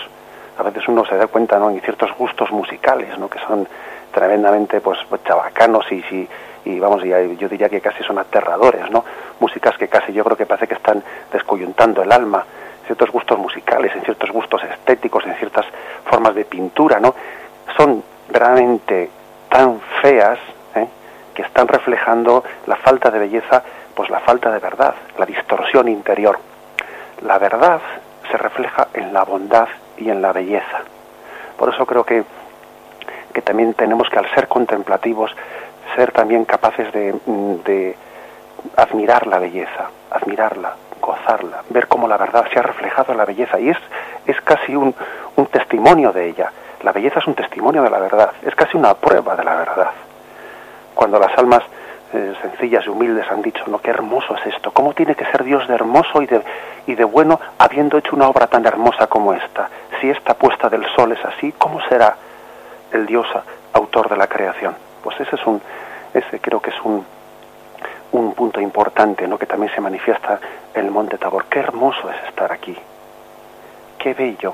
A 0.57 0.63
veces 0.63 0.87
uno 0.87 1.05
se 1.05 1.17
da 1.17 1.27
cuenta, 1.27 1.59
¿no? 1.59 1.69
En 1.69 1.79
ciertos 1.81 2.11
gustos 2.17 2.49
musicales, 2.51 3.17
¿no? 3.19 3.29
Que 3.29 3.39
son 3.39 3.67
tremendamente, 4.11 4.81
pues, 4.81 4.97
chabacanos 5.25 5.85
y, 5.91 6.27
y 6.65 6.79
vamos, 6.79 7.03
yo 7.03 7.47
diría 7.47 7.69
que 7.69 7.81
casi 7.81 8.03
son 8.03 8.17
aterradores, 8.17 8.89
¿no? 8.89 9.05
Músicas 9.39 9.77
que 9.77 9.87
casi 9.87 10.13
yo 10.13 10.23
creo 10.23 10.37
que 10.37 10.45
parece 10.45 10.67
que 10.67 10.75
están 10.75 11.03
descoyuntando 11.31 12.01
el 12.01 12.11
alma, 12.11 12.43
ciertos 12.85 13.11
gustos 13.11 13.37
musicales, 13.37 13.95
en 13.95 14.01
ciertos 14.01 14.31
gustos 14.31 14.63
estéticos, 14.63 15.25
en 15.25 15.35
ciertas 15.35 15.65
formas 16.05 16.33
de 16.33 16.45
pintura, 16.45 16.99
¿no? 16.99 17.13
Son 17.77 18.03
verdaderamente 18.27 19.09
tan 19.49 19.79
feas 20.01 20.39
¿eh? 20.75 20.87
que 21.33 21.41
están 21.41 21.67
reflejando 21.67 22.43
la 22.67 22.75
falta 22.77 23.11
de 23.11 23.19
belleza, 23.19 23.63
pues 23.93 24.09
la 24.09 24.19
falta 24.19 24.51
de 24.51 24.59
verdad, 24.59 24.95
la 25.17 25.25
distorsión 25.25 25.87
interior. 25.87 26.39
La 27.21 27.37
verdad 27.37 27.79
se 28.29 28.37
refleja 28.37 28.87
en 28.93 29.13
la 29.13 29.23
bondad 29.23 29.67
y 29.97 30.09
en 30.09 30.21
la 30.21 30.33
belleza. 30.33 30.81
Por 31.57 31.73
eso 31.73 31.85
creo 31.85 32.03
que, 32.03 32.23
que 33.33 33.41
también 33.41 33.73
tenemos 33.73 34.09
que, 34.09 34.19
al 34.19 34.29
ser 34.33 34.47
contemplativos, 34.47 35.31
ser 35.95 36.11
también 36.11 36.45
capaces 36.45 36.91
de, 36.91 37.15
de 37.65 37.95
admirar 38.75 39.27
la 39.27 39.39
belleza, 39.39 39.89
admirarla, 40.11 40.75
gozarla, 41.01 41.63
ver 41.69 41.87
cómo 41.87 42.07
la 42.07 42.17
verdad 42.17 42.45
se 42.51 42.59
ha 42.59 42.63
reflejado 42.63 43.11
en 43.11 43.17
la 43.17 43.25
belleza 43.25 43.59
y 43.59 43.69
es, 43.69 43.77
es 44.25 44.39
casi 44.41 44.75
un, 44.75 44.93
un 45.35 45.45
testimonio 45.47 46.11
de 46.11 46.29
ella. 46.29 46.51
La 46.85 46.91
belleza 46.91 47.17
es 47.17 47.25
un 47.25 47.33
testimonio 47.33 47.81
de 47.81 47.89
la 47.89 47.97
verdad, 47.97 48.29
es 48.43 48.53
casi 48.53 48.77
una 48.77 48.93
prueba 48.93 49.35
de 49.35 49.43
la 49.43 49.55
verdad. 49.55 49.89
Cuando 50.93 51.17
las 51.17 51.35
almas 51.35 51.63
eh, 52.13 52.35
sencillas 52.43 52.85
y 52.85 52.89
humildes 52.89 53.25
han 53.31 53.41
dicho, 53.41 53.63
no, 53.65 53.79
qué 53.79 53.89
hermoso 53.89 54.35
es 54.35 54.53
esto, 54.53 54.69
cómo 54.69 54.93
tiene 54.93 55.15
que 55.15 55.25
ser 55.25 55.43
Dios 55.43 55.67
de 55.67 55.73
hermoso 55.73 56.21
y 56.21 56.27
de, 56.27 56.43
y 56.85 56.93
de 56.93 57.03
bueno 57.03 57.39
habiendo 57.57 57.97
hecho 57.97 58.15
una 58.15 58.27
obra 58.27 58.45
tan 58.45 58.63
hermosa 58.67 59.07
como 59.07 59.33
esta. 59.33 59.67
Si 59.99 60.11
esta 60.11 60.35
puesta 60.35 60.69
del 60.69 60.85
sol 60.95 61.11
es 61.11 61.25
así, 61.25 61.55
¿cómo 61.57 61.81
será 61.89 62.17
el 62.91 63.07
Dios 63.07 63.25
autor 63.73 64.07
de 64.07 64.17
la 64.17 64.27
creación? 64.27 64.75
Pues 65.03 65.19
ese 65.19 65.37
es 65.37 65.47
un, 65.47 65.59
ese 66.13 66.39
creo 66.39 66.61
que 66.61 66.69
es 66.69 66.79
un, 66.83 67.03
un 68.11 68.33
punto 68.35 68.61
importante, 68.61 69.27
¿no? 69.27 69.39
que 69.39 69.47
también 69.47 69.73
se 69.73 69.81
manifiesta 69.81 70.39
en 70.75 70.85
el 70.85 70.91
Monte 70.91 71.17
Tabor. 71.17 71.45
Qué 71.45 71.57
hermoso 71.57 72.11
es 72.11 72.29
estar 72.29 72.51
aquí. 72.51 72.77
Qué 73.97 74.13
bello, 74.13 74.53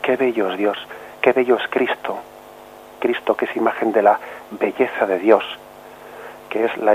qué 0.00 0.14
bello 0.14 0.52
es 0.52 0.58
Dios 0.58 0.78
qué 1.22 1.32
bello 1.32 1.56
es 1.56 1.66
Cristo, 1.70 2.18
Cristo 2.98 3.34
que 3.34 3.46
es 3.46 3.56
imagen 3.56 3.92
de 3.92 4.02
la 4.02 4.18
belleza 4.50 5.06
de 5.06 5.18
Dios, 5.18 5.44
que 6.50 6.66
es 6.66 6.76
la, 6.76 6.94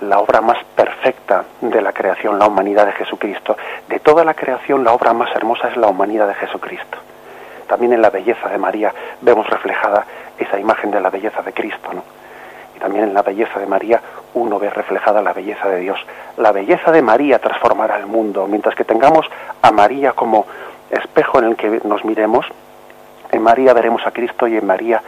la, 0.00 0.18
obra 0.20 0.40
más 0.40 0.58
perfecta 0.74 1.44
de 1.60 1.82
la 1.82 1.92
creación, 1.92 2.38
la 2.38 2.46
humanidad 2.46 2.86
de 2.86 2.92
Jesucristo. 2.92 3.56
De 3.88 4.00
toda 4.00 4.24
la 4.24 4.32
creación, 4.32 4.82
la 4.82 4.92
obra 4.92 5.12
más 5.12 5.34
hermosa 5.36 5.68
es 5.68 5.76
la 5.76 5.88
humanidad 5.88 6.28
de 6.28 6.34
Jesucristo. 6.34 6.96
También 7.66 7.92
en 7.92 8.00
la 8.00 8.08
belleza 8.08 8.48
de 8.48 8.56
María 8.56 8.94
vemos 9.20 9.46
reflejada 9.50 10.06
esa 10.38 10.58
imagen 10.58 10.90
de 10.90 11.00
la 11.00 11.10
belleza 11.10 11.42
de 11.42 11.52
Cristo, 11.52 11.92
¿no? 11.92 12.02
Y 12.74 12.78
también 12.78 13.04
en 13.04 13.12
la 13.12 13.22
belleza 13.22 13.58
de 13.58 13.66
María 13.66 14.00
uno 14.34 14.58
ve 14.58 14.70
reflejada 14.70 15.20
la 15.20 15.32
belleza 15.34 15.68
de 15.68 15.80
Dios. 15.80 15.98
La 16.38 16.52
belleza 16.52 16.92
de 16.92 17.02
María 17.02 17.40
transformará 17.40 17.98
el 17.98 18.06
mundo, 18.06 18.46
mientras 18.46 18.74
que 18.74 18.84
tengamos 18.84 19.26
a 19.60 19.70
María 19.72 20.12
como 20.12 20.46
espejo 20.90 21.40
en 21.40 21.44
el 21.46 21.56
que 21.56 21.80
nos 21.84 22.04
miremos, 22.04 22.46
en 23.30 23.42
María 23.42 23.72
veremos 23.72 24.06
a 24.06 24.10
Cristo 24.10 24.46
y 24.46 24.56
en 24.56 24.66
María 24.66 25.02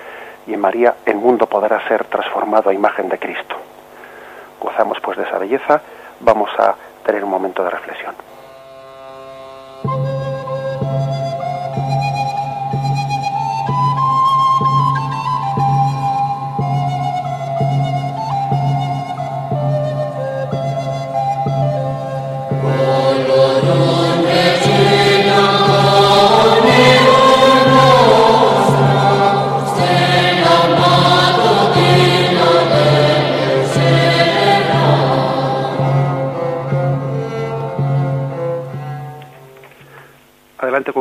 y 0.46 0.54
en 0.54 0.60
María 0.60 0.96
el 1.06 1.16
mundo 1.16 1.46
podrá 1.46 1.86
ser 1.88 2.04
transformado 2.04 2.70
a 2.70 2.74
imagen 2.74 3.08
de 3.08 3.18
Cristo. 3.18 3.56
Gozamos 4.60 4.98
pues 5.00 5.18
de 5.18 5.24
esa 5.24 5.38
belleza, 5.38 5.80
vamos 6.20 6.50
a 6.58 6.74
tener 7.04 7.24
un 7.24 7.30
momento 7.30 7.64
de 7.64 7.70
reflexión. 7.70 8.14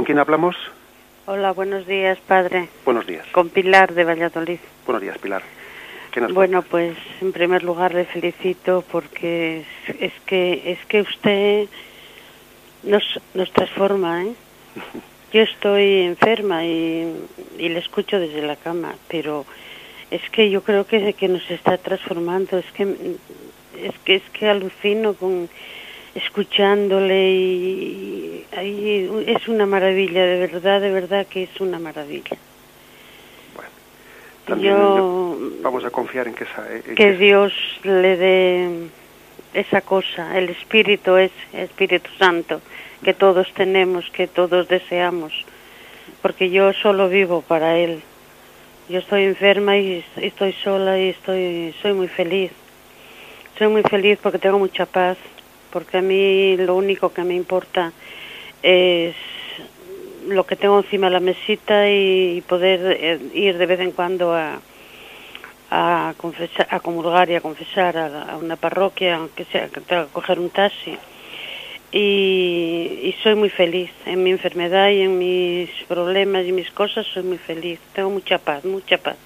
Quién 0.09 0.17
hablamos? 0.17 0.55
Hola, 1.27 1.51
buenos 1.51 1.85
días, 1.85 2.17
padre. 2.25 2.67
Buenos 2.83 3.05
días. 3.05 3.27
Con 3.27 3.49
Pilar 3.49 3.93
de 3.93 4.03
Valladolid. 4.03 4.57
Buenos 4.83 5.03
días, 5.03 5.19
Pilar. 5.19 5.43
bueno, 6.31 6.63
pues 6.63 6.97
en 7.21 7.31
primer 7.31 7.61
lugar 7.61 7.93
le 7.93 8.05
felicito 8.05 8.83
porque 8.91 9.63
es, 9.99 10.13
que 10.25 10.71
es 10.71 10.83
que 10.87 11.01
usted 11.01 11.67
nos, 12.81 13.03
nos 13.35 13.51
transforma, 13.51 14.23
¿eh? 14.23 14.33
Yo 15.31 15.43
estoy 15.43 16.01
enferma 16.01 16.65
y, 16.65 17.13
y 17.59 17.69
le 17.69 17.77
escucho 17.77 18.19
desde 18.19 18.41
la 18.41 18.55
cama, 18.55 18.95
pero 19.09 19.45
es 20.09 20.27
que 20.31 20.49
yo 20.49 20.63
creo 20.63 20.87
que, 20.87 21.13
que 21.13 21.27
nos 21.27 21.51
está 21.51 21.77
transformando, 21.77 22.57
es 22.57 22.65
que 22.71 23.15
es 23.77 23.99
que 24.03 24.15
es 24.15 24.23
que 24.33 24.49
alucino 24.49 25.13
con 25.13 25.47
escuchándole 26.15 27.31
y, 27.31 28.45
es 29.27 29.47
una 29.47 29.65
maravilla, 29.65 30.25
de 30.25 30.47
verdad, 30.47 30.81
de 30.81 30.91
verdad 30.91 31.27
que 31.27 31.43
es 31.43 31.61
una 31.61 31.79
maravilla. 31.79 32.35
Bueno, 33.55 33.69
también 34.45 34.75
yo, 34.75 35.37
vamos 35.61 35.85
a 35.85 35.89
confiar 35.91 36.27
en 36.27 36.33
que, 36.33 36.45
que, 36.95 37.13
Dios 37.13 37.53
le 37.83 38.17
dé 38.17 38.69
esa 39.53 39.81
cosa, 39.81 40.37
el 40.37 40.49
Espíritu 40.49 41.15
es 41.15 41.31
Espíritu 41.53 42.09
Santo, 42.17 42.61
que 43.03 43.13
todos 43.13 43.53
tenemos, 43.53 44.09
que 44.09 44.27
todos 44.27 44.67
deseamos, 44.67 45.31
porque 46.21 46.49
yo 46.49 46.73
solo 46.73 47.07
vivo 47.07 47.41
para 47.41 47.77
Él. 47.77 48.01
Yo 48.89 48.99
estoy 48.99 49.23
enferma 49.25 49.77
y 49.77 50.03
estoy 50.17 50.53
sola 50.53 50.99
y 50.99 51.09
estoy 51.09 51.75
soy 51.81 51.93
muy 51.93 52.07
feliz 52.07 52.51
estoy 53.59 53.73
muy 53.73 53.83
feliz 53.83 54.17
porque 54.23 54.39
tengo 54.39 54.57
mucha 54.57 54.85
paz, 54.85 55.17
porque 55.71 55.97
a 55.97 56.01
mí 56.01 56.57
lo 56.57 56.75
único 56.75 57.13
que 57.13 57.23
me 57.23 57.35
importa 57.35 57.91
es 58.61 59.15
lo 60.27 60.45
que 60.45 60.55
tengo 60.55 60.77
encima 60.79 61.07
de 61.07 61.13
la 61.13 61.19
mesita 61.19 61.89
y 61.89 62.41
poder 62.47 62.97
eh, 62.99 63.19
ir 63.33 63.57
de 63.57 63.65
vez 63.65 63.79
en 63.79 63.91
cuando 63.91 64.33
a, 64.33 64.59
a 65.71 66.13
confesar, 66.17 66.67
a 66.69 66.79
comulgar 66.79 67.29
y 67.29 67.35
a 67.35 67.41
confesar 67.41 67.97
a, 67.97 68.37
una 68.37 68.55
parroquia, 68.55 69.17
aunque 69.17 69.45
sea 69.45 69.69
que 69.69 69.81
tenga 69.81 70.05
que 70.05 70.11
coger 70.11 70.39
un 70.39 70.49
taxi. 70.49 70.97
Y, 71.91 72.99
y, 73.03 73.15
soy 73.23 73.33
muy 73.33 73.49
feliz 73.49 73.89
en 74.05 74.21
mi 74.21 74.29
enfermedad 74.29 74.89
y 74.89 75.01
en 75.01 75.17
mis 75.17 75.71
problemas 75.87 76.45
y 76.45 76.51
mis 76.51 76.69
cosas, 76.69 77.07
soy 77.07 77.23
muy 77.23 77.39
feliz. 77.39 77.79
Tengo 77.93 78.11
mucha 78.11 78.37
paz, 78.37 78.63
mucha 78.63 78.99
paz. 78.99 79.17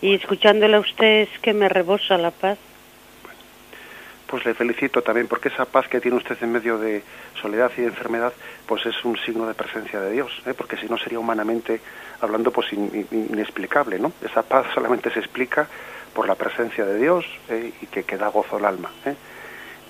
Y 0.00 0.14
escuchándole 0.14 0.76
a 0.76 0.80
usted 0.80 1.28
es 1.28 1.38
que 1.40 1.52
me 1.52 1.68
rebosa 1.68 2.16
la 2.16 2.30
paz. 2.30 2.58
Pues 4.26 4.44
le 4.44 4.54
felicito 4.54 5.02
también 5.02 5.28
porque 5.28 5.48
esa 5.48 5.64
paz 5.64 5.88
que 5.88 6.00
tiene 6.00 6.16
usted 6.16 6.36
en 6.40 6.52
medio 6.52 6.78
de 6.78 7.02
soledad 7.40 7.70
y 7.76 7.82
de 7.82 7.88
enfermedad, 7.88 8.32
pues 8.66 8.84
es 8.86 9.04
un 9.04 9.16
signo 9.18 9.46
de 9.46 9.54
presencia 9.54 10.00
de 10.00 10.12
Dios, 10.12 10.42
¿eh? 10.46 10.54
porque 10.56 10.76
si 10.76 10.86
no 10.86 10.98
sería 10.98 11.20
humanamente 11.20 11.80
hablando 12.20 12.50
pues 12.50 12.72
inexplicable, 12.72 13.98
¿no? 13.98 14.12
Esa 14.24 14.42
paz 14.42 14.66
solamente 14.74 15.10
se 15.10 15.20
explica 15.20 15.68
por 16.12 16.26
la 16.26 16.34
presencia 16.34 16.84
de 16.84 16.98
Dios 16.98 17.24
¿eh? 17.50 17.72
y 17.80 17.86
que, 17.86 18.02
que, 18.02 18.16
da 18.16 18.28
gozo 18.28 18.56
al 18.56 18.64
alma. 18.64 18.90
¿eh? 19.04 19.14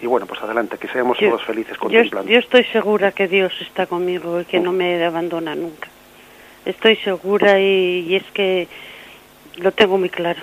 Y 0.02 0.06
bueno, 0.06 0.26
pues 0.26 0.42
adelante, 0.42 0.76
que 0.76 0.88
seamos 0.88 1.16
todos 1.18 1.42
felices 1.44 1.78
contemplando. 1.78 2.28
Yo, 2.28 2.34
yo 2.34 2.40
estoy 2.40 2.64
segura 2.64 3.12
que 3.12 3.28
Dios 3.28 3.54
está 3.60 3.86
conmigo 3.86 4.40
y 4.40 4.44
que 4.44 4.60
no 4.60 4.72
me 4.72 5.02
abandona 5.02 5.54
nunca. 5.54 5.88
Estoy 6.66 6.96
segura 6.96 7.60
y, 7.60 8.06
y 8.08 8.16
es 8.16 8.24
que 8.34 8.68
lo 9.56 9.72
tengo 9.72 9.96
muy 9.96 10.10
claro. 10.10 10.42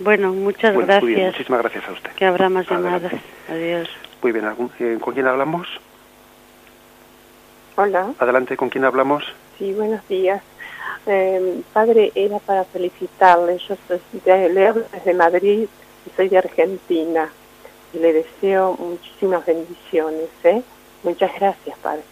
Bueno, 0.00 0.32
muchas 0.32 0.74
gracias. 0.74 1.02
Muy 1.02 1.14
bien, 1.14 1.26
muchísimas 1.26 1.60
gracias 1.62 1.88
a 1.88 1.92
usted. 1.92 2.10
Que 2.12 2.24
habrá 2.24 2.48
más 2.48 2.68
llamadas. 2.68 3.12
Adiós. 3.48 3.88
Muy 4.22 4.32
bien, 4.32 4.44
eh, 4.78 4.98
¿con 5.00 5.14
quién 5.14 5.26
hablamos? 5.26 5.66
Hola. 7.76 8.12
Adelante, 8.18 8.56
¿con 8.56 8.68
quién 8.68 8.84
hablamos? 8.84 9.24
Sí, 9.58 9.72
buenos 9.72 10.06
días. 10.08 10.42
Eh, 11.06 11.62
padre, 11.72 12.12
era 12.14 12.38
para 12.38 12.64
felicitarle. 12.64 13.58
Yo 13.58 13.76
soy, 13.86 14.00
le 14.24 14.66
hablo 14.66 14.84
desde 14.92 15.14
Madrid 15.14 15.68
y 16.06 16.10
soy 16.16 16.28
de 16.28 16.38
Argentina. 16.38 17.28
Y 17.92 17.98
le 17.98 18.12
deseo 18.12 18.76
muchísimas 18.78 19.46
bendiciones. 19.46 20.28
¿eh? 20.44 20.62
Muchas 21.02 21.32
gracias, 21.38 21.78
padre. 21.78 22.02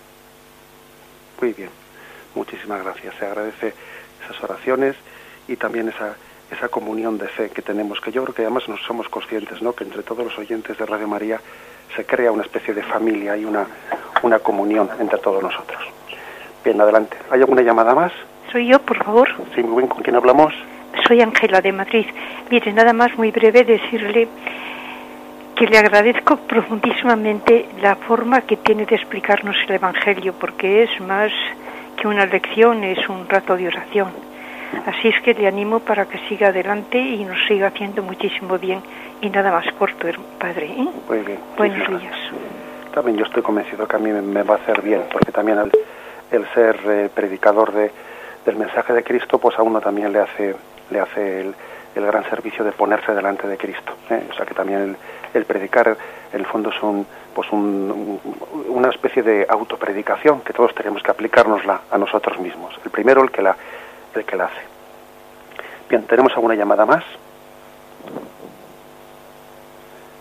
Muy 1.41 1.53
bien, 1.53 1.71
muchísimas 2.35 2.83
gracias. 2.83 3.15
Se 3.19 3.27
agradece 3.27 3.75
esas 4.25 4.43
oraciones 4.43 4.97
y 5.49 5.57
también 5.57 5.89
esa 5.89 6.17
esa 6.51 6.69
comunión 6.69 7.19
de 7.19 7.29
fe 7.29 7.51
que 7.51 7.63
tenemos, 7.63 8.01
que 8.01 8.13
yo 8.13 8.23
creo 8.23 8.35
que 8.35 8.43
además 8.43 8.69
nos 8.69 8.81
somos 8.83 9.09
conscientes, 9.09 9.61
¿no? 9.63 9.73
que 9.73 9.85
entre 9.85 10.03
todos 10.03 10.25
los 10.25 10.39
oyentes 10.39 10.79
de 10.79 10.87
Radio 10.87 11.09
María 11.09 11.41
se 11.95 12.05
crea 12.05 12.31
una 12.31 12.43
especie 12.43 12.75
de 12.75 12.83
familia 12.83 13.37
y 13.37 13.45
una, 13.45 13.67
una 14.23 14.39
comunión 14.39 14.89
entre 15.01 15.19
todos 15.19 15.43
nosotros. 15.43 15.83
Bien, 16.65 16.81
adelante. 16.81 17.17
¿Hay 17.31 17.41
alguna 17.41 17.63
llamada 17.63 17.95
más? 17.95 18.13
Soy 18.51 18.69
yo, 18.69 18.81
por 18.81 19.03
favor. 19.03 19.29
Sí, 19.55 19.63
muy 19.63 19.79
bien. 19.79 19.89
¿Con 19.89 20.03
quién 20.03 20.17
hablamos? 20.17 20.53
Soy 21.07 21.21
Ángela 21.21 21.61
de 21.61 21.73
Madrid. 21.73 22.07
Mire, 22.51 22.73
nada 22.73 22.93
más 22.93 23.17
muy 23.17 23.31
breve 23.31 23.65
decirle 23.65 24.29
que 25.55 25.67
le 25.67 25.79
agradezco 25.79 26.37
profundísimamente 26.37 27.69
la 27.81 27.97
forma 27.97 28.43
que 28.43 28.57
tiene 28.57 28.85
de 28.85 28.97
explicarnos 28.97 29.57
el 29.67 29.77
Evangelio, 29.77 30.35
porque 30.39 30.83
es 30.83 31.01
más 31.01 31.33
que 31.97 32.07
una 32.09 32.27
lección, 32.27 32.85
es 32.85 33.09
un 33.09 33.29
rato 33.29 33.57
de 33.57 33.69
oración 33.69 34.36
Así 34.87 35.09
es 35.09 35.21
que 35.23 35.35
le 35.35 35.47
animo 35.47 35.81
para 35.81 36.07
que 36.07 36.19
siga 36.29 36.49
adelante 36.49 36.99
y 36.99 37.25
nos 37.25 37.39
siga 37.47 37.69
haciendo 37.69 38.03
muchísimo 38.03 38.59
bien. 38.59 38.81
Y 39.21 39.31
nada 39.31 39.51
más 39.51 39.67
corto, 39.75 40.09
padre. 40.39 40.67
¿eh? 40.67 40.89
Muy 41.09 41.19
bien. 41.21 41.39
Buenos 41.57 42.01
días. 42.01 42.17
También 42.93 43.19
yo 43.19 43.25
estoy 43.25 43.43
convencido 43.43 43.87
que 43.87 43.97
a 43.97 43.99
mí 43.99 44.11
me, 44.11 44.43
va 44.43 44.55
a 44.55 44.59
hacer 44.59 44.81
bien, 44.83 45.03
porque 45.13 45.33
también 45.33 45.59
el, 46.31 46.47
ser 46.55 46.79
eh, 46.87 47.11
predicador 47.15 47.73
de, 47.73 47.91
del 48.45 48.57
mensaje 48.57 48.93
de 48.93 49.03
Cristo, 49.03 49.39
pues 49.39 49.59
a 49.59 49.63
uno 49.63 49.81
también 49.81 50.13
le 50.13 50.21
hace, 50.21 50.55
le 50.91 51.01
hace 51.01 51.41
el, 51.41 51.55
el 51.95 52.07
gran 52.07 52.29
servicio 52.31 52.65
de 52.65 52.73
ponerse 52.73 53.13
delante 53.13 53.47
de 53.49 53.57
Cristo. 53.57 53.93
¿eh? 54.11 54.23
O 54.31 54.35
sea 54.35 54.47
que 54.47 54.55
también 54.55 54.81
el, 54.81 54.97
el, 55.35 55.45
predicar, 55.45 55.97
en 56.33 56.41
el 56.41 56.47
fondo, 56.47 56.71
es 56.71 56.83
un, 56.83 57.07
pues 57.35 57.51
un, 57.53 58.21
una 58.69 58.89
especie 58.89 59.23
de 59.23 59.47
autopredicación 59.49 60.41
que 60.41 60.53
todos 60.53 60.75
tenemos 60.75 61.03
que 61.03 61.11
aplicárnosla 61.11 61.83
a 61.91 61.99
nosotros 61.99 62.39
mismos. 62.39 62.79
El 62.85 62.91
primero, 62.91 63.23
el 63.23 63.31
que 63.31 63.43
la 63.43 63.57
el 64.17 64.25
que 64.25 64.37
la 64.37 64.47
hace. 64.47 64.61
Bien, 65.89 66.07
¿tenemos 66.07 66.33
alguna 66.35 66.55
llamada 66.55 66.85
más? 66.85 67.05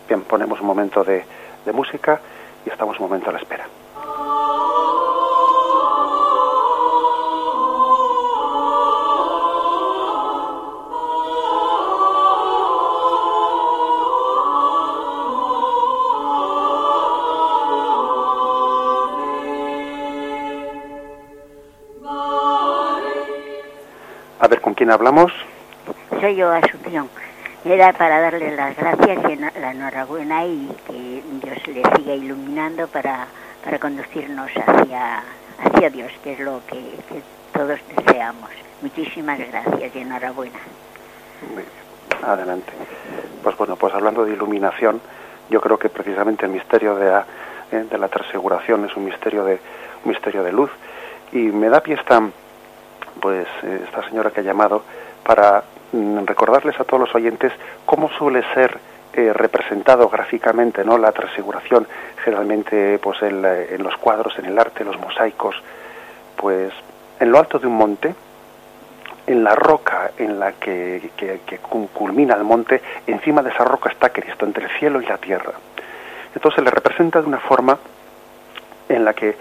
Bien, 0.08 0.22
ponemos 0.22 0.60
un 0.62 0.68
momento 0.68 1.04
de, 1.04 1.26
de 1.66 1.72
música 1.72 2.20
y 2.66 2.70
estamos 2.70 3.00
un 3.00 3.08
momento 3.08 3.30
a 3.30 3.34
la 3.34 3.40
espera. 3.40 3.66
Quién 24.76 24.92
hablamos? 24.92 25.32
Soy 26.20 26.36
yo, 26.36 26.52
Asunción. 26.52 27.10
Era 27.64 27.94
para 27.94 28.20
darle 28.20 28.56
las 28.56 28.76
gracias 28.76 29.18
y 29.32 29.60
la 29.60 29.72
enhorabuena 29.72 30.46
y 30.46 30.70
que 30.86 31.24
Dios 31.42 31.68
le 31.68 31.82
siga 31.96 32.14
iluminando 32.14 32.88
para, 32.88 33.26
para 33.64 33.80
conducirnos 33.80 34.52
hacia, 34.56 35.24
hacia 35.64 35.90
Dios, 35.90 36.12
que 36.24 36.34
es 36.34 36.40
lo 36.40 36.62
que, 36.68 36.94
todos 37.54 37.80
deseamos. 37.96 38.50
Muchísimas 38.82 39.40
gracias 39.40 39.96
y 39.96 40.00
enhorabuena. 40.00 40.60
Muy 41.48 41.64
bien. 41.64 42.24
Adelante. 42.24 42.72
Pues 43.42 43.58
bueno, 43.58 43.76
pues 43.78 43.94
hablando 43.94 44.26
de 44.26 44.34
iluminación, 44.34 45.02
yo 45.50 45.60
creo 45.62 45.80
que 45.80 45.90
precisamente 45.90 46.46
el 46.46 46.52
misterio 46.52 46.96
de 46.96 47.10
la, 47.10 47.26
eh, 47.72 47.86
de 47.90 47.98
la 47.98 48.10
transfiguración 48.10 48.86
es 48.86 48.96
un 48.96 49.06
misterio 49.06 49.44
de, 49.44 49.60
un 50.04 50.12
misterio 50.12 50.44
de 50.44 50.52
luz. 50.52 50.70
Y 51.32 51.38
me 51.38 51.70
da 51.70 51.82
pie 51.82 51.96
esta, 51.96 52.22
pues 53.20 53.48
eh, 53.64 53.82
esta 53.86 54.08
señora 54.08 54.32
que 54.32 54.42
ha 54.42 54.44
llamado 54.44 54.84
para 55.24 55.64
mm, 55.92 56.26
recordarles 56.26 56.80
a 56.80 56.84
todos 56.84 57.00
los 57.00 57.16
oyentes 57.16 57.52
cómo 57.86 58.10
suele 58.10 58.44
ser 58.54 58.78
eh, 59.14 59.32
representado 59.34 60.10
gráficamente 60.10 60.84
no 60.84 60.98
la 60.98 61.12
transfiguración 61.12 61.88
generalmente 62.24 63.00
pues 63.00 63.22
en, 63.22 63.46
en, 63.46 63.82
los 63.82 63.96
cuadros 63.98 64.38
en 64.40 64.46
el 64.46 64.60
arte 64.60 64.84
los 64.84 65.00
mosaicos. 65.00 65.56
Pues 66.36 66.74
en 67.20 67.32
lo 67.32 67.40
alto 67.40 67.60
de 67.60 67.68
un 67.68 67.78
monte 67.78 68.14
en 69.28 69.44
la 69.44 69.56
roca 69.56 70.12
en 70.18 70.40
la 70.40 70.52
que, 70.54 71.12
que, 71.18 71.40
que 71.46 71.58
culmina 71.60 72.36
el 72.36 72.44
monte 72.44 72.82
encima 73.08 73.42
de 73.42 73.50
esa 73.50 73.64
roca 73.64 73.90
está 73.90 74.10
Cristo 74.10 74.46
entre 74.46 74.66
el 74.66 74.72
cielo 74.72 75.02
y 75.02 75.06
la 75.06 75.18
tierra. 75.18 75.54
Entonces 76.36 76.58
se 76.58 76.62
le 76.62 76.70
representa 76.70 77.22
de 77.22 77.28
una 77.28 77.40
forma 77.40 77.78
en 78.90 79.06
la 79.06 79.14
que 79.14 79.36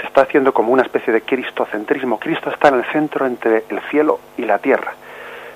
se 0.00 0.06
está 0.06 0.22
haciendo 0.22 0.52
como 0.52 0.72
una 0.72 0.82
especie 0.82 1.12
de 1.12 1.22
cristocentrismo. 1.22 2.18
Cristo 2.18 2.50
está 2.50 2.68
en 2.68 2.76
el 2.76 2.84
centro 2.86 3.26
entre 3.26 3.64
el 3.68 3.80
cielo 3.90 4.20
y 4.36 4.44
la 4.44 4.58
tierra. 4.58 4.92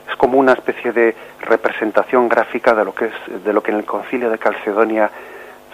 Es 0.08 0.16
como 0.16 0.38
una 0.38 0.52
especie 0.52 0.92
de 0.92 1.14
representación 1.40 2.28
gráfica 2.28 2.74
de 2.74 2.84
lo 2.84 2.94
que 2.94 3.06
es 3.06 3.44
de 3.44 3.52
lo 3.52 3.62
que 3.62 3.70
en 3.70 3.78
el 3.78 3.84
Concilio 3.84 4.30
de 4.30 4.38
Calcedonia 4.38 5.10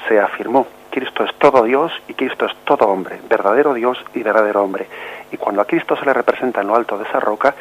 se 0.09 0.21
afirmó. 0.21 0.67
Cristo 0.91 1.25
es 1.25 1.35
todo 1.35 1.63
Dios 1.65 1.93
y 2.09 2.15
Cristo 2.15 2.47
es 2.47 2.55
todo 2.65 2.87
hombre, 2.87 3.19
verdadero 3.29 3.75
Dios 3.75 4.03
y 4.15 4.23
verdadero 4.23 4.63
hombre. 4.63 4.87
Y 5.31 5.37
cuando 5.37 5.63
a 5.63 5.67
Cristo 5.67 5.97
se 5.97 6.07
le 6.07 6.13
representa 6.13 6.61
en 6.61 6.69
lo 6.69 6.77
alto 6.77 6.97
de 6.97 7.05
esa 7.05 7.21
roca, 7.21 7.55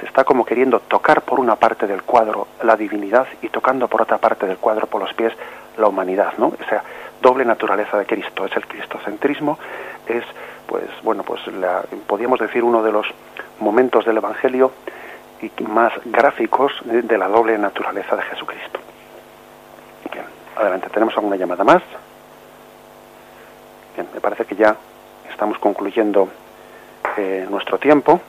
se 0.00 0.06
está 0.06 0.24
como 0.24 0.44
queriendo 0.44 0.80
tocar 0.80 1.22
por 1.22 1.40
una 1.40 1.56
parte 1.56 1.86
del 1.86 2.02
cuadro 2.02 2.48
la 2.62 2.76
divinidad 2.76 3.26
y 3.42 3.48
tocando 3.48 3.88
por 3.88 4.02
otra 4.02 4.18
parte 4.18 4.46
del 4.46 4.58
cuadro 4.58 4.86
por 4.86 5.00
los 5.00 5.12
pies 5.14 5.32
la 5.78 5.88
humanidad, 5.88 6.34
¿no? 6.38 6.46
O 6.46 6.68
sea, 6.68 6.82
doble 7.20 7.44
naturaleza 7.44 7.98
de 7.98 8.06
Cristo, 8.06 8.44
es 8.44 8.56
el 8.56 8.66
cristocentrismo, 8.66 9.58
es 10.06 10.24
pues 10.66 10.84
bueno, 11.02 11.22
pues 11.22 11.46
la, 11.48 11.82
podríamos 12.06 12.40
decir 12.40 12.64
uno 12.64 12.82
de 12.82 12.92
los 12.92 13.06
momentos 13.60 14.04
del 14.04 14.16
evangelio 14.16 14.72
y 15.40 15.50
más 15.64 15.92
gráficos 16.04 16.72
de, 16.84 17.18
la 17.18 17.28
doble 17.28 17.56
naturaleza 17.58 18.16
de 18.16 18.22
Jesucristo. 18.22 18.80
Bien, 20.12 20.24
adelante, 20.56 20.88
tenemos 20.90 21.14
alguna 21.16 21.36
llamada 21.36 21.62
más. 21.62 21.82
Bien, 23.94 24.08
me 24.12 24.20
parece 24.20 24.44
que 24.44 24.56
ya 24.56 24.76
estamos 25.30 25.58
concluyendo 25.58 26.28
eh, 27.16 27.46
nuestro 27.48 27.78
tiempo. 27.78 28.20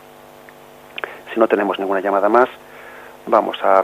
Si 1.34 1.40
no 1.40 1.48
tenemos 1.48 1.80
ninguna 1.80 2.02
llamada 2.02 2.30
más, 2.30 2.50
vamos 3.26 3.58
a, 3.64 3.84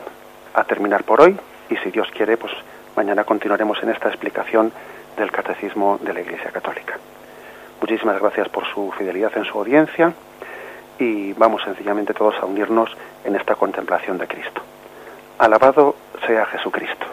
a 0.53 0.63
terminar 0.65 1.03
por 1.03 1.21
hoy 1.21 1.37
y 1.69 1.75
si 1.77 1.91
Dios 1.91 2.09
quiere, 2.11 2.37
pues 2.37 2.53
mañana 2.95 3.23
continuaremos 3.23 3.81
en 3.81 3.89
esta 3.89 4.09
explicación 4.09 4.71
del 5.17 5.31
catecismo 5.31 5.99
de 6.01 6.13
la 6.13 6.21
Iglesia 6.21 6.51
Católica. 6.51 6.97
Muchísimas 7.81 8.19
gracias 8.19 8.49
por 8.49 8.65
su 8.65 8.91
fidelidad 8.97 9.31
en 9.35 9.45
su 9.45 9.57
audiencia 9.57 10.13
y 10.99 11.33
vamos 11.33 11.63
sencillamente 11.63 12.13
todos 12.13 12.35
a 12.41 12.45
unirnos 12.45 12.95
en 13.25 13.35
esta 13.35 13.55
contemplación 13.55 14.17
de 14.17 14.27
Cristo. 14.27 14.61
Alabado 15.37 15.95
sea 16.25 16.45
Jesucristo. 16.45 17.05